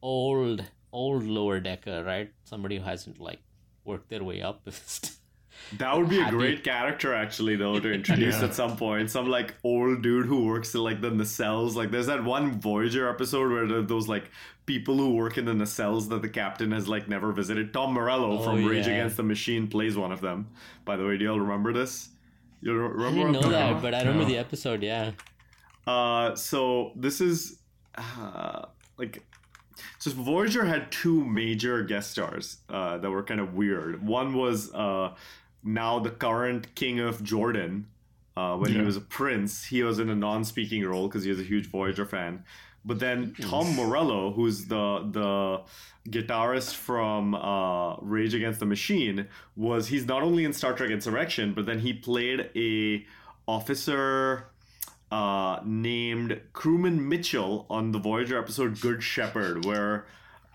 old 0.00 0.64
old 0.92 1.24
lower 1.24 1.60
decker, 1.60 2.04
right? 2.04 2.32
Somebody 2.44 2.78
who 2.78 2.84
hasn't 2.84 3.20
like 3.20 3.40
worked 3.84 4.08
their 4.08 4.24
way 4.24 4.40
up. 4.42 4.66
That 5.78 5.96
would 5.96 6.08
be 6.08 6.18
a 6.20 6.24
Happy. 6.24 6.36
great 6.36 6.64
character, 6.64 7.12
actually, 7.14 7.56
though, 7.56 7.78
to 7.80 7.92
introduce 8.00 8.38
Yeah. 8.38 8.44
at 8.46 8.54
some 8.54 8.76
point. 8.76 9.10
Some 9.10 9.28
like 9.28 9.54
old 9.64 10.02
dude 10.02 10.26
who 10.26 10.46
works 10.46 10.74
in 10.74 10.82
like 10.82 11.00
the 11.00 11.10
nacelles. 11.10 11.74
Like, 11.74 11.90
there's 11.90 12.06
that 12.06 12.22
one 12.24 12.60
Voyager 12.60 13.08
episode 13.08 13.50
where 13.50 13.66
there 13.66 13.78
are 13.78 13.82
those 13.82 14.08
like 14.08 14.30
people 14.66 14.96
who 14.96 15.14
work 15.14 15.38
in 15.38 15.44
the 15.44 15.52
nacelles 15.52 16.08
that 16.08 16.22
the 16.22 16.28
captain 16.28 16.72
has 16.72 16.88
like 16.88 17.08
never 17.08 17.32
visited. 17.32 17.72
Tom 17.72 17.92
Morello 17.94 18.38
Oh, 18.38 18.42
from 18.42 18.64
Rage. 18.64 18.86
Against 18.86 19.16
the 19.16 19.22
Machine 19.22 19.66
plays 19.68 19.96
one 19.96 20.12
of 20.12 20.20
them. 20.20 20.48
By 20.84 20.96
the 20.96 21.04
way, 21.06 21.16
do 21.18 21.24
y'all 21.24 21.38
remember 21.40 21.72
this? 21.72 22.08
You 22.62 22.72
re- 22.76 22.84
I 22.86 22.88
remember? 22.88 23.18
didn't 23.18 23.32
know 23.32 23.50
that, 23.50 23.70
about? 23.70 23.82
but 23.82 23.94
I 23.94 23.98
remember 24.00 24.22
No. 24.22 24.28
the 24.28 24.38
episode. 24.38 24.82
Yeah. 24.82 25.12
Uh, 25.86 26.34
so 26.34 26.92
this 26.96 27.20
is 27.20 27.58
uh, 27.96 28.62
like 28.98 29.22
so 29.98 30.10
Voyager 30.10 30.64
had 30.64 30.90
two 30.90 31.24
major 31.24 31.82
guest 31.82 32.10
stars 32.10 32.58
uh, 32.68 32.98
that 32.98 33.10
were 33.10 33.22
kind 33.22 33.40
of 33.40 33.54
weird. 33.54 34.04
One 34.04 34.34
was 34.34 34.72
uh, 34.74 35.14
now 35.62 35.98
the 35.98 36.10
current 36.10 36.74
king 36.74 37.00
of 37.00 37.22
Jordan. 37.22 37.86
Uh, 38.36 38.54
when 38.54 38.70
he 38.70 38.82
was 38.82 38.98
a 38.98 39.00
prince, 39.00 39.64
he 39.64 39.82
was 39.82 39.98
in 39.98 40.10
a 40.10 40.14
non-speaking 40.14 40.84
role 40.84 41.08
because 41.08 41.24
he 41.24 41.30
was 41.30 41.40
a 41.40 41.42
huge 41.42 41.70
Voyager 41.70 42.04
fan. 42.04 42.44
But 42.84 43.00
then 43.00 43.34
Tom 43.40 43.74
Morello, 43.74 44.30
who's 44.30 44.66
the 44.66 45.08
the 45.10 45.62
guitarist 46.08 46.74
from 46.74 47.34
uh, 47.34 47.96
Rage 47.96 48.34
Against 48.34 48.60
the 48.60 48.66
Machine, 48.66 49.26
was 49.56 49.88
he's 49.88 50.06
not 50.06 50.22
only 50.22 50.44
in 50.44 50.52
Star 50.52 50.72
Trek 50.72 50.90
Insurrection, 50.90 51.52
but 51.52 51.66
then 51.66 51.80
he 51.80 51.92
played 51.92 52.50
a 52.54 53.04
officer 53.48 54.50
uh, 55.10 55.60
named 55.64 56.40
Crewman 56.52 57.08
Mitchell 57.08 57.66
on 57.68 57.90
the 57.90 57.98
Voyager 57.98 58.38
episode 58.38 58.80
Good 58.80 59.02
Shepherd, 59.02 59.64
where 59.64 60.06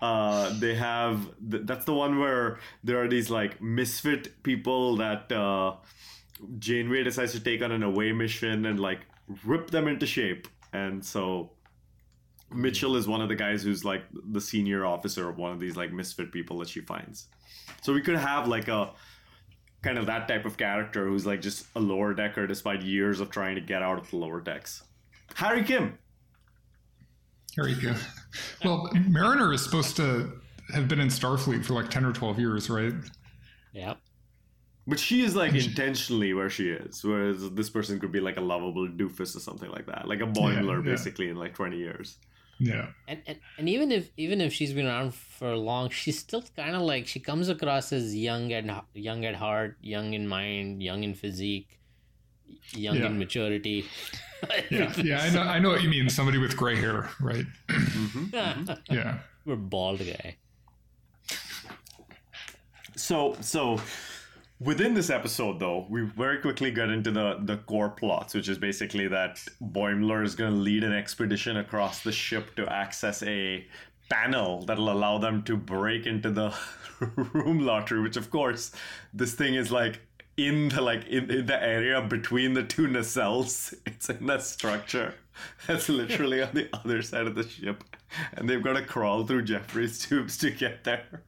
uh, 0.02 0.52
they 0.58 0.74
have 0.74 1.30
th- 1.48 1.62
that's 1.64 1.84
the 1.84 1.94
one 1.94 2.18
where 2.18 2.58
there 2.82 3.00
are 3.00 3.08
these 3.08 3.30
like 3.30 3.62
misfit 3.62 4.42
people 4.42 4.96
that 4.96 5.30
uh, 5.30 5.76
Janeway 6.58 7.04
decides 7.04 7.32
to 7.32 7.40
take 7.40 7.62
on 7.62 7.70
an 7.70 7.84
away 7.84 8.10
mission 8.12 8.66
and 8.66 8.80
like 8.80 9.00
rip 9.44 9.70
them 9.70 9.86
into 9.86 10.04
shape, 10.04 10.48
and 10.72 11.04
so 11.04 11.52
Mitchell 12.52 12.96
is 12.96 13.06
one 13.06 13.20
of 13.20 13.28
the 13.28 13.36
guys 13.36 13.62
who's 13.62 13.84
like 13.84 14.02
the 14.12 14.40
senior 14.40 14.84
officer 14.84 15.28
of 15.28 15.38
one 15.38 15.52
of 15.52 15.60
these 15.60 15.76
like 15.76 15.92
misfit 15.92 16.32
people 16.32 16.58
that 16.58 16.68
she 16.68 16.80
finds. 16.80 17.28
So 17.82 17.92
we 17.92 18.02
could 18.02 18.16
have 18.16 18.48
like 18.48 18.66
a 18.66 18.90
kind 19.82 19.98
of 19.98 20.06
that 20.06 20.26
type 20.26 20.44
of 20.44 20.56
character 20.56 21.06
who's 21.06 21.26
like 21.26 21.40
just 21.40 21.66
a 21.76 21.80
lower 21.80 22.12
decker 22.12 22.48
despite 22.48 22.82
years 22.82 23.20
of 23.20 23.30
trying 23.30 23.54
to 23.54 23.60
get 23.60 23.82
out 23.82 23.98
of 23.98 24.10
the 24.10 24.16
lower 24.16 24.40
decks. 24.40 24.82
Harry 25.34 25.62
Kim. 25.62 25.98
There 27.56 27.68
you 27.68 27.80
go. 27.80 27.94
Well, 28.64 28.90
Mariner 29.08 29.52
is 29.52 29.62
supposed 29.62 29.96
to 29.96 30.40
have 30.72 30.88
been 30.88 31.00
in 31.00 31.08
Starfleet 31.08 31.64
for 31.64 31.74
like 31.74 31.90
10 31.90 32.04
or 32.04 32.12
12 32.12 32.38
years, 32.38 32.70
right? 32.70 32.94
Yep. 33.72 33.98
But 34.86 34.98
she 34.98 35.22
is 35.22 35.36
like 35.36 35.54
intentionally 35.54 36.32
where 36.32 36.50
she 36.50 36.70
is, 36.70 37.04
whereas 37.04 37.50
this 37.50 37.70
person 37.70 38.00
could 38.00 38.10
be 38.10 38.20
like 38.20 38.36
a 38.36 38.40
lovable 38.40 38.88
doofus 38.88 39.36
or 39.36 39.40
something 39.40 39.70
like 39.70 39.86
that, 39.86 40.08
like 40.08 40.20
a 40.20 40.26
Boimler 40.26 40.84
yeah. 40.84 40.90
basically 40.90 41.28
in 41.28 41.36
like 41.36 41.54
20 41.54 41.76
years. 41.76 42.18
Yeah. 42.58 42.88
And, 43.08 43.22
and 43.26 43.38
and 43.58 43.68
even 43.68 43.90
if 43.90 44.10
even 44.16 44.40
if 44.40 44.52
she's 44.52 44.72
been 44.72 44.86
around 44.86 45.14
for 45.14 45.56
long, 45.56 45.90
she's 46.00 46.18
still 46.18 46.42
kind 46.56 46.74
of 46.74 46.82
like 46.82 47.06
she 47.06 47.20
comes 47.20 47.48
across 47.48 47.92
as 47.92 48.14
young 48.14 48.52
at 48.52 48.64
young 48.94 49.24
at 49.24 49.34
heart, 49.34 49.76
young 49.80 50.14
in 50.14 50.26
mind, 50.26 50.82
young 50.82 51.04
in 51.04 51.14
physique, 51.14 51.78
young 52.74 52.96
Yeah. 52.96 53.06
in 53.06 53.18
maturity. 53.18 53.86
Yeah. 54.70 54.92
Yeah. 54.96 55.22
I 55.22 55.30
know, 55.30 55.42
I 55.42 55.58
know 55.60 55.68
what 55.68 55.82
you 55.84 55.88
mean. 55.88 56.08
Somebody 56.08 56.38
with 56.38 56.56
gray 56.56 56.74
hair, 56.74 57.08
right? 57.20 57.46
Mm-hmm, 57.68 58.24
mm-hmm. 58.36 58.72
Yeah. 58.92 59.18
We're 59.46 59.54
bald 59.54 60.00
guy. 60.00 60.36
So 62.96 63.36
so 63.40 63.80
within 64.60 64.94
this 64.94 65.10
episode 65.10 65.58
though, 65.60 65.86
we 65.88 66.02
very 66.02 66.38
quickly 66.38 66.70
get 66.70 66.88
into 66.90 67.10
the 67.10 67.38
the 67.44 67.58
core 67.58 67.90
plots, 67.90 68.34
which 68.34 68.48
is 68.48 68.58
basically 68.58 69.08
that 69.08 69.36
Boimler 69.62 70.24
is 70.24 70.34
going 70.34 70.52
to 70.52 70.58
lead 70.58 70.84
an 70.84 70.92
expedition 70.92 71.56
across 71.58 72.02
the 72.02 72.12
ship 72.12 72.54
to 72.56 72.66
access 72.72 73.22
a 73.22 73.64
panel 74.10 74.62
that'll 74.66 74.90
allow 74.90 75.18
them 75.18 75.42
to 75.44 75.56
break 75.56 76.06
into 76.06 76.30
the 76.30 76.52
room 77.32 77.60
lottery, 77.60 78.00
which 78.02 78.16
of 78.16 78.30
course 78.30 78.72
this 79.14 79.34
thing 79.34 79.54
is 79.54 79.72
like 79.72 80.00
in 80.36 80.68
the 80.68 80.80
like 80.80 81.06
in, 81.06 81.30
in 81.30 81.46
the 81.46 81.62
area 81.62 82.00
between 82.00 82.54
the 82.54 82.62
two 82.62 82.86
nacelles. 82.86 83.74
It's 83.86 84.08
in 84.08 84.26
that 84.26 84.42
structure. 84.42 85.14
That's 85.66 85.88
literally 85.88 86.42
on 86.42 86.50
the 86.54 86.68
other 86.72 87.02
side 87.02 87.26
of 87.26 87.34
the 87.34 87.48
ship. 87.48 87.84
And 88.34 88.48
they've 88.48 88.62
got 88.62 88.74
to 88.74 88.84
crawl 88.84 89.24
through 89.26 89.44
Jefferies 89.44 89.98
tubes 90.06 90.36
to 90.38 90.50
get 90.50 90.84
there. 90.84 91.22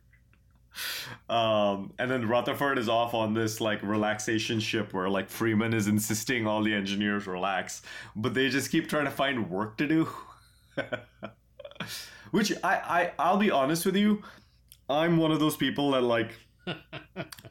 Um, 1.28 1.92
and 2.00 2.10
then 2.10 2.26
Rutherford 2.26 2.78
is 2.78 2.88
off 2.88 3.14
on 3.14 3.32
this 3.32 3.60
like 3.60 3.80
relaxation 3.82 4.58
ship 4.58 4.92
where 4.92 5.08
like 5.08 5.30
Freeman 5.30 5.72
is 5.72 5.86
insisting 5.86 6.48
all 6.48 6.62
the 6.64 6.74
engineers 6.74 7.28
relax, 7.28 7.82
but 8.16 8.34
they 8.34 8.48
just 8.48 8.72
keep 8.72 8.88
trying 8.88 9.04
to 9.04 9.10
find 9.10 9.48
work 9.50 9.76
to 9.76 9.86
do. 9.86 10.08
Which 12.32 12.52
I, 12.64 12.74
I 12.74 13.12
I'll 13.20 13.36
be 13.36 13.52
honest 13.52 13.86
with 13.86 13.94
you, 13.94 14.24
I'm 14.90 15.16
one 15.16 15.30
of 15.30 15.38
those 15.38 15.56
people 15.56 15.92
that 15.92 16.02
like 16.02 16.32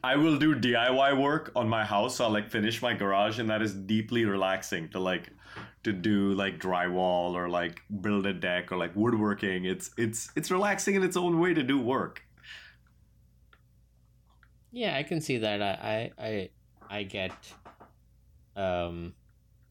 I 0.04 0.16
will 0.16 0.38
do 0.38 0.54
DIY 0.54 1.20
work 1.20 1.52
on 1.54 1.68
my 1.68 1.84
house. 1.84 2.20
I'll 2.20 2.30
like 2.30 2.50
finish 2.50 2.82
my 2.82 2.94
garage, 2.94 3.38
and 3.38 3.48
that 3.50 3.62
is 3.62 3.74
deeply 3.74 4.24
relaxing 4.24 4.88
to 4.90 4.98
like 4.98 5.30
to 5.84 5.92
do 5.92 6.32
like 6.34 6.58
drywall 6.58 7.34
or 7.34 7.48
like 7.48 7.82
build 8.00 8.26
a 8.26 8.32
deck 8.32 8.72
or 8.72 8.76
like 8.76 8.94
woodworking. 8.94 9.64
It's 9.64 9.90
it's 9.96 10.30
it's 10.36 10.50
relaxing 10.50 10.94
in 10.94 11.02
its 11.02 11.16
own 11.16 11.38
way 11.40 11.54
to 11.54 11.62
do 11.62 11.78
work. 11.78 12.22
Yeah, 14.72 14.96
I 14.96 15.02
can 15.04 15.20
see 15.20 15.38
that. 15.38 15.62
I 15.62 16.10
I 16.18 16.24
I, 16.24 16.50
I 16.98 17.02
get 17.04 17.32
um 18.56 19.14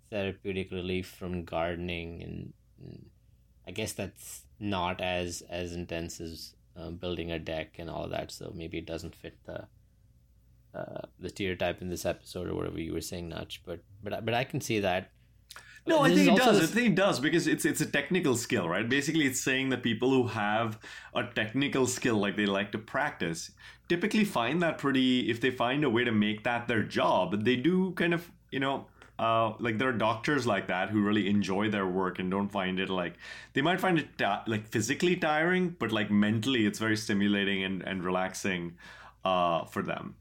therapeutic 0.09 0.71
relief 0.71 1.07
from 1.07 1.43
gardening 1.43 2.21
and, 2.21 2.53
and 2.79 3.09
I 3.67 3.71
guess 3.71 3.93
that's 3.93 4.43
not 4.59 5.01
as 5.01 5.41
as 5.49 5.73
intense 5.73 6.21
as 6.21 6.53
um, 6.75 6.95
building 6.95 7.31
a 7.31 7.39
deck 7.39 7.75
and 7.79 7.89
all 7.89 8.07
that, 8.09 8.31
so 8.31 8.51
maybe 8.55 8.77
it 8.77 8.85
doesn't 8.85 9.15
fit 9.15 9.37
the 9.45 9.67
uh, 10.75 11.01
the 11.19 11.29
stereotype 11.29 11.81
in 11.81 11.89
this 11.89 12.05
episode 12.05 12.49
or 12.49 12.55
whatever 12.55 12.79
you 12.81 12.93
were 12.93 13.01
saying, 13.01 13.29
Notch. 13.29 13.61
But 13.65 13.79
but 14.03 14.25
but 14.25 14.33
I 14.33 14.43
can 14.43 14.59
see 14.61 14.79
that. 14.79 15.11
No, 15.85 15.99
I 16.01 16.15
think 16.15 16.31
it 16.31 16.37
does. 16.37 16.61
this- 16.61 16.71
I 16.71 16.73
think 16.73 16.87
it 16.91 16.95
does 16.95 17.19
because 17.19 17.45
it's 17.45 17.65
it's 17.65 17.81
a 17.81 17.85
technical 17.85 18.35
skill, 18.35 18.67
right? 18.69 18.87
Basically, 18.87 19.25
it's 19.25 19.41
saying 19.41 19.69
that 19.69 19.83
people 19.83 20.09
who 20.11 20.27
have 20.27 20.79
a 21.13 21.23
technical 21.35 21.85
skill, 21.85 22.17
like 22.17 22.37
they 22.37 22.45
like 22.45 22.71
to 22.71 22.77
practice, 22.79 23.51
typically 23.89 24.23
find 24.23 24.61
that 24.63 24.77
pretty. 24.77 25.29
If 25.29 25.41
they 25.41 25.51
find 25.51 25.83
a 25.83 25.89
way 25.89 26.03
to 26.05 26.11
make 26.11 26.43
that 26.45 26.67
their 26.67 26.83
job, 26.83 27.43
they 27.43 27.57
do 27.57 27.91
kind 27.91 28.13
of, 28.13 28.31
you 28.49 28.59
know, 28.61 28.87
uh, 29.19 29.53
like 29.59 29.77
there 29.77 29.89
are 29.89 29.93
doctors 29.93 30.47
like 30.47 30.67
that 30.67 30.89
who 30.89 31.01
really 31.01 31.29
enjoy 31.29 31.69
their 31.69 31.85
work 31.85 32.19
and 32.19 32.31
don't 32.31 32.49
find 32.49 32.79
it 32.79 32.89
like 32.89 33.13
they 33.53 33.61
might 33.61 33.79
find 33.79 33.99
it 33.99 34.17
ti- 34.17 34.43
like 34.47 34.67
physically 34.67 35.15
tiring, 35.15 35.75
but 35.79 35.91
like 35.91 36.09
mentally, 36.09 36.65
it's 36.65 36.79
very 36.79 36.97
stimulating 36.97 37.63
and 37.63 37.83
and 37.83 38.03
relaxing 38.03 38.75
uh, 39.23 39.65
for 39.65 39.83
them. 39.83 40.15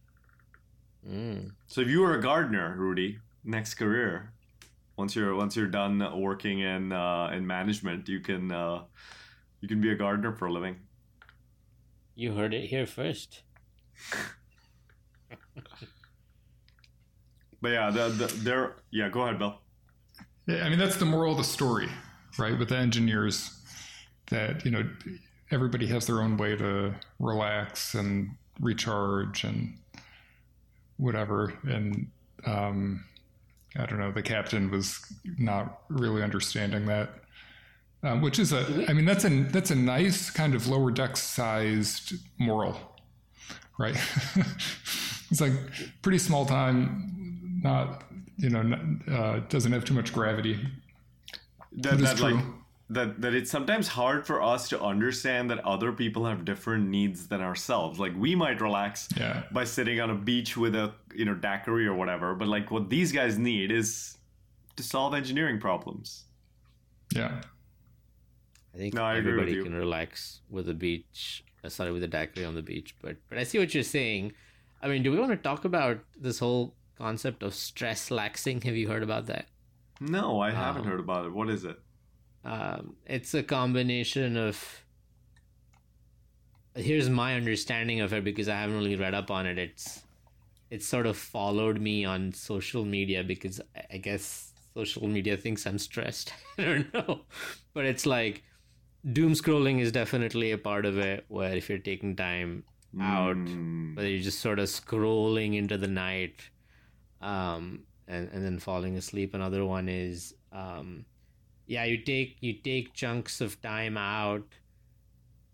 Mm. 1.09 1.53
So 1.67 1.81
if 1.81 1.89
you 1.89 2.01
were 2.01 2.15
a 2.15 2.21
gardener, 2.21 2.75
Rudy, 2.77 3.19
next 3.45 3.75
career, 3.75 4.33
once 4.97 5.17
you're 5.17 5.35
once 5.35 5.57
you're 5.57 5.67
done 5.67 5.99
working 6.21 6.61
in 6.61 6.93
uh, 6.93 7.31
in 7.33 7.47
management, 7.47 8.09
you 8.09 8.21
can 8.21 8.53
uh, 8.53 8.83
you 9.61 9.69
can 9.69 9.81
be 9.81 9.91
a 9.91 9.97
gardener 9.97 10.33
for 10.33 10.47
a 10.47 10.53
living. 10.53 10.77
You 12.15 12.35
heard 12.35 12.53
it 12.53 12.67
here 12.67 12.87
first. 12.87 13.43
But 17.63 17.71
yeah, 17.71 17.91
the, 17.91 18.09
the 18.09 18.27
they're 18.27 18.75
yeah. 18.91 19.09
Go 19.09 19.23
ahead, 19.23 19.39
Bill. 19.39 19.59
Yeah, 20.47 20.65
I 20.65 20.69
mean 20.69 20.79
that's 20.79 20.97
the 20.97 21.05
moral 21.05 21.33
of 21.33 21.39
the 21.39 21.45
story, 21.45 21.89
right? 22.37 22.59
With 22.59 22.69
the 22.69 22.77
engineers, 22.77 23.63
that 24.31 24.65
you 24.65 24.73
know 24.73 24.85
everybody 25.53 25.87
has 25.87 26.07
their 26.07 26.21
own 26.21 26.37
way 26.37 26.57
to 26.57 26.93
relax 27.21 27.95
and 27.95 28.31
recharge 28.61 29.45
and 29.45 29.79
whatever. 30.97 31.55
And 31.63 32.11
um, 32.47 33.05
I 33.77 33.87
don't 33.87 33.99
know, 34.01 34.11
the 34.11 34.23
captain 34.23 34.71
was 34.71 35.01
not 35.39 35.83
really 35.89 36.23
understanding 36.23 36.87
that, 36.87 37.11
um, 38.03 38.23
which 38.23 38.41
is 38.41 38.53
a. 38.53 38.87
I 38.89 38.93
mean 38.93 39.05
that's 39.05 39.25
a 39.25 39.29
that's 39.45 39.71
a 39.71 39.77
nice 39.77 40.31
kind 40.31 40.57
of 40.57 40.67
lower 40.67 40.91
deck 40.91 41.17
sized 41.17 42.15
moral, 42.39 42.77
right? 43.79 43.97
it's 45.31 45.41
like 45.41 45.53
pretty 46.03 46.19
small 46.19 46.45
time, 46.45 47.22
not 47.63 48.05
you 48.39 48.51
know, 48.51 48.61
n- 48.61 49.03
uh, 49.11 49.41
doesn't 49.49 49.73
have 49.73 49.85
too 49.85 49.95
much 49.95 50.13
gravity. 50.13 50.55
That, 51.73 51.99
That 51.99 52.01
is 52.01 52.11
that 52.15 52.21
like 52.21 52.35
true. 52.35 52.55
that 52.91 53.21
that 53.21 53.35
it's 53.35 53.51
sometimes 53.51 53.89
hard 53.89 54.27
for 54.27 54.43
us 54.43 54.69
to 54.71 54.81
understand 54.81 55.51
that 55.51 55.61
other 55.65 55.93
people 55.93 56.27
have 56.27 56.45
different 56.45 56.89
needs 56.89 57.29
than 57.29 57.41
ourselves. 57.41 57.99
Like 57.99 58.15
we 58.17 58.35
might 58.35 58.61
relax 58.61 59.09
Yeah. 59.17 59.45
by 59.53 59.65
sitting 59.65 60.01
on 60.01 60.11
a 60.11 60.15
beach 60.15 60.57
with 60.57 60.75
a 60.75 60.93
you 61.15 61.25
know 61.25 61.35
daiquiri 61.35 61.87
or 61.87 61.95
whatever, 61.95 62.35
but 62.35 62.49
like 62.49 62.71
what 62.71 62.91
these 62.91 63.13
guys 63.13 63.39
need 63.39 63.71
is 63.71 64.19
to 64.77 64.83
solve 64.83 65.15
engineering 65.15 65.61
problems. 65.61 66.25
Yeah. 67.15 67.41
I 68.75 68.79
think 68.79 68.95
No, 68.95 69.05
I 69.05 69.19
everybody 69.19 69.63
can 69.63 69.75
relax 69.75 70.41
with 70.49 70.69
a 70.69 70.75
beach. 70.75 71.45
Uh, 71.63 71.69
sorry, 71.69 71.93
with 71.93 72.03
a 72.03 72.09
daiquiri 72.09 72.45
on 72.47 72.55
the 72.55 72.63
beach. 72.63 72.95
But 73.03 73.17
but 73.29 73.39
I 73.39 73.45
see 73.45 73.59
what 73.59 73.73
you're 73.75 73.83
saying. 73.85 74.33
I 74.83 74.89
mean, 74.89 75.03
do 75.03 75.13
we 75.13 75.19
want 75.19 75.31
to 75.31 75.37
talk 75.37 75.65
about 75.65 75.99
this 76.19 76.39
whole 76.41 76.75
concept 76.97 77.43
of 77.43 77.55
stress 77.55 78.09
laxing? 78.11 78.63
Have 78.65 78.77
you 78.77 78.89
heard 78.89 79.03
about 79.03 79.27
that? 79.27 79.47
No, 80.01 80.41
I 80.41 80.51
haven't 80.51 80.83
Wow. 80.85 80.91
heard 80.91 81.01
about 81.01 81.27
it. 81.27 81.33
What 81.33 81.49
is 81.51 81.65
it? 81.65 81.79
Um, 82.45 82.97
it's 83.07 83.35
a 83.35 83.43
combination 83.43 84.37
of. 84.37 84.85
Here's 86.75 87.11
my 87.11 87.35
understanding 87.35 88.01
of 88.01 88.13
it 88.15 88.25
because 88.25 88.49
I 88.49 88.55
haven't 88.61 88.77
really 88.77 88.97
read 88.97 89.15
up 89.15 89.31
on 89.31 89.47
it. 89.47 89.59
It's 89.59 90.03
it's 90.71 90.87
sort 90.87 91.07
of 91.07 91.19
followed 91.19 91.79
me 91.81 92.05
on 92.07 92.33
social 92.33 92.85
media 92.87 93.23
because 93.23 93.61
I- 93.77 93.85
I 93.95 93.97
guess 93.99 94.53
social 94.75 95.07
media 95.07 95.37
thinks 95.37 95.67
I'm 95.67 95.79
stressed. 95.79 96.33
I 96.59 96.63
don't 96.65 96.95
know, 96.95 97.21
but 97.75 97.85
it's 97.85 98.07
like 98.07 98.43
doom 99.13 99.35
scrolling 99.35 99.81
is 99.81 99.93
definitely 99.93 100.51
a 100.53 100.59
part 100.59 100.87
of 100.87 100.97
it. 100.99 101.27
Where 101.29 101.55
if 101.55 101.69
you're 101.69 101.79
taking 101.79 102.17
time 102.17 102.65
out, 103.01 103.37
Mm. 103.37 103.95
whether 103.97 104.09
you're 104.09 104.23
just 104.23 104.41
sort 104.41 104.59
of 104.59 104.67
scrolling 104.69 105.55
into 105.57 105.77
the 105.77 105.89
night, 105.89 106.49
um, 107.23 107.85
and 108.09 108.29
and 108.33 108.45
then 108.45 108.59
falling 108.59 108.97
asleep. 108.97 109.35
Another 109.35 109.65
one 109.65 109.89
is, 109.89 110.35
um, 110.53 111.05
yeah, 111.67 111.85
you 111.85 111.99
take 111.99 112.37
you 112.41 112.53
take 112.55 112.93
chunks 112.93 113.41
of 113.41 113.61
time 113.63 113.97
out 113.97 114.45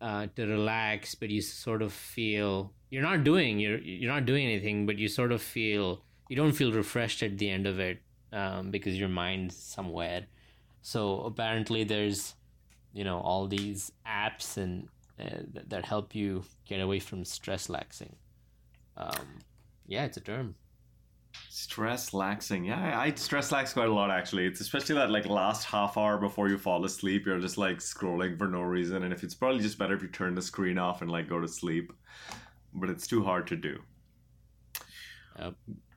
uh, 0.01 0.27
to 0.37 0.47
relax, 0.47 1.15
but 1.15 1.31
you 1.31 1.41
sort 1.41 1.83
of 1.83 1.93
feel 1.93 2.73
you're 2.91 3.03
not 3.03 3.25
doing 3.25 3.59
you're 3.59 3.79
you're 3.79 4.13
not 4.13 4.27
doing 4.27 4.45
anything, 4.47 4.87
but 4.87 4.99
you 4.99 5.09
sort 5.09 5.33
of 5.33 5.43
feel 5.43 6.03
you 6.29 6.37
don't 6.37 6.53
feel 6.53 6.73
refreshed 6.73 7.23
at 7.23 7.39
the 7.39 7.51
end 7.51 7.67
of 7.67 7.79
it 7.79 8.01
um, 8.33 8.71
because 8.71 8.99
your 8.99 9.09
mind's 9.09 9.57
somewhere. 9.57 10.27
So 10.83 11.21
apparently, 11.23 11.85
there's 11.85 12.35
you 12.93 13.05
know 13.05 13.21
all 13.21 13.47
these 13.47 13.93
apps 14.07 14.57
and 14.57 14.89
uh, 15.21 15.63
that, 15.69 15.85
help 15.85 16.15
you 16.15 16.45
get 16.65 16.81
away 16.81 17.01
from 17.01 17.25
stress 17.25 17.67
laxing. 17.67 18.15
Um, 18.97 19.41
yeah, 19.87 20.05
it's 20.05 20.17
a 20.17 20.21
term. 20.21 20.55
Stress 21.49 22.11
laxing. 22.11 22.67
Yeah, 22.67 22.99
I, 22.99 23.13
stress 23.15 23.53
lax 23.53 23.73
quite 23.73 23.89
a 23.89 23.93
lot 23.93 24.11
actually. 24.11 24.47
It's 24.47 24.61
especially 24.61 24.95
that 24.97 25.11
like 25.11 25.27
last 25.27 25.65
half 25.65 25.97
hour 25.97 26.19
before 26.19 26.49
you 26.49 26.59
fall 26.59 26.85
asleep, 26.85 27.27
you're 27.27 27.41
just 27.41 27.59
like 27.59 27.79
scrolling 27.79 28.39
for 28.39 28.49
no 28.49 28.63
reason. 28.63 29.03
And 29.03 29.13
if 29.13 29.23
it's 29.23 29.35
probably 29.35 29.61
just 29.61 29.79
better 29.79 29.95
if 29.95 30.03
you 30.03 30.09
turn 30.09 30.35
the 30.35 30.43
screen 30.43 30.79
off 30.79 31.03
and 31.03 31.11
like 31.11 31.29
go 31.29 31.41
to 31.41 31.49
sleep. 31.49 31.93
But 32.75 32.91
it's 32.91 33.07
too 33.07 33.25
hard 33.25 33.47
to 33.49 33.57
do. 33.57 33.81
Yep. 35.39 35.55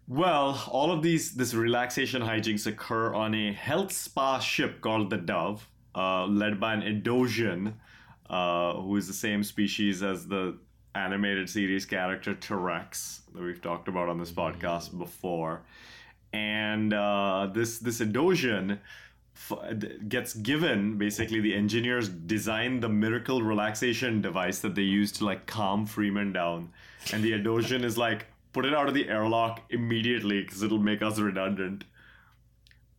Well, 0.07 0.61
all 0.69 0.91
of 0.91 1.01
these 1.01 1.33
this 1.35 1.53
relaxation 1.53 2.21
hijinks 2.21 2.67
occur 2.67 3.13
on 3.13 3.33
a 3.33 3.53
health 3.53 3.91
spa 3.91 4.39
ship 4.39 4.81
called 4.81 5.09
the 5.09 5.17
Dove, 5.17 5.67
uh, 5.95 6.25
led 6.25 6.59
by 6.59 6.73
an 6.73 6.81
Edosian, 6.81 7.73
uh, 8.29 8.73
who 8.73 8.97
is 8.97 9.07
the 9.07 9.13
same 9.13 9.43
species 9.43 10.03
as 10.03 10.27
the 10.27 10.57
animated 10.95 11.49
series 11.49 11.85
character 11.85 12.33
T-Rex 12.33 13.21
that 13.33 13.41
we've 13.41 13.61
talked 13.61 13.87
about 13.87 14.09
on 14.09 14.17
this 14.19 14.31
podcast 14.31 14.97
before. 14.97 15.61
And 16.33 16.93
uh, 16.93 17.49
this 17.53 17.79
this 17.79 17.99
Edosian 17.99 18.79
f- 19.35 20.07
gets 20.07 20.33
given 20.33 20.97
basically 20.97 21.39
the 21.41 21.55
engineers 21.55 22.07
designed 22.07 22.81
the 22.81 22.89
miracle 22.89 23.41
relaxation 23.41 24.21
device 24.21 24.59
that 24.59 24.75
they 24.75 24.83
use 24.83 25.11
to 25.13 25.25
like 25.25 25.45
calm 25.45 25.85
Freeman 25.85 26.31
down, 26.33 26.71
and 27.11 27.23
the 27.23 27.33
Edosian 27.33 27.83
is 27.83 27.97
like 27.97 28.27
put 28.53 28.65
it 28.65 28.73
out 28.73 28.87
of 28.87 28.93
the 28.93 29.07
airlock 29.09 29.61
immediately 29.69 30.41
because 30.41 30.63
it'll 30.63 30.79
make 30.79 31.01
us 31.01 31.19
redundant. 31.19 31.83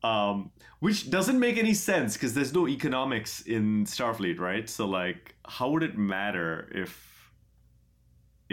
Um, 0.05 0.51
which 0.80 1.11
doesn't 1.11 1.38
make 1.38 1.59
any 1.59 1.74
sense 1.74 2.14
because 2.14 2.34
there's 2.34 2.53
no 2.53 2.66
economics 2.66 3.43
in 3.43 3.86
Starfleet, 3.86 4.40
right? 4.40 4.68
So 4.68 4.84
like, 4.84 5.36
how 5.47 5.70
would 5.70 5.84
it 5.84 5.97
matter 5.97 6.68
if, 6.74 7.11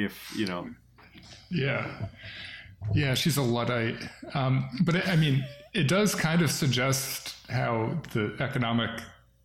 if 0.04 0.34
you 0.36 0.46
know? 0.46 0.70
Yeah. 1.50 2.08
Yeah, 2.94 3.14
she's 3.14 3.38
a 3.38 3.42
Luddite. 3.42 3.98
Um, 4.34 4.70
but 4.82 4.96
it, 4.96 5.08
I 5.08 5.16
mean, 5.16 5.46
it 5.74 5.88
does 5.88 6.16
kind 6.16 6.42
of 6.42 6.50
suggest 6.50 7.36
how 7.50 8.00
the 8.14 8.36
economic 8.40 9.02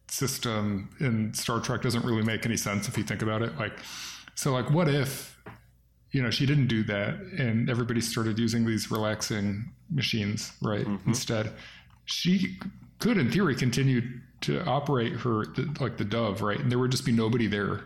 system 0.09 0.90
in 1.00 1.34
Star 1.34 1.61
Trek 1.61 1.82
doesn't 1.82 2.05
really 2.05 2.22
make 2.22 2.46
any 2.46 2.57
sense 2.57 2.88
if 2.88 2.96
you 2.96 3.05
think 3.05 3.22
about 3.22 3.42
it. 3.42 3.57
Like, 3.59 3.72
so, 4.34 4.52
like, 4.52 4.70
what 4.70 4.88
if, 4.88 5.36
you 6.12 6.22
know, 6.22 6.30
she 6.30 6.46
didn't 6.46 6.68
do 6.68 6.84
that 6.84 7.14
and 7.38 7.68
everybody 7.68 8.00
started 8.00 8.38
using 8.38 8.64
these 8.64 8.90
relaxing 8.90 9.72
machines, 9.90 10.52
right? 10.62 10.86
Instead, 11.07 11.52
she 12.05 12.57
could, 13.00 13.18
in 13.18 13.30
theory, 13.30 13.57
continue 13.57 14.02
to 14.42 14.64
operate 14.64 15.12
her, 15.14 15.46
like 15.80 15.96
the 15.96 16.05
Dove, 16.05 16.42
right? 16.42 16.61
And 16.61 16.70
there 16.70 16.78
would 16.78 16.90
just 16.92 17.05
be 17.05 17.12
nobody 17.12 17.46
there. 17.46 17.80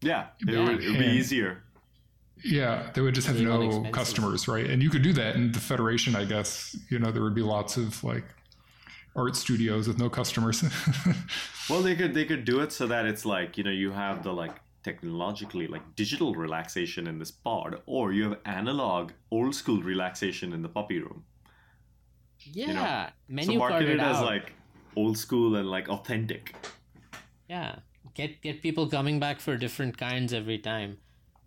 Yeah, 0.00 0.28
it 0.40 0.48
Yeah. 0.54 0.60
would 0.64 0.82
it'd 0.82 0.98
be 0.98 1.04
And- 1.06 1.16
easier. 1.16 1.62
Yeah, 2.42 2.90
they 2.94 3.02
would 3.02 3.14
just 3.14 3.26
have 3.26 3.36
Really 3.36 3.46
no 3.50 3.60
inexpensive. 3.62 3.92
customers, 3.92 4.48
right? 4.48 4.64
And 4.70 4.82
you 4.82 4.88
could 4.88 5.02
do 5.02 5.12
that 5.12 5.34
in 5.36 5.52
the 5.52 5.60
Federation, 5.60 6.16
I 6.16 6.24
guess. 6.24 6.74
You 6.88 6.98
know, 6.98 7.10
there 7.12 7.22
would 7.22 7.34
be 7.34 7.42
lots 7.42 7.76
of 7.76 8.02
like 8.02 8.24
art 9.14 9.36
studios 9.36 9.86
with 9.88 9.98
no 9.98 10.08
customers. 10.08 10.64
Well, 11.68 11.82
they 11.82 11.94
could 11.94 12.14
they 12.14 12.24
could 12.24 12.44
do 12.44 12.58
it 12.60 12.72
so 12.72 12.88
that 12.88 13.04
it's 13.06 13.24
like 13.24 13.56
you 13.56 13.62
know 13.62 13.70
you 13.70 13.92
have 13.92 14.24
the 14.24 14.32
like 14.32 14.56
technologically 14.82 15.68
like 15.68 15.94
digital 15.94 16.34
relaxation 16.34 17.06
in 17.06 17.18
this 17.20 17.30
pod, 17.30 17.80
or 17.86 18.12
you 18.12 18.24
have 18.24 18.38
analog 18.44 19.12
old 19.30 19.54
school 19.54 19.80
relaxation 19.80 20.52
in 20.52 20.62
the 20.62 20.68
puppy 20.68 20.98
room. 20.98 21.22
Yeah, 22.42 23.06
so 23.06 23.12
menu 23.28 23.58
market 23.58 23.72
carded 23.74 23.90
it 23.90 24.00
as 24.00 24.20
like 24.20 24.52
old 24.96 25.16
school 25.18 25.54
and 25.56 25.70
like 25.70 25.88
authentic. 25.88 26.56
Yeah, 27.48 27.76
get 28.14 28.42
get 28.42 28.62
people 28.62 28.88
coming 28.88 29.20
back 29.20 29.40
for 29.40 29.56
different 29.56 29.98
kinds 29.98 30.32
every 30.32 30.58
time. 30.58 30.98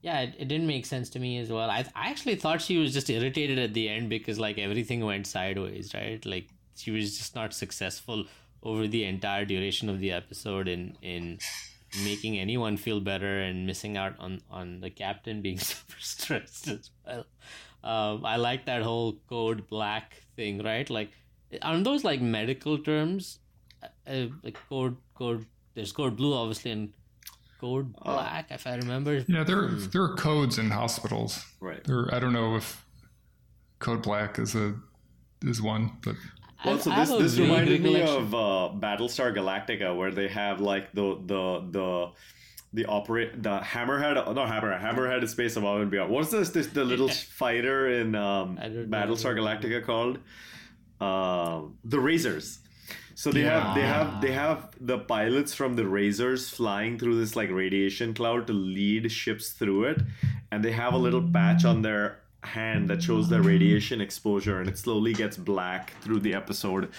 Yeah, 0.02 0.20
it, 0.22 0.36
it 0.38 0.48
didn't 0.50 0.68
make 0.68 0.86
sense 0.86 1.10
to 1.12 1.20
me 1.20 1.38
as 1.38 1.50
well. 1.50 1.70
I 1.70 1.86
I 1.96 2.10
actually 2.10 2.36
thought 2.36 2.62
she 2.62 2.78
was 2.78 2.94
just 2.94 3.10
irritated 3.10 3.60
at 3.60 3.74
the 3.74 3.90
end 3.90 4.10
because 4.10 4.40
like 4.40 4.58
everything 4.58 5.06
went 5.06 5.28
sideways, 5.28 5.94
right? 5.94 6.26
Like 6.26 6.48
she 6.76 6.92
was 6.92 7.18
just 7.18 7.36
not 7.36 7.54
successful 7.54 8.26
over 8.62 8.88
the 8.88 9.04
entire 9.04 9.46
duration 9.46 9.90
of 9.90 10.00
the 10.00 10.12
episode 10.12 10.68
in 10.68 10.98
in 11.02 11.40
making 12.04 12.40
anyone 12.40 12.78
feel 12.78 13.00
better 13.00 13.40
and 13.42 13.68
missing 13.68 13.98
out 13.98 14.16
on 14.20 14.42
on 14.50 14.80
the 14.82 14.90
captain 14.90 15.42
being 15.42 15.60
super 15.72 16.00
stressed 16.00 16.68
as 16.68 16.90
well. 17.06 17.26
Um, 17.84 18.26
I 18.26 18.38
like 18.38 18.66
that 18.66 18.82
whole 18.82 19.18
code 19.28 19.68
black 19.70 20.24
thing, 20.38 20.64
right? 20.64 20.90
Like, 20.90 21.12
aren't 21.62 21.84
those 21.84 22.04
like 22.04 22.22
medical 22.22 22.78
terms? 22.78 23.40
Uh, 23.82 23.88
uh, 24.10 24.28
like 24.44 24.58
code 24.70 24.98
code. 25.16 25.46
There's 25.76 25.92
code 25.92 26.16
blue, 26.16 26.34
obviously, 26.34 26.72
and 26.72 26.94
code 27.60 27.96
black, 28.04 28.48
if 28.52 28.68
I 28.68 28.76
remember. 28.76 29.24
Yeah, 29.28 29.44
there 29.44 29.68
there 29.70 30.04
are 30.04 30.16
codes 30.16 30.58
in 30.58 30.70
hospitals. 30.70 31.44
Right. 31.60 31.84
There, 31.84 32.14
I 32.14 32.20
don't 32.20 32.34
know 32.34 32.56
if 32.56 32.86
code 33.80 34.02
black 34.02 34.40
is 34.40 34.56
a 34.56 34.76
is 35.44 35.62
one, 35.62 35.92
but 36.04 36.16
Well, 36.66 36.80
so 36.80 36.90
this 36.92 37.10
a 37.12 37.18
this 37.18 37.38
reminded 37.40 37.82
me 37.82 38.02
of 38.02 38.34
uh, 38.34 38.70
Battlestar 38.86 39.36
Galactica, 39.36 39.96
where 39.96 40.12
they 40.12 40.28
have 40.28 40.62
like 40.62 40.94
the 40.94 41.18
the 41.26 41.68
the 41.72 42.12
the 42.74 42.86
operate 42.86 43.42
the 43.42 43.60
hammerhead 43.60 44.16
not 44.16 44.50
hammerhead 44.50 44.82
hammerhead 44.82 45.24
is 45.24 45.32
space 45.32 45.56
above 45.56 45.82
and 45.82 45.92
beyond. 45.92 46.12
What's 46.12 46.32
this 46.32 46.50
this 46.50 46.68
the 46.68 46.84
little 46.94 47.10
fighter 47.10 47.88
in 47.90 48.16
um, 48.16 48.58
I 48.62 48.68
don't 48.70 48.90
know. 48.90 48.98
Battlestar 48.98 49.36
Galactica 49.36 49.84
called? 49.84 50.20
Um 51.02 51.78
the 51.84 52.00
Razors. 52.00 52.60
So 53.16 53.32
they 53.32 53.42
have 53.42 53.76
they 53.76 53.82
have 53.82 54.22
they 54.22 54.32
have 54.32 54.70
the 54.80 55.00
pilots 55.00 55.54
from 55.54 55.76
the 55.76 55.88
Razors 55.88 56.50
flying 56.50 56.98
through 56.98 57.20
this 57.20 57.36
like 57.36 57.50
radiation 57.52 58.14
cloud 58.14 58.48
to 58.48 58.54
lead 58.54 59.12
ships 59.12 59.52
through 59.52 59.86
it, 59.86 60.02
and 60.52 60.64
they 60.64 60.72
have 60.72 60.94
a 60.94 60.98
little 60.98 61.22
patch 61.22 61.66
on 61.66 61.82
their 61.82 62.20
hand 62.42 62.90
that 62.90 63.02
shows 63.02 63.30
their 63.30 63.42
radiation 63.42 64.02
exposure, 64.02 64.60
and 64.60 64.70
it 64.70 64.78
slowly 64.78 65.14
gets 65.14 65.38
black 65.38 65.94
through 66.02 66.20
the 66.20 66.34
episode. 66.34 66.90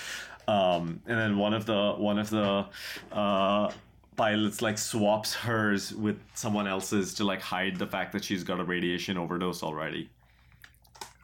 Um, 0.47 1.01
and 1.07 1.19
then 1.19 1.37
one 1.37 1.55
of 1.55 1.67
the 1.67 1.95
one 1.97 2.19
of 2.19 2.31
the 2.31 2.67
uh, 3.13 3.73
pilots 4.17 4.63
like 4.63 4.79
swaps 4.79 5.35
hers 5.35 5.93
with 5.95 6.19
someone 6.35 6.67
else's 6.67 7.15
to 7.15 7.25
like 7.25 7.41
hide 7.41 7.77
the 7.77 7.87
fact 7.87 8.13
that 8.13 8.25
she's 8.25 8.45
got 8.45 8.61
a 8.61 8.65
radiation 8.65 9.17
overdose 9.19 9.63
already. 9.63 10.09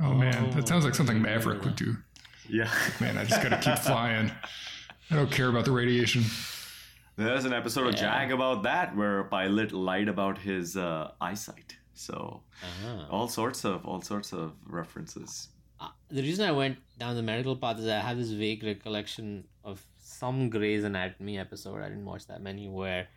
oh 0.00 0.14
man, 0.14 0.50
that 0.50 0.66
sounds 0.66 0.84
like 0.84 0.94
something 0.94 1.20
Maverick 1.20 1.62
would 1.64 1.76
do. 1.76 1.96
Yeah. 2.48 2.70
Man, 3.00 3.16
I 3.16 3.24
just 3.24 3.42
got 3.42 3.50
to 3.50 3.70
keep 3.70 3.78
flying. 3.84 4.32
I 5.10 5.16
don't 5.16 5.30
care 5.30 5.48
about 5.48 5.64
the 5.64 5.72
radiation. 5.72 6.22
There's 7.16 7.44
an 7.44 7.52
episode 7.52 7.86
of 7.88 7.96
JAG 7.96 8.30
about 8.32 8.62
that 8.62 8.96
where 8.96 9.20
a 9.20 9.24
pilot 9.24 9.72
lied 9.72 10.08
about 10.08 10.38
his 10.38 10.76
uh, 10.76 11.10
eyesight. 11.20 11.76
So 11.94 12.42
Uh-huh. 12.62 13.06
all 13.10 13.28
sorts 13.28 13.64
of 13.64 13.84
all 13.86 14.00
sorts 14.00 14.32
of 14.32 14.52
references. 14.66 15.48
the 16.10 16.22
reason 16.22 16.46
I 16.48 16.52
went 16.52 16.78
down 16.98 17.14
the 17.16 17.22
medical 17.22 17.56
path 17.56 17.78
is 17.78 17.86
I 17.86 17.98
have 18.00 18.16
this 18.18 18.30
vague 18.30 18.62
recollection 18.64 19.44
of 19.64 19.82
some 19.98 20.48
Grey's 20.50 20.84
Anatomy 20.84 21.38
episode. 21.38 21.80
I 21.82 21.88
didn't 21.88 22.04
watch 22.04 22.26
that 22.26 22.40
many 22.42 22.68
where 22.68 23.08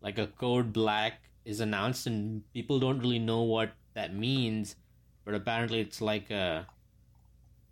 like 0.00 0.18
a 0.18 0.26
code 0.26 0.72
black 0.72 1.14
is 1.44 1.60
announced 1.60 2.06
and 2.06 2.42
people 2.52 2.78
don't 2.78 3.00
really 3.00 3.18
know 3.18 3.42
what 3.42 3.72
that 3.94 4.14
means, 4.14 4.76
but 5.24 5.34
apparently 5.34 5.80
it's 5.80 6.00
like 6.00 6.30
a 6.30 6.66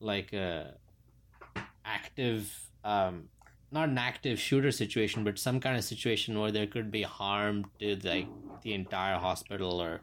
like 0.00 0.32
a 0.32 0.74
active 1.84 2.52
um 2.84 3.28
not 3.72 3.88
an 3.88 3.98
active 3.98 4.38
shooter 4.40 4.72
situation, 4.72 5.24
but 5.24 5.38
some 5.38 5.60
kind 5.60 5.76
of 5.76 5.84
situation 5.84 6.38
where 6.38 6.50
there 6.50 6.66
could 6.66 6.90
be 6.90 7.02
harm 7.02 7.66
to 7.78 7.96
like 8.02 8.26
the 8.62 8.74
entire 8.74 9.16
hospital 9.18 9.80
or 9.80 10.00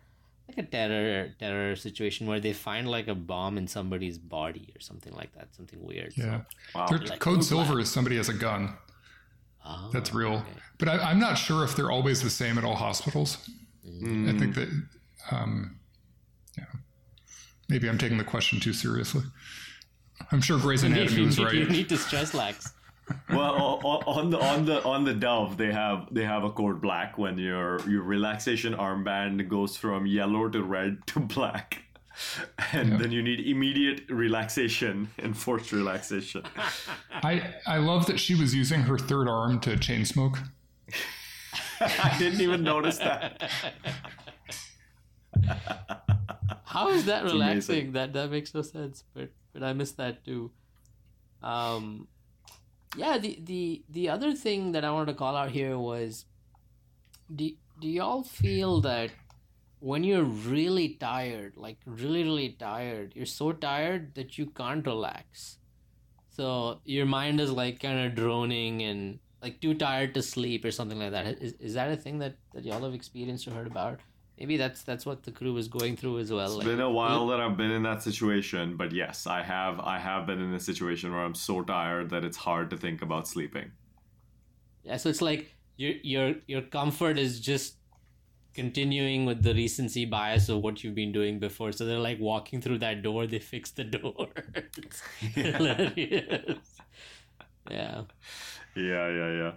like 0.47 0.57
a 0.59 0.63
terror 0.63 1.29
terror 1.39 1.75
situation 1.75 2.27
where 2.27 2.39
they 2.39 2.53
find 2.53 2.89
like 2.89 3.07
a 3.09 3.15
bomb 3.15 3.57
in 3.57 3.67
somebody's 3.67 4.17
body 4.17 4.71
or 4.75 4.79
something 4.79 5.13
like 5.13 5.33
that, 5.35 5.53
something 5.55 5.83
weird. 5.83 6.13
So- 6.13 6.23
Yeah. 6.23 6.41
Wow. 6.73 6.87
Like 6.89 7.07
Code 7.09 7.19
code 7.19 7.43
Silver 7.43 7.73
black. 7.73 7.83
is 7.83 7.91
somebody 7.91 8.15
has 8.17 8.29
a 8.29 8.33
gun. 8.33 8.73
Oh, 9.65 9.89
That's 9.91 10.13
real. 10.13 10.35
okay. 10.35 10.49
But 10.77 10.87
I, 10.87 10.97
I'm 11.11 11.19
not 11.19 11.37
sure 11.37 11.65
if 11.65 11.75
they're 11.75 11.91
always 11.91 12.21
the 12.23 12.29
same 12.29 12.57
at 12.57 12.63
all 12.63 12.75
hospitals. 12.75 13.49
Mm. 13.85 14.33
I 14.33 14.39
think 14.39 14.55
that, 14.55 14.69
um, 15.31 15.77
yeah, 16.57 16.63
maybe 17.67 17.89
I'm 17.89 17.97
taking 17.97 18.17
the 18.17 18.23
question 18.23 18.61
too 18.61 18.71
seriously. 18.71 19.23
I'm 20.31 20.39
sure 20.41 20.57
Grey's 20.59 20.83
Anatomy 20.83 21.17
you 21.19 21.25
was 21.25 21.37
need- 21.37 21.51
you 21.53 21.65
need 21.67 21.89
to 21.89 21.97
stress 21.97 22.33
lax. 22.33 22.71
Well, 23.29 23.55
o- 23.55 23.79
o- 23.83 24.11
on 24.19 24.29
the 24.29 24.39
on 24.39 24.65
the 24.65 24.83
on 24.83 25.03
the 25.05 25.13
Dove, 25.13 25.57
they 25.57 25.71
have 25.71 26.07
they 26.13 26.23
have 26.23 26.43
a 26.43 26.49
code 26.51 26.81
black 26.81 27.17
when 27.17 27.37
your 27.37 27.79
your 27.89 28.03
relaxation 28.03 28.73
armband 28.73 29.47
goes 29.47 29.77
from 29.77 30.05
yellow 30.05 30.49
to 30.49 30.61
red 30.63 30.97
to 31.07 31.19
black, 31.19 31.83
and 32.73 32.99
then 32.99 33.11
you 33.11 33.21
need 33.21 33.39
immediate 33.39 34.01
relaxation, 34.09 35.09
enforced 35.19 35.71
relaxation. 35.71 36.43
I, 37.11 37.53
I 37.65 37.77
love 37.77 38.05
that 38.07 38.19
she 38.19 38.35
was 38.35 38.53
using 38.55 38.81
her 38.81 38.97
third 38.97 39.27
arm 39.29 39.59
to 39.61 39.77
chain 39.77 40.03
smoke. 40.05 40.39
I 41.79 42.15
didn't 42.17 42.41
even 42.41 42.63
notice 42.63 42.97
that. 42.97 43.49
How 46.63 46.89
is 46.89 47.05
that 47.05 47.21
amazing. 47.21 47.39
relaxing? 47.39 47.91
That 47.93 48.13
that 48.13 48.31
makes 48.31 48.53
no 48.53 48.61
sense. 48.61 49.03
But 49.13 49.29
but 49.53 49.63
I 49.63 49.73
missed 49.73 49.97
that 49.97 50.23
too. 50.25 50.51
Um, 51.43 52.07
yeah. 52.95 53.17
The 53.17 53.39
the 53.43 53.83
the 53.89 54.09
other 54.09 54.33
thing 54.33 54.71
that 54.71 54.85
I 54.85 54.91
wanted 54.91 55.11
to 55.11 55.17
call 55.17 55.35
out 55.35 55.51
here 55.51 55.77
was, 55.77 56.25
do 57.33 57.51
do 57.79 57.87
y'all 57.87 58.23
feel 58.23 58.81
that 58.81 59.11
when 59.79 60.03
you're 60.03 60.23
really 60.23 60.89
tired, 60.99 61.57
like 61.57 61.77
really 61.85 62.23
really 62.23 62.49
tired, 62.49 63.13
you're 63.15 63.25
so 63.25 63.51
tired 63.51 64.15
that 64.15 64.37
you 64.37 64.47
can't 64.47 64.85
relax. 64.85 65.57
So 66.29 66.81
your 66.85 67.05
mind 67.05 67.39
is 67.41 67.51
like 67.51 67.79
kind 67.79 68.05
of 68.05 68.15
droning 68.15 68.83
and 68.83 69.19
like 69.41 69.59
too 69.61 69.73
tired 69.73 70.13
to 70.15 70.21
sleep 70.21 70.65
or 70.65 70.71
something 70.71 70.99
like 70.99 71.11
that. 71.11 71.41
Is, 71.41 71.53
is 71.53 71.73
that 71.73 71.91
a 71.91 71.97
thing 71.97 72.19
that, 72.19 72.35
that 72.53 72.63
y'all 72.63 72.83
have 72.83 72.93
experienced 72.93 73.47
or 73.47 73.51
heard 73.51 73.67
about? 73.67 73.99
Maybe 74.39 74.55
that's 74.57 74.83
that's 74.83 75.05
what 75.05 75.23
the 75.23 75.31
crew 75.31 75.53
was 75.53 75.67
going 75.67 75.97
through 75.97 76.19
as 76.19 76.31
well. 76.31 76.45
It's 76.45 76.55
like- 76.57 76.67
been 76.67 76.79
a 76.79 76.89
while 76.91 77.27
that 77.27 77.39
I've 77.39 77.57
been 77.57 77.71
in 77.71 77.83
that 77.83 78.03
situation, 78.03 78.77
but 78.77 78.91
yes, 78.91 79.25
I 79.25 79.41
have 79.41 79.79
I 79.79 79.97
have 79.97 80.27
been 80.27 80.39
in 80.39 80.53
a 80.53 80.59
situation 80.59 81.11
where 81.11 81.21
I'm 81.21 81.33
so 81.35 81.63
tired 81.63 82.09
that 82.11 82.23
it's 82.23 82.37
hard 82.37 82.69
to 82.69 82.77
think 82.77 83.01
about 83.01 83.27
sleeping. 83.27 83.71
Yeah, 84.83 84.97
so 84.97 85.09
it's 85.09 85.21
like 85.21 85.55
your 85.75 85.93
your 86.03 86.35
your 86.47 86.61
comfort 86.61 87.17
is 87.17 87.39
just 87.39 87.75
continuing 88.53 89.25
with 89.25 89.43
the 89.43 89.53
recency 89.53 90.05
bias 90.05 90.49
of 90.49 90.61
what 90.61 90.83
you've 90.83 90.95
been 90.95 91.11
doing 91.11 91.39
before. 91.39 91.71
So 91.71 91.85
they're 91.85 91.99
like 91.99 92.19
walking 92.19 92.61
through 92.61 92.79
that 92.79 93.01
door, 93.03 93.27
they 93.27 93.39
fix 93.39 93.71
the 93.71 93.83
door. 93.83 94.27
It's 94.77 95.01
hilarious. 95.35 96.59
Yeah. 97.69 98.01
Yeah, 98.77 99.09
yeah, 99.09 99.31
yeah. 99.31 99.51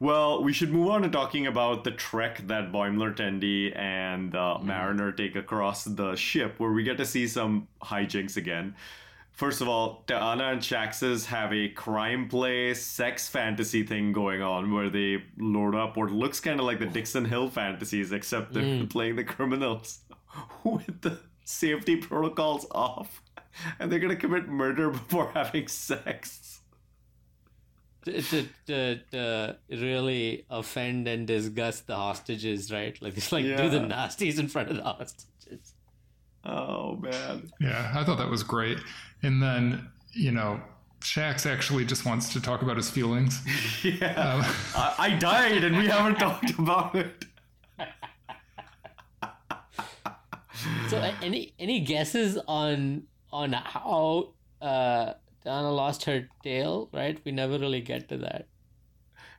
Well, 0.00 0.42
we 0.42 0.52
should 0.52 0.72
move 0.72 0.88
on 0.88 1.02
to 1.02 1.10
talking 1.10 1.46
about 1.46 1.84
the 1.84 1.90
trek 1.90 2.46
that 2.46 2.72
Boimler 2.72 3.14
Tendi 3.14 3.76
and 3.76 4.34
uh, 4.34 4.58
Mariner 4.62 5.12
take 5.12 5.36
across 5.36 5.84
the 5.84 6.16
ship, 6.16 6.58
where 6.58 6.72
we 6.72 6.82
get 6.82 6.96
to 6.96 7.04
see 7.04 7.28
some 7.28 7.68
hijinks 7.82 8.36
again. 8.36 8.74
First 9.32 9.60
of 9.60 9.68
all, 9.68 10.04
T'Ana 10.06 10.52
and 10.52 10.60
Shaxs 10.60 11.26
have 11.26 11.52
a 11.52 11.68
crime 11.68 12.28
play 12.28 12.74
sex 12.74 13.28
fantasy 13.28 13.82
thing 13.82 14.12
going 14.12 14.42
on 14.42 14.72
where 14.72 14.88
they 14.90 15.22
load 15.38 15.74
up 15.74 15.96
what 15.96 16.10
looks 16.10 16.40
kind 16.40 16.60
of 16.60 16.66
like 16.66 16.78
the 16.78 16.86
Dixon 16.86 17.24
Hill 17.24 17.48
fantasies, 17.48 18.12
except 18.12 18.52
they're 18.52 18.86
playing 18.86 19.16
the 19.16 19.24
criminals 19.24 20.00
with 20.64 21.00
the 21.00 21.18
safety 21.44 21.96
protocols 21.96 22.66
off. 22.70 23.22
And 23.78 23.92
they're 23.92 23.98
going 23.98 24.14
to 24.14 24.20
commit 24.20 24.48
murder 24.48 24.90
before 24.90 25.30
having 25.34 25.68
sex. 25.68 26.51
To, 28.04 28.20
to, 28.20 28.48
to, 28.66 28.96
to 29.12 29.56
really 29.70 30.44
offend 30.50 31.06
and 31.06 31.26
disgust 31.26 31.86
the 31.86 31.94
hostages, 31.94 32.72
right? 32.72 33.00
Like 33.00 33.16
it's 33.16 33.30
like 33.30 33.44
do 33.44 33.68
the 33.68 33.78
nasties 33.78 34.38
in 34.38 34.48
front 34.48 34.70
of 34.70 34.76
the 34.76 34.82
hostages. 34.82 35.74
Oh, 36.44 36.96
man. 36.96 37.52
Yeah, 37.60 37.92
I 37.94 38.02
thought 38.02 38.18
that 38.18 38.28
was 38.28 38.42
great. 38.42 38.78
And 39.22 39.40
then, 39.40 39.88
you 40.12 40.32
know, 40.32 40.60
Shaxs 41.00 41.50
actually 41.50 41.84
just 41.84 42.04
wants 42.04 42.32
to 42.32 42.40
talk 42.40 42.62
about 42.62 42.76
his 42.76 42.90
feelings. 42.90 43.40
Yeah. 43.84 44.42
I, 44.76 44.94
I 44.98 45.10
died 45.16 45.64
and 45.64 45.76
we 45.76 45.86
haven't 45.88 46.16
talked 46.16 46.50
about 46.58 46.94
it. 46.94 47.24
So 50.88 50.98
any 51.20 51.52
any 51.58 51.80
guesses 51.80 52.38
on 52.46 53.04
on 53.32 53.52
how 53.52 54.34
uh 54.60 55.14
T'Ana 55.44 55.74
lost 55.74 56.04
her 56.04 56.28
tail, 56.42 56.88
right? 56.92 57.20
We 57.24 57.32
never 57.32 57.58
really 57.58 57.80
get 57.80 58.08
to 58.10 58.18
that. 58.18 58.46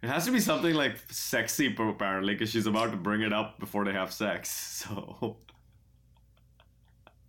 It 0.01 0.10
has 0.10 0.26
to 0.26 0.32
be 0.32 0.39
something 0.41 0.74
like 0.76 0.97
sexy, 1.10 1.74
apparently, 1.78 2.34
because 2.36 2.49
she's 2.49 2.66
about 2.68 2.91
to 2.91 2.97
bring 2.97 3.22
it 3.22 3.32
up 3.32 3.58
before 3.60 3.86
they 3.86 3.93
have 3.93 4.12
sex. 4.12 4.86
So 4.89 5.38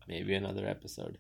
Maybe 0.09 0.35
another 0.35 0.67
episode. 0.67 1.19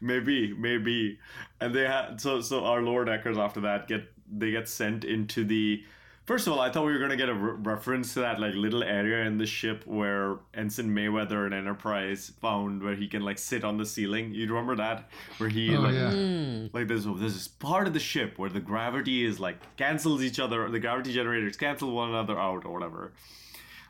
maybe, 0.00 0.52
maybe, 0.54 1.18
and 1.60 1.74
they 1.74 1.84
had 1.86 2.20
so 2.20 2.40
so 2.40 2.64
our 2.64 2.82
Lord 2.82 3.06
deckers 3.06 3.38
after 3.38 3.60
that 3.60 3.86
get 3.88 4.04
they 4.30 4.50
get 4.50 4.68
sent 4.68 5.04
into 5.04 5.44
the. 5.44 5.84
First 6.28 6.46
of 6.46 6.52
all, 6.52 6.60
I 6.60 6.70
thought 6.70 6.84
we 6.84 6.92
were 6.92 6.98
gonna 6.98 7.16
get 7.16 7.30
a 7.30 7.34
re- 7.34 7.56
reference 7.72 8.12
to 8.12 8.20
that 8.20 8.38
like 8.38 8.52
little 8.54 8.82
area 8.84 9.24
in 9.24 9.38
the 9.38 9.46
ship 9.46 9.86
where 9.86 10.36
Ensign 10.52 10.90
Mayweather 10.94 11.46
and 11.46 11.54
Enterprise 11.54 12.30
found 12.42 12.82
where 12.82 12.94
he 12.94 13.08
can 13.08 13.22
like 13.22 13.38
sit 13.38 13.64
on 13.64 13.78
the 13.78 13.86
ceiling. 13.86 14.34
You 14.34 14.46
remember 14.46 14.76
that 14.76 15.08
where 15.38 15.48
he 15.48 15.74
Oh, 15.74 15.80
like 15.80 15.94
yeah. 15.94 16.68
like 16.74 16.86
there's 16.86 17.06
there's 17.06 17.32
this 17.32 17.48
part 17.48 17.86
of 17.86 17.94
the 17.94 17.98
ship 18.00 18.38
where 18.38 18.50
the 18.50 18.60
gravity 18.60 19.24
is 19.24 19.40
like 19.40 19.56
cancels 19.78 20.22
each 20.22 20.38
other 20.38 20.68
the 20.70 20.78
gravity 20.78 21.14
generators 21.14 21.56
cancel 21.56 21.92
one 21.94 22.10
another 22.10 22.38
out 22.38 22.66
or 22.66 22.74
whatever 22.74 23.14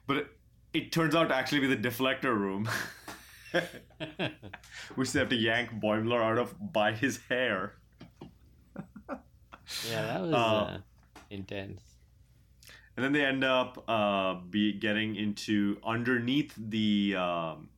but 0.07 0.17
it, 0.19 0.27
it 0.75 0.93
turns 0.93 1.17
out 1.17 1.31
to 1.31 1.35
actually 1.35 1.59
be 1.67 1.67
the 1.75 1.89
deflector 1.89 2.33
room, 2.39 2.69
which 4.95 5.11
they 5.11 5.19
have 5.19 5.29
to 5.31 5.35
yank 5.37 5.71
Boimler 5.83 6.23
out 6.23 6.39
of 6.39 6.55
by 6.73 6.93
his 6.93 7.19
hair. 7.29 7.75
Yeah, 9.91 10.03
that 10.07 10.21
was 10.23 10.33
Uh, 10.33 10.37
uh, 10.37 10.79
intense. 11.31 11.83
And 12.99 13.05
then 13.05 13.13
they 13.13 13.25
end 13.25 13.45
up 13.45 13.85
uh, 13.89 14.41
be 14.51 14.73
getting 14.73 15.15
into 15.15 15.77
underneath 15.85 16.53
the 16.59 17.15
um, 17.15 17.69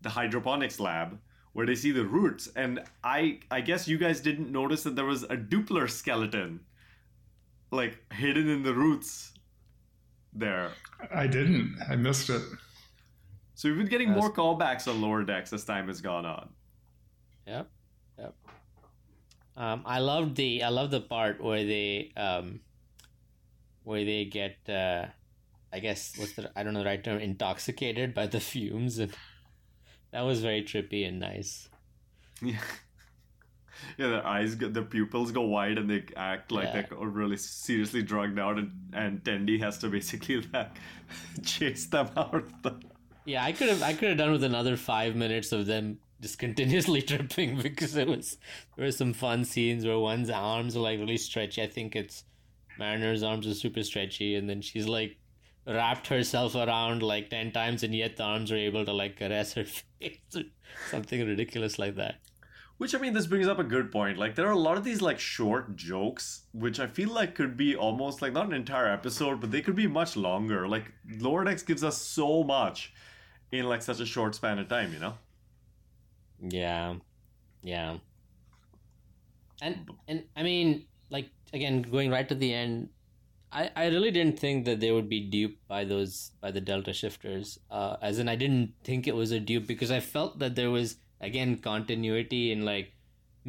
the 0.00 0.08
hydroponics 0.08 0.80
lab 0.80 1.18
where 1.52 1.66
they 1.66 1.74
see 1.74 1.90
the 1.90 2.06
roots. 2.06 2.48
And 2.56 2.80
I 3.04 3.40
I 3.50 3.60
guess 3.60 3.86
you 3.86 3.98
guys 3.98 4.20
didn't 4.20 4.50
notice 4.50 4.84
that 4.84 4.96
there 4.96 5.04
was 5.04 5.24
a 5.24 5.36
Doopler 5.36 5.90
skeleton 5.90 6.60
like 7.70 7.98
hidden 8.10 8.48
in 8.48 8.62
the 8.62 8.72
roots 8.72 9.34
there. 10.32 10.70
I 11.14 11.26
didn't. 11.26 11.76
I 11.86 11.96
missed 11.96 12.30
it. 12.30 12.40
So 13.54 13.68
we've 13.68 13.76
been 13.76 13.88
getting 13.88 14.12
more 14.12 14.32
callbacks 14.32 14.88
on 14.88 15.02
lower 15.02 15.24
decks 15.24 15.52
as 15.52 15.62
time 15.62 15.88
has 15.88 16.00
gone 16.00 16.24
on. 16.24 16.48
Yep, 17.46 17.68
yep. 18.18 18.34
Um, 19.58 19.82
I 19.84 19.98
love 19.98 20.36
the 20.36 20.62
I 20.62 20.70
love 20.70 20.90
the 20.90 21.02
part 21.02 21.44
where 21.44 21.66
they 21.66 22.12
um, 22.16 22.60
where 23.88 24.04
they 24.04 24.26
get 24.26 24.56
uh, 24.68 25.06
I 25.72 25.78
guess 25.80 26.12
what's 26.18 26.34
the 26.34 26.50
I 26.54 26.62
don't 26.62 26.74
know 26.74 26.80
the 26.80 26.84
right 26.84 27.02
term 27.02 27.20
intoxicated 27.20 28.14
by 28.14 28.26
the 28.26 28.38
fumes 28.38 28.98
and 28.98 29.12
that 30.12 30.20
was 30.20 30.40
very 30.40 30.62
trippy 30.62 31.08
and 31.08 31.18
nice. 31.18 31.68
Yeah. 32.42 32.60
Yeah, 33.96 34.08
their 34.08 34.26
eyes, 34.26 34.56
go, 34.56 34.68
their 34.68 34.82
pupils 34.82 35.30
go 35.30 35.42
wide, 35.42 35.78
and 35.78 35.88
they 35.88 36.02
act 36.16 36.50
like 36.50 36.64
Yeah. 36.64 36.82
they're 36.82 36.98
really 36.98 37.36
seriously 37.36 38.02
drugged 38.02 38.38
out, 38.38 38.58
and 38.58 38.72
and 38.92 39.22
Tendi 39.22 39.60
has 39.60 39.78
to 39.78 39.88
basically 39.88 40.40
like 40.52 40.76
chase 41.44 41.86
them 41.86 42.10
out. 42.16 42.34
Of 42.34 42.62
the... 42.62 42.80
Yeah, 43.24 43.44
I 43.44 43.52
could 43.52 43.68
have 43.68 43.82
I 43.82 43.92
could 43.94 44.08
have 44.08 44.18
done 44.18 44.32
with 44.32 44.42
another 44.42 44.76
five 44.76 45.14
minutes 45.14 45.52
of 45.52 45.66
them 45.66 46.00
just 46.20 46.40
continuously 46.40 47.02
tripping 47.10 47.60
because 47.62 47.94
it 47.96 48.08
was 48.08 48.36
there 48.76 48.86
were 48.86 48.92
some 48.92 49.12
fun 49.12 49.44
scenes 49.44 49.86
where 49.86 49.98
one's 49.98 50.28
arms 50.28 50.76
are 50.76 50.80
like 50.80 50.98
really 50.98 51.16
stretchy. 51.16 51.62
I 51.62 51.68
think 51.68 51.94
it's 51.94 52.24
Mariner's 52.78 53.22
arms 53.22 53.46
are 53.46 53.54
super 53.54 53.82
stretchy, 53.82 54.34
and 54.36 54.48
then 54.48 54.60
she's 54.60 54.86
like 54.86 55.18
wrapped 55.66 56.06
herself 56.06 56.54
around 56.54 57.02
like 57.02 57.30
ten 57.30 57.52
times, 57.52 57.82
and 57.82 57.94
yet 57.94 58.16
the 58.16 58.22
arms 58.22 58.52
are 58.52 58.56
able 58.56 58.84
to 58.84 58.92
like 58.92 59.16
caress 59.16 59.54
her 59.54 59.64
face 60.00 60.20
something 60.90 61.26
ridiculous 61.26 61.78
like 61.78 61.96
that. 61.96 62.16
Which 62.78 62.94
I 62.94 62.98
mean, 62.98 63.12
this 63.12 63.26
brings 63.26 63.48
up 63.48 63.58
a 63.58 63.64
good 63.64 63.90
point. 63.90 64.18
Like, 64.18 64.36
there 64.36 64.46
are 64.46 64.52
a 64.52 64.58
lot 64.58 64.76
of 64.76 64.84
these 64.84 65.02
like 65.02 65.18
short 65.18 65.74
jokes, 65.74 66.42
which 66.52 66.78
I 66.78 66.86
feel 66.86 67.08
like 67.08 67.34
could 67.34 67.56
be 67.56 67.74
almost 67.74 68.22
like 68.22 68.32
not 68.32 68.46
an 68.46 68.52
entire 68.52 68.86
episode, 68.86 69.40
but 69.40 69.50
they 69.50 69.60
could 69.60 69.74
be 69.74 69.88
much 69.88 70.16
longer. 70.16 70.68
Like, 70.68 70.92
Lower 71.18 71.42
Decks 71.42 71.64
gives 71.64 71.82
us 71.82 72.00
so 72.00 72.44
much 72.44 72.92
in 73.50 73.64
like 73.68 73.82
such 73.82 73.98
a 73.98 74.06
short 74.06 74.36
span 74.36 74.60
of 74.60 74.68
time, 74.68 74.92
you 74.92 75.00
know? 75.00 75.14
Yeah, 76.40 76.94
yeah. 77.62 77.96
And 79.60 79.90
and 80.06 80.22
I 80.36 80.44
mean, 80.44 80.86
like 81.10 81.30
again, 81.52 81.82
going 81.82 82.10
right 82.10 82.28
to 82.28 82.34
the 82.34 82.52
end, 82.52 82.90
I 83.52 83.70
I 83.74 83.86
really 83.86 84.10
didn't 84.10 84.38
think 84.38 84.64
that 84.64 84.80
they 84.80 84.92
would 84.92 85.08
be 85.08 85.20
duped 85.20 85.66
by 85.68 85.84
those 85.84 86.32
by 86.40 86.50
the 86.50 86.60
Delta 86.60 86.92
shifters. 86.92 87.58
Uh, 87.70 87.96
as 88.02 88.18
in, 88.18 88.28
I 88.28 88.36
didn't 88.36 88.74
think 88.84 89.06
it 89.06 89.16
was 89.16 89.32
a 89.32 89.40
dupe 89.40 89.66
because 89.66 89.90
I 89.90 90.00
felt 90.00 90.38
that 90.38 90.54
there 90.54 90.70
was 90.70 90.96
again 91.20 91.56
continuity 91.56 92.52
in 92.52 92.64
like 92.64 92.92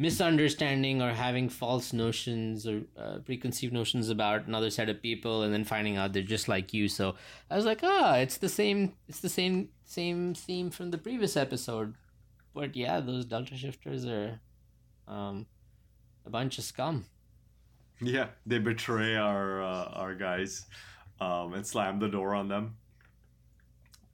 misunderstanding 0.00 1.02
or 1.02 1.10
having 1.10 1.48
false 1.48 1.92
notions 1.92 2.66
or 2.66 2.82
uh, 2.96 3.18
preconceived 3.18 3.72
notions 3.72 4.08
about 4.08 4.46
another 4.46 4.70
set 4.70 4.88
of 4.88 5.02
people 5.02 5.42
and 5.42 5.52
then 5.52 5.62
finding 5.62 5.98
out 5.98 6.14
they're 6.14 6.22
just 6.22 6.48
like 6.48 6.72
you 6.72 6.88
so 6.88 7.14
i 7.50 7.56
was 7.56 7.66
like 7.66 7.80
ah 7.82 8.14
it's 8.16 8.38
the 8.38 8.48
same 8.48 8.94
it's 9.08 9.20
the 9.20 9.28
same 9.28 9.68
same 9.84 10.32
theme 10.32 10.70
from 10.70 10.90
the 10.90 10.96
previous 10.96 11.36
episode 11.36 11.94
but 12.54 12.74
yeah 12.74 12.98
those 12.98 13.26
delta 13.26 13.54
shifters 13.54 14.06
are 14.06 14.40
um 15.06 15.44
a 16.24 16.30
bunch 16.30 16.56
of 16.56 16.64
scum 16.64 17.04
Yeah, 18.00 18.28
they 18.46 18.58
betray 18.58 19.16
our 19.16 19.62
uh, 19.62 19.84
our 19.94 20.14
guys 20.14 20.66
um, 21.20 21.54
and 21.54 21.66
slam 21.66 21.98
the 21.98 22.08
door 22.08 22.34
on 22.34 22.48
them. 22.48 22.76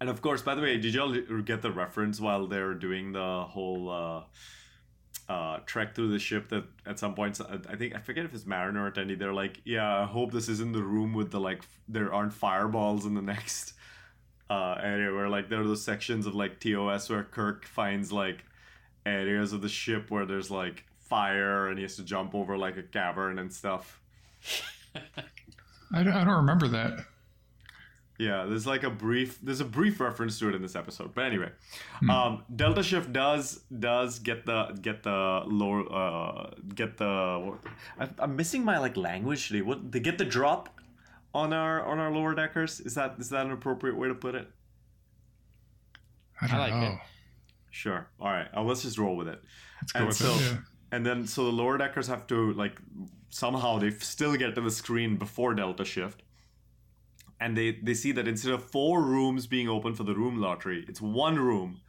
And 0.00 0.10
of 0.10 0.20
course, 0.20 0.42
by 0.42 0.54
the 0.54 0.62
way, 0.62 0.76
did 0.76 0.92
y'all 0.94 1.12
get 1.42 1.62
the 1.62 1.70
reference 1.70 2.20
while 2.20 2.46
they're 2.46 2.74
doing 2.74 3.12
the 3.12 3.44
whole 3.48 3.88
uh, 3.88 5.32
uh, 5.32 5.58
trek 5.64 5.94
through 5.94 6.10
the 6.10 6.18
ship? 6.18 6.48
That 6.50 6.64
at 6.84 6.98
some 6.98 7.14
points, 7.14 7.40
I 7.40 7.76
think 7.76 7.94
I 7.94 8.00
forget 8.00 8.24
if 8.24 8.34
it's 8.34 8.44
Mariner 8.44 8.86
or 8.86 8.90
Tendi. 8.90 9.18
They're 9.18 9.32
like, 9.32 9.60
"Yeah, 9.64 10.02
I 10.02 10.04
hope 10.04 10.32
this 10.32 10.48
isn't 10.48 10.72
the 10.72 10.82
room 10.82 11.14
with 11.14 11.30
the 11.30 11.40
like 11.40 11.62
there 11.88 12.12
aren't 12.12 12.32
fireballs 12.32 13.06
in 13.06 13.14
the 13.14 13.22
next 13.22 13.74
uh, 14.50 14.76
area 14.82 15.14
where 15.14 15.28
like 15.28 15.48
there 15.48 15.60
are 15.60 15.66
those 15.66 15.84
sections 15.84 16.26
of 16.26 16.34
like 16.34 16.60
TOS 16.60 17.08
where 17.08 17.22
Kirk 17.24 17.66
finds 17.66 18.12
like 18.12 18.44
areas 19.06 19.52
of 19.52 19.62
the 19.62 19.68
ship 19.68 20.10
where 20.10 20.26
there's 20.26 20.50
like 20.50 20.84
fire 21.08 21.68
and 21.68 21.78
he 21.78 21.82
has 21.82 21.96
to 21.96 22.04
jump 22.04 22.34
over 22.34 22.56
like 22.56 22.76
a 22.76 22.82
cavern 22.82 23.38
and 23.38 23.52
stuff. 23.52 24.00
I 25.94 26.02
don't, 26.02 26.12
I 26.12 26.24
don't 26.24 26.36
remember 26.36 26.68
that. 26.68 27.04
Yeah, 28.18 28.46
there's 28.46 28.66
like 28.66 28.82
a 28.82 28.90
brief 28.90 29.38
there's 29.42 29.60
a 29.60 29.64
brief 29.64 30.00
reference 30.00 30.38
to 30.38 30.48
it 30.48 30.54
in 30.54 30.62
this 30.62 30.74
episode. 30.74 31.14
But 31.14 31.24
anyway, 31.24 31.50
um, 32.08 32.44
Delta 32.54 32.82
Shift 32.82 33.12
does 33.12 33.60
does 33.78 34.20
get 34.20 34.46
the 34.46 34.76
get 34.80 35.02
the 35.02 35.42
lower 35.46 35.84
uh 35.92 36.50
get 36.74 36.96
the 36.96 37.58
I, 38.00 38.08
I'm 38.18 38.34
missing 38.34 38.64
my 38.64 38.78
like 38.78 38.96
language 38.96 39.48
today. 39.48 39.60
What 39.60 39.92
they 39.92 40.00
get 40.00 40.16
the 40.16 40.24
drop 40.24 40.80
on 41.34 41.52
our 41.52 41.84
on 41.84 41.98
our 41.98 42.10
lower 42.10 42.34
deckers? 42.34 42.80
Is 42.80 42.94
that 42.94 43.16
is 43.18 43.28
that 43.30 43.44
an 43.44 43.52
appropriate 43.52 43.98
way 43.98 44.08
to 44.08 44.14
put 44.14 44.34
it? 44.34 44.48
I 46.40 46.46
don't 46.46 46.58
like 46.58 46.74
know. 46.74 46.86
it. 46.86 46.98
Sure. 47.70 48.08
All 48.18 48.28
right. 48.28 48.48
Uh, 48.56 48.62
let's 48.62 48.82
just 48.82 48.96
roll 48.96 49.16
with 49.16 49.28
it. 49.28 49.42
Let's 49.82 49.92
go 49.92 49.98
and 49.98 50.08
with 50.08 50.16
so, 50.16 50.32
it. 50.32 50.40
Yeah. 50.40 50.56
And 50.92 51.04
then 51.04 51.26
so 51.26 51.44
the 51.44 51.52
lower 51.52 51.78
deckers 51.78 52.06
have 52.08 52.26
to 52.28 52.52
like 52.52 52.80
somehow 53.28 53.78
they 53.78 53.90
still 53.90 54.36
get 54.36 54.54
to 54.54 54.60
the 54.60 54.70
screen 54.70 55.16
before 55.16 55.54
Delta 55.54 55.84
Shift, 55.84 56.22
and 57.40 57.56
they 57.56 57.72
they 57.82 57.94
see 57.94 58.12
that 58.12 58.28
instead 58.28 58.52
of 58.52 58.64
four 58.64 59.02
rooms 59.02 59.46
being 59.46 59.68
open 59.68 59.94
for 59.94 60.04
the 60.04 60.14
room 60.14 60.40
lottery, 60.40 60.84
it's 60.88 61.00
one 61.00 61.38
room, 61.38 61.80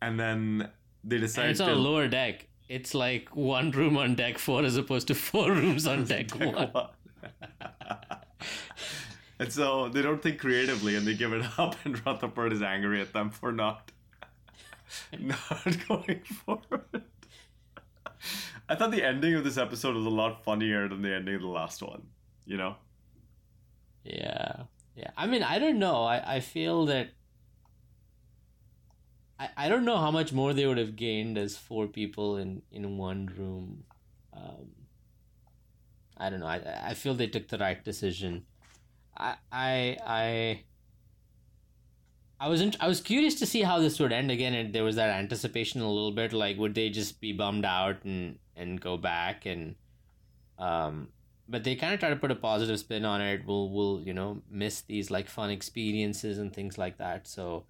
and 0.00 0.18
then 0.18 0.70
they 1.04 1.18
decide 1.18 1.42
and 1.42 1.50
it's 1.52 1.60
on 1.60 1.68
to 1.68 1.74
a 1.74 1.76
lower 1.76 2.08
deck. 2.08 2.48
It's 2.68 2.94
like 2.94 3.34
one 3.36 3.70
room 3.70 3.96
on 3.96 4.14
deck 4.14 4.38
four 4.38 4.62
as 4.64 4.76
opposed 4.76 5.08
to 5.08 5.14
four 5.30 5.52
rooms 5.52 5.86
on 5.86 6.04
deck 6.04 6.30
one. 6.36 6.70
And 9.38 9.52
so 9.52 9.88
they 9.88 10.02
don't 10.02 10.22
think 10.22 10.38
creatively 10.38 10.94
and 10.94 11.04
they 11.04 11.14
give 11.14 11.32
it 11.32 11.44
up 11.58 11.74
and 11.84 12.00
Rutherford 12.06 12.52
is 12.52 12.62
angry 12.62 13.00
at 13.00 13.12
them 13.12 13.28
for 13.30 13.50
not 13.50 13.90
not 15.18 15.88
going 15.88 16.20
forward. 16.22 17.02
I 18.68 18.74
thought 18.74 18.90
the 18.90 19.04
ending 19.04 19.34
of 19.34 19.44
this 19.44 19.58
episode 19.58 19.96
was 19.96 20.06
a 20.06 20.10
lot 20.10 20.44
funnier 20.44 20.88
than 20.88 21.02
the 21.02 21.14
ending 21.14 21.34
of 21.34 21.42
the 21.42 21.48
last 21.48 21.82
one, 21.82 22.02
you 22.44 22.56
know? 22.56 22.76
Yeah. 24.04 24.64
Yeah. 24.94 25.10
I 25.16 25.26
mean, 25.26 25.42
I 25.42 25.58
don't 25.58 25.78
know. 25.78 26.02
I, 26.04 26.36
I 26.36 26.40
feel 26.40 26.86
that 26.86 27.10
I, 29.38 29.48
I 29.56 29.68
don't 29.68 29.84
know 29.84 29.98
how 29.98 30.10
much 30.10 30.32
more 30.32 30.52
they 30.52 30.66
would 30.66 30.78
have 30.78 30.96
gained 30.96 31.36
as 31.36 31.56
four 31.56 31.86
people 31.86 32.36
in, 32.36 32.62
in 32.70 32.96
one 32.98 33.30
room. 33.36 33.84
Um, 34.32 34.68
I 36.16 36.30
don't 36.30 36.40
know. 36.40 36.46
I 36.46 36.60
I 36.90 36.94
feel 36.94 37.14
they 37.14 37.26
took 37.26 37.48
the 37.48 37.58
right 37.58 37.82
decision. 37.82 38.44
I 39.16 39.34
I 39.50 39.96
I 40.06 40.62
I 42.42 42.48
was 42.48 42.60
int- 42.60 42.76
I 42.80 42.88
was 42.88 43.00
curious 43.00 43.36
to 43.36 43.46
see 43.46 43.62
how 43.62 43.78
this 43.78 44.00
would 44.00 44.12
end 44.12 44.32
again, 44.32 44.52
and 44.52 44.72
there 44.74 44.82
was 44.82 44.96
that 44.96 45.10
anticipation 45.10 45.80
a 45.80 45.88
little 45.88 46.10
bit. 46.10 46.32
Like, 46.32 46.58
would 46.58 46.74
they 46.74 46.90
just 46.90 47.20
be 47.20 47.32
bummed 47.32 47.64
out 47.64 48.02
and 48.04 48.40
and 48.56 48.80
go 48.80 48.96
back 48.96 49.46
and 49.46 49.76
um 50.58 51.08
but 51.48 51.64
they 51.64 51.74
kind 51.76 51.94
of 51.94 52.00
try 52.00 52.10
to 52.10 52.16
put 52.16 52.30
a 52.30 52.34
positive 52.34 52.78
spin 52.80 53.04
on 53.04 53.20
it. 53.20 53.46
We'll 53.46 53.70
we'll 53.70 54.02
you 54.04 54.12
know 54.12 54.42
miss 54.50 54.80
these 54.80 55.08
like 55.08 55.28
fun 55.28 55.50
experiences 55.50 56.38
and 56.38 56.52
things 56.52 56.76
like 56.76 56.98
that. 56.98 57.28
So 57.28 57.66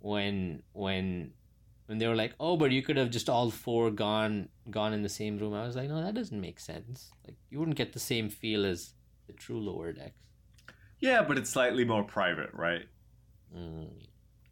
when 0.00 0.62
when 0.72 1.32
when 1.86 1.96
they 1.96 2.06
were 2.06 2.14
like, 2.14 2.34
oh, 2.38 2.58
but 2.58 2.72
you 2.72 2.82
could 2.82 2.98
have 2.98 3.10
just 3.10 3.30
all 3.30 3.50
four 3.50 3.90
gone 3.90 4.50
gone 4.70 4.92
in 4.92 5.02
the 5.02 5.08
same 5.08 5.38
room, 5.38 5.54
I 5.54 5.64
was 5.66 5.76
like, 5.76 5.88
no, 5.88 6.02
that 6.02 6.14
doesn't 6.14 6.40
make 6.40 6.60
sense. 6.60 7.10
Like 7.26 7.36
you 7.48 7.58
wouldn't 7.58 7.78
get 7.78 7.94
the 7.94 8.00
same 8.00 8.28
feel 8.28 8.66
as 8.66 8.92
the 9.26 9.32
true 9.32 9.60
lower 9.60 9.94
decks. 9.94 10.20
Yeah, 11.00 11.22
but 11.22 11.38
it's 11.38 11.50
slightly 11.50 11.86
more 11.86 12.04
private, 12.04 12.52
right? 12.52 12.86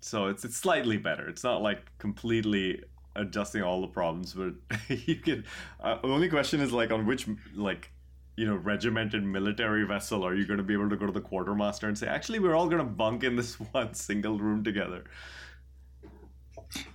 So 0.01 0.27
it's 0.27 0.45
it's 0.45 0.57
slightly 0.57 0.97
better. 0.97 1.29
It's 1.29 1.45
not 1.45 1.63
like 1.63 1.97
completely 1.99 2.83
adjusting 3.15 3.63
all 3.63 3.81
the 3.81 3.87
problems, 3.89 4.35
but 4.35 4.55
you 4.89 5.17
can. 5.17 5.45
Uh, 5.81 6.01
the 6.01 6.09
only 6.09 6.29
question 6.29 6.61
is 6.61 6.73
like 6.73 6.91
on 6.91 7.07
which 7.07 7.29
like 7.55 7.91
you 8.37 8.47
know 8.47 8.57
regimented 8.57 9.23
military 9.23 9.85
vessel 9.85 10.27
are 10.27 10.35
you 10.35 10.47
going 10.47 10.59
to 10.59 10.65
be 10.65 10.75
able 10.75 10.89
to 10.91 10.97
go 10.97 11.07
to 11.07 11.13
the 11.13 11.21
quartermaster 11.21 11.89
and 11.89 11.97
say, 11.97 12.07
actually, 12.07 12.39
we're 12.39 12.55
all 12.55 12.67
going 12.67 12.79
to 12.79 12.85
bunk 12.85 13.25
in 13.25 13.37
this 13.37 13.55
one 13.73 13.95
single 13.95 14.39
room 14.39 14.65
together. 14.65 15.05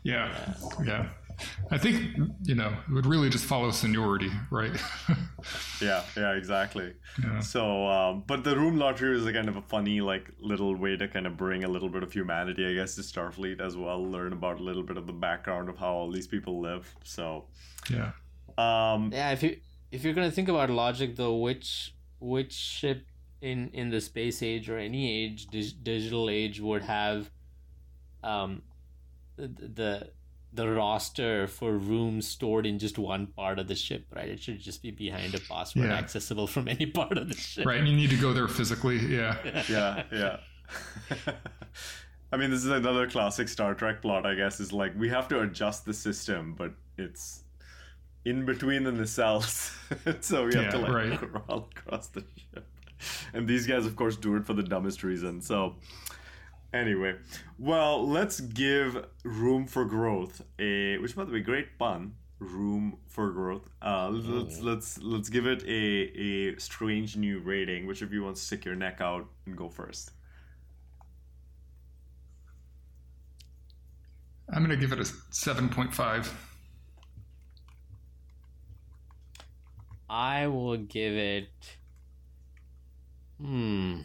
Yeah. 0.03 0.55
Yeah. 0.83 1.09
I 1.69 1.77
think 1.77 2.17
you 2.43 2.55
know 2.55 2.73
it 2.87 2.93
would 2.93 3.05
really 3.05 3.29
just 3.29 3.45
follow 3.45 3.71
seniority, 3.71 4.31
right? 4.49 4.71
yeah, 5.81 6.03
yeah, 6.15 6.33
exactly. 6.33 6.93
Yeah. 7.23 7.39
So, 7.39 7.87
um, 7.87 8.23
but 8.25 8.43
the 8.43 8.55
room 8.55 8.77
lottery 8.77 9.15
is 9.17 9.25
a 9.25 9.33
kind 9.33 9.47
of 9.49 9.55
a 9.55 9.61
funny, 9.61 10.01
like, 10.01 10.31
little 10.39 10.75
way 10.75 10.97
to 10.97 11.07
kind 11.07 11.27
of 11.27 11.37
bring 11.37 11.63
a 11.63 11.67
little 11.67 11.89
bit 11.89 12.03
of 12.03 12.11
humanity, 12.11 12.65
I 12.65 12.73
guess, 12.73 12.95
to 12.95 13.01
Starfleet 13.01 13.59
as 13.61 13.77
well. 13.77 14.03
Learn 14.03 14.33
about 14.33 14.59
a 14.59 14.63
little 14.63 14.83
bit 14.83 14.97
of 14.97 15.05
the 15.05 15.13
background 15.13 15.69
of 15.69 15.77
how 15.77 15.93
all 15.93 16.11
these 16.11 16.27
people 16.27 16.59
live. 16.61 16.93
So, 17.03 17.45
yeah. 17.89 18.11
um, 18.57 19.11
Yeah, 19.13 19.31
if 19.31 19.43
you 19.43 19.57
if 19.91 20.03
you're 20.03 20.13
gonna 20.13 20.31
think 20.31 20.49
about 20.49 20.69
logic 20.69 21.15
though, 21.15 21.35
which 21.37 21.93
which 22.19 22.53
ship 22.53 23.05
in 23.41 23.69
in 23.73 23.89
the 23.89 24.01
space 24.01 24.41
age 24.41 24.69
or 24.69 24.77
any 24.77 25.23
age, 25.23 25.47
dig- 25.47 25.83
digital 25.83 26.29
age, 26.29 26.59
would 26.59 26.81
have 26.83 27.29
um 28.23 28.63
the 29.37 30.09
the 30.57 30.67
the 30.67 30.73
roster 30.73 31.47
for 31.47 31.77
rooms 31.77 32.27
stored 32.27 32.65
in 32.65 32.79
just 32.79 32.97
one 32.97 33.27
part 33.27 33.59
of 33.59 33.67
the 33.67 33.75
ship, 33.75 34.05
right? 34.13 34.27
It 34.27 34.41
should 34.41 34.59
just 34.59 34.81
be 34.81 34.91
behind 34.91 35.33
a 35.35 35.39
password, 35.39 35.85
Yeah. 35.85 35.97
accessible 35.97 36.47
from 36.47 36.67
any 36.67 36.87
part 36.87 37.17
of 37.17 37.29
the 37.29 37.35
ship. 37.35 37.65
Right, 37.65 37.79
and 37.79 37.87
you 37.87 37.95
need 37.95 38.09
to 38.09 38.17
go 38.17 38.33
there 38.33 38.47
physically. 38.47 38.97
Yeah. 38.97 39.37
yeah, 39.69 40.03
yeah. 40.11 40.37
I 42.31 42.37
mean, 42.37 42.49
this 42.49 42.65
is 42.65 42.71
another 42.71 43.09
classic 43.09 43.47
Star 43.47 43.73
Trek 43.73 44.01
plot, 44.01 44.25
I 44.25 44.35
guess, 44.35 44.59
is 44.59 44.73
like 44.73 44.93
we 44.97 45.07
have 45.09 45.27
to 45.29 45.41
adjust 45.41 45.85
the 45.85 45.93
system, 45.93 46.55
but 46.57 46.73
it's 46.97 47.43
in 48.25 48.45
between 48.45 48.83
the 48.83 48.91
nacelles. 48.91 49.73
so 50.21 50.45
we 50.45 50.55
have 50.55 50.71
to 50.71 50.79
like 50.79 50.91
right. 50.91 51.19
crawl 51.19 51.69
across 51.77 52.07
the 52.07 52.25
ship. 52.35 52.65
And 53.33 53.47
these 53.47 53.65
guys, 53.67 53.85
of 53.85 53.95
course, 53.95 54.17
do 54.17 54.35
it 54.35 54.45
for 54.45 54.53
the 54.53 54.63
dumbest 54.63 55.03
reason. 55.03 55.41
So, 55.41 55.75
anyway, 56.73 57.15
well, 57.57 58.07
let's 58.07 58.39
give 58.39 59.05
Room 59.23 59.67
for 59.67 59.85
Growth 59.85 60.41
a, 60.59 60.97
which 60.97 61.15
by 61.15 61.23
the 61.23 61.31
way, 61.31 61.39
great 61.39 61.77
pun. 61.77 62.13
Room 62.39 62.99
for 63.07 63.31
growth. 63.31 63.67
Uh, 63.81 64.09
let's 64.09 64.59
let's 64.59 64.99
let's 65.01 65.27
give 65.27 65.47
it 65.47 65.63
a 65.63 66.51
a 66.51 66.59
strange 66.59 67.17
new 67.17 67.39
rating. 67.39 67.87
Which 67.87 68.03
of 68.03 68.13
you 68.13 68.23
wants 68.23 68.41
to 68.41 68.45
stick 68.45 68.63
your 68.63 68.75
neck 68.75 69.01
out 69.01 69.25
and 69.47 69.57
go 69.57 69.69
first? 69.69 70.11
I'm 74.53 74.61
gonna 74.61 74.77
give 74.77 74.91
it 74.91 74.99
a 74.99 75.05
seven 75.31 75.67
point 75.67 75.95
five. 75.95 76.31
I 80.07 80.45
will 80.45 80.77
give 80.77 81.13
it. 81.13 81.49
Hmm. 83.41 84.01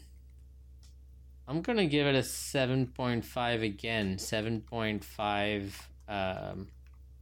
I'm 1.49 1.62
gonna 1.62 1.86
give 1.86 2.07
it 2.07 2.14
a 2.14 2.22
seven 2.22 2.86
point 2.86 3.24
five 3.24 3.62
again. 3.62 4.18
Seven 4.18 4.61
point 4.61 5.05
five 5.05 5.88
um, 6.09 6.68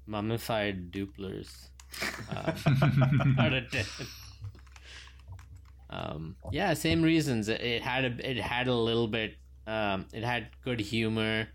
mummified 0.06 0.92
Dooplers. 0.92 1.68
Um, 2.30 3.36
out 3.38 3.52
of 3.52 3.70
ten. 3.70 3.84
Um, 5.90 6.36
yeah, 6.52 6.74
same 6.74 7.02
reasons. 7.02 7.48
It, 7.48 7.60
it 7.60 7.82
had 7.82 8.04
a 8.04 8.30
it 8.30 8.36
had 8.38 8.68
a 8.68 8.74
little 8.74 9.08
bit. 9.08 9.36
Um, 9.66 10.06
it 10.12 10.22
had 10.24 10.48
good 10.62 10.80
humor. 10.80 11.48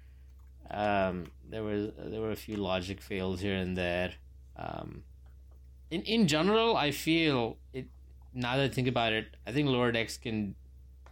Um, 0.72 1.28
there 1.49 1.63
was 1.63 1.91
there 1.97 2.22
were 2.22 2.32
a 2.32 2.36
few 2.36 2.57
logic 2.57 3.01
fails 3.01 3.39
here 3.41 3.55
and 3.55 3.78
there. 3.78 4.13
In 5.91 6.01
in 6.01 6.28
general, 6.28 6.76
I 6.76 6.91
feel 6.91 7.57
it. 7.74 7.88
Now 8.34 8.57
that 8.57 8.63
I 8.63 8.70
think 8.70 8.88
about 8.88 9.13
it, 9.13 9.38
I 9.47 9.51
think 9.53 9.70
Lower 9.70 9.91
Decks 9.91 10.18
can 10.18 10.55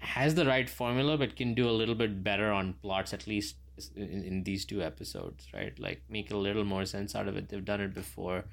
has 0.04 0.36
the 0.36 0.45
right 0.45 0.70
formula, 0.70 1.18
but 1.18 1.36
can 1.36 1.54
do 1.54 1.70
a 1.70 1.72
little 1.72 1.95
bit 1.95 2.24
better 2.24 2.51
on 2.51 2.74
plots, 2.82 3.14
at 3.14 3.28
least 3.28 3.56
in, 3.95 4.24
in 4.24 4.43
these 4.43 4.66
two 4.66 4.82
episodes, 4.82 5.47
right? 5.54 5.78
Like 5.80 6.01
make 6.10 6.32
a 6.32 6.38
little 6.38 6.64
more 6.64 6.86
sense 6.86 7.16
out 7.16 7.28
of 7.28 7.38
it. 7.38 7.49
They've 7.49 7.64
done 7.64 7.82
it 7.82 7.93
before. 7.93 8.45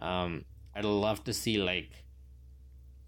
Um, 0.00 0.44
I'd 0.74 0.84
love 0.84 1.24
to 1.24 1.32
see 1.32 1.58
like 1.58 1.90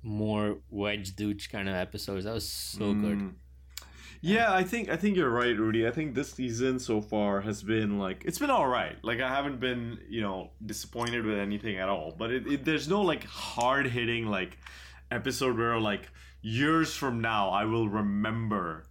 more 0.03 0.59
Wej 0.73 1.15
Duj 1.15 1.51
kind 1.51 1.69
of 1.69 1.75
episodes. 1.75 2.25
That 2.25 2.35
was 2.35 2.49
so 2.49 2.95
good. 2.95 3.19
Mm. 3.19 3.35
Yeah, 4.21 4.53
I 4.53 4.65
think 4.65 4.89
I 4.89 4.97
think 4.97 5.17
you're 5.17 5.31
right, 5.31 5.57
Rudy. 5.57 5.87
I 5.87 5.91
think 5.91 6.15
this 6.15 6.33
season 6.33 6.79
so 6.79 7.01
far 7.01 7.43
has 7.43 7.63
been 7.63 7.99
like 7.99 8.23
it's 8.25 8.39
been 8.39 8.51
all 8.51 8.67
right. 8.67 8.97
Like 9.03 9.21
I 9.21 9.29
haven't 9.29 9.61
been 9.61 9.99
you 10.09 10.21
know 10.21 10.51
disappointed 10.65 11.25
with 11.25 11.39
anything 11.39 11.77
at 11.79 11.89
all. 11.89 12.15
But 12.17 12.33
it, 12.33 12.47
it, 12.47 12.65
there's 12.65 12.89
no 12.89 13.03
like 13.03 13.25
hard 13.25 13.87
hitting 13.87 14.27
like 14.27 14.59
episode 15.11 15.57
where 15.57 15.79
like 15.79 16.09
years 16.47 16.95
from 16.95 17.21
now 17.21 17.51
I 17.51 17.65
will 17.65 17.89
remember 17.89 18.85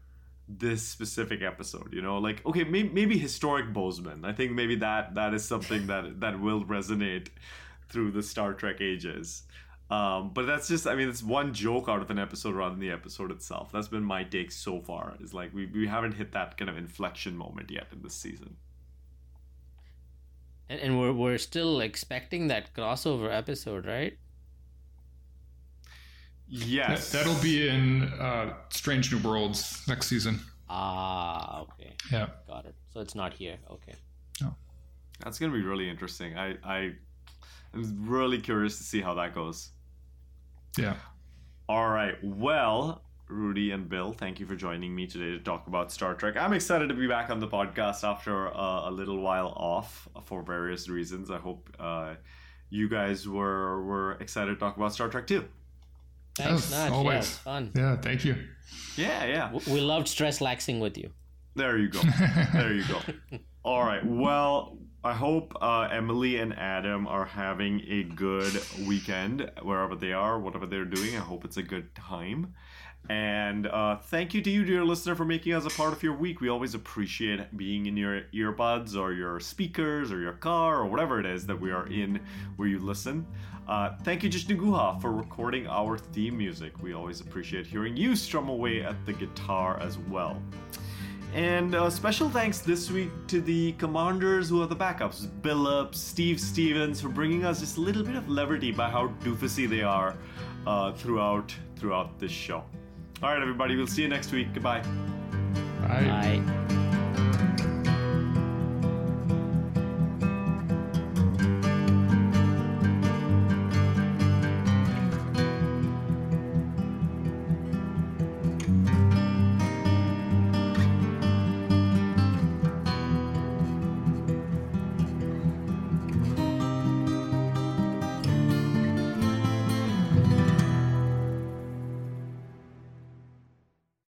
this 0.47 0.83
specific 0.83 1.41
episode. 1.41 1.93
You 1.93 2.01
know, 2.01 2.17
like 2.17 2.45
okay, 2.45 2.65
maybe, 2.65 2.89
maybe 2.89 3.17
historic 3.17 3.71
Bozeman. 3.73 4.25
I 4.25 4.33
think 4.33 4.51
maybe 4.51 4.75
that 4.75 5.15
that 5.15 5.33
is 5.33 5.45
something 5.45 5.87
that 5.87 6.19
that 6.19 6.39
will 6.39 6.65
resonate 6.65 7.29
through 7.89 8.11
the 8.11 8.21
Star 8.23 8.53
Trek 8.53 8.81
ages. 8.81 9.43
Um, 9.87 10.31
but 10.33 10.47
that's 10.47 10.67
just, 10.67 10.87
I 10.87 10.95
mean, 10.95 11.07
it's 11.07 11.21
one 11.21 11.53
joke 11.53 11.87
out 11.87 12.01
of 12.01 12.09
an 12.09 12.17
episode 12.17 12.55
rather 12.55 12.71
than 12.71 12.79
the 12.79 12.89
episode 12.89 13.29
itself. 13.29 13.71
That's 13.71 13.87
been 13.87 14.03
my 14.03 14.23
take 14.23 14.51
so 14.51 14.81
far. 14.81 15.13
Is 15.21 15.31
like 15.31 15.53
we, 15.53 15.67
we 15.67 15.85
haven't 15.85 16.13
hit 16.13 16.31
that 16.31 16.57
kind 16.57 16.69
of 16.69 16.77
inflection 16.77 17.37
moment 17.37 17.69
yet 17.69 17.87
in 17.93 18.01
this 18.01 18.15
season. 18.15 18.57
And, 20.67 20.79
and 20.79 20.99
we're 20.99 21.13
we're 21.13 21.37
still 21.37 21.79
expecting 21.79 22.47
that 22.47 22.73
crossover 22.73 23.31
episode, 23.31 23.85
right? 23.85 24.17
Yes, 26.47 27.11
That'll 27.11 27.41
be 27.41 27.67
in 27.67 28.03
uh, 28.03 28.53
Strange 28.69 29.11
New 29.11 29.19
Worlds 29.19 29.81
next 29.87 30.07
season. 30.07 30.39
Ah, 30.69 31.61
okay, 31.61 31.93
Yeah. 32.11 32.27
got 32.47 32.65
it. 32.65 32.75
So 32.93 32.99
it's 32.99 33.15
not 33.15 33.33
here. 33.33 33.57
Okay. 33.69 33.95
No. 34.41 34.55
that's 35.23 35.39
gonna 35.39 35.53
be 35.53 35.61
really 35.63 35.89
interesting. 35.89 36.37
I 36.37 36.55
I 36.63 36.91
I'm 37.73 38.07
really 38.09 38.39
curious 38.39 38.77
to 38.77 38.83
see 38.83 39.01
how 39.01 39.13
that 39.15 39.33
goes. 39.33 39.71
Yeah. 40.77 40.95
All 41.67 41.89
right. 41.89 42.15
Well, 42.23 43.01
Rudy 43.27 43.71
and 43.71 43.89
Bill, 43.89 44.13
thank 44.13 44.39
you 44.39 44.45
for 44.45 44.55
joining 44.55 44.93
me 44.95 45.07
today 45.07 45.31
to 45.37 45.39
talk 45.39 45.67
about 45.67 45.91
Star 45.91 46.13
Trek. 46.13 46.37
I'm 46.37 46.53
excited 46.53 46.89
to 46.89 46.95
be 46.95 47.07
back 47.07 47.29
on 47.31 47.39
the 47.39 47.47
podcast 47.47 48.03
after 48.03 48.47
uh, 48.55 48.89
a 48.89 48.91
little 48.91 49.19
while 49.19 49.47
off 49.57 50.07
for 50.25 50.43
various 50.43 50.89
reasons. 50.89 51.31
I 51.31 51.37
hope 51.39 51.69
uh, 51.79 52.15
you 52.69 52.87
guys 52.87 53.27
were 53.27 53.83
were 53.83 54.11
excited 54.19 54.53
to 54.53 54.59
talk 54.59 54.77
about 54.77 54.93
Star 54.93 55.09
Trek 55.09 55.25
too. 55.27 55.45
Thanks, 56.35 56.69
Yes, 56.69 56.71
Nat. 56.71 56.87
Yeah, 56.89 56.93
always. 56.93 57.17
it's 57.17 57.37
fun. 57.37 57.71
Yeah. 57.75 57.95
Thank 57.97 58.25
you. 58.25 58.35
Yeah, 58.97 59.25
yeah. 59.25 59.51
We 59.71 59.79
loved 59.81 60.07
stress 60.07 60.39
laxing 60.39 60.79
with 60.79 60.97
you. 60.97 61.11
There 61.55 61.77
you 61.77 61.89
go. 61.89 62.01
There 62.53 62.73
you 62.73 62.83
go. 62.87 62.99
All 63.63 63.83
right. 63.83 64.05
Well, 64.05 64.77
I 65.03 65.13
hope 65.13 65.53
uh, 65.61 65.87
Emily 65.91 66.37
and 66.37 66.53
Adam 66.57 67.07
are 67.07 67.25
having 67.25 67.81
a 67.87 68.03
good 68.03 68.53
weekend 68.87 69.49
wherever 69.61 69.95
they 69.95 70.11
are, 70.13 70.39
whatever 70.39 70.65
they're 70.65 70.83
doing. 70.85 71.15
I 71.15 71.19
hope 71.19 71.45
it's 71.45 71.57
a 71.57 71.63
good 71.63 71.93
time. 71.95 72.53
And 73.07 73.67
uh, 73.67 73.97
thank 73.97 74.33
you 74.33 74.41
to 74.41 74.49
you, 74.49 74.65
dear 74.65 74.83
listener, 74.83 75.15
for 75.15 75.25
making 75.25 75.53
us 75.53 75.63
a 75.65 75.69
part 75.69 75.93
of 75.93 76.01
your 76.01 76.17
week. 76.17 76.41
We 76.41 76.49
always 76.49 76.73
appreciate 76.73 77.55
being 77.55 77.85
in 77.85 77.95
your 77.95 78.23
earbuds 78.33 78.95
or 78.99 79.13
your 79.13 79.39
speakers 79.39 80.11
or 80.11 80.19
your 80.19 80.33
car 80.33 80.77
or 80.81 80.87
whatever 80.87 81.19
it 81.19 81.25
is 81.27 81.45
that 81.45 81.61
we 81.61 81.71
are 81.71 81.85
in 81.87 82.19
where 82.55 82.67
you 82.67 82.79
listen. 82.79 83.27
Uh, 83.67 83.95
thank 84.03 84.23
you, 84.23 84.29
Jishnu 84.29 84.57
Guha, 84.57 85.01
for 85.01 85.11
recording 85.11 85.67
our 85.67 85.97
theme 85.97 86.37
music. 86.37 86.81
We 86.81 86.93
always 86.93 87.21
appreciate 87.21 87.65
hearing 87.65 87.97
you 87.97 88.15
strum 88.15 88.49
away 88.49 88.83
at 88.83 89.05
the 89.05 89.13
guitar 89.13 89.79
as 89.79 89.97
well. 89.97 90.41
And 91.33 91.75
uh, 91.75 91.89
special 91.89 92.29
thanks 92.29 92.59
this 92.59 92.89
week 92.89 93.09
to 93.27 93.41
the 93.41 93.73
commanders 93.73 94.47
who 94.47 94.61
are 94.61 94.67
the 94.67 94.75
backups 94.75 95.27
Billup, 95.41 95.93
Steve 95.93 96.39
Stevens, 96.39 97.01
for 97.01 97.09
bringing 97.09 97.43
us 97.43 97.59
just 97.59 97.77
a 97.77 97.81
little 97.81 98.03
bit 98.03 98.15
of 98.15 98.29
levity 98.29 98.71
by 98.71 98.89
how 98.89 99.09
doofusy 99.21 99.67
they 99.67 99.81
are 99.81 100.15
uh, 100.65 100.93
throughout 100.93 101.53
throughout 101.75 102.17
this 102.19 102.31
show. 102.31 102.63
All 103.21 103.29
right, 103.33 103.41
everybody, 103.41 103.75
we'll 103.75 103.87
see 103.87 104.03
you 104.03 104.07
next 104.07 104.31
week. 104.31 104.53
Goodbye. 104.53 104.81
Bye. 105.81 106.41
Bye. 106.47 106.84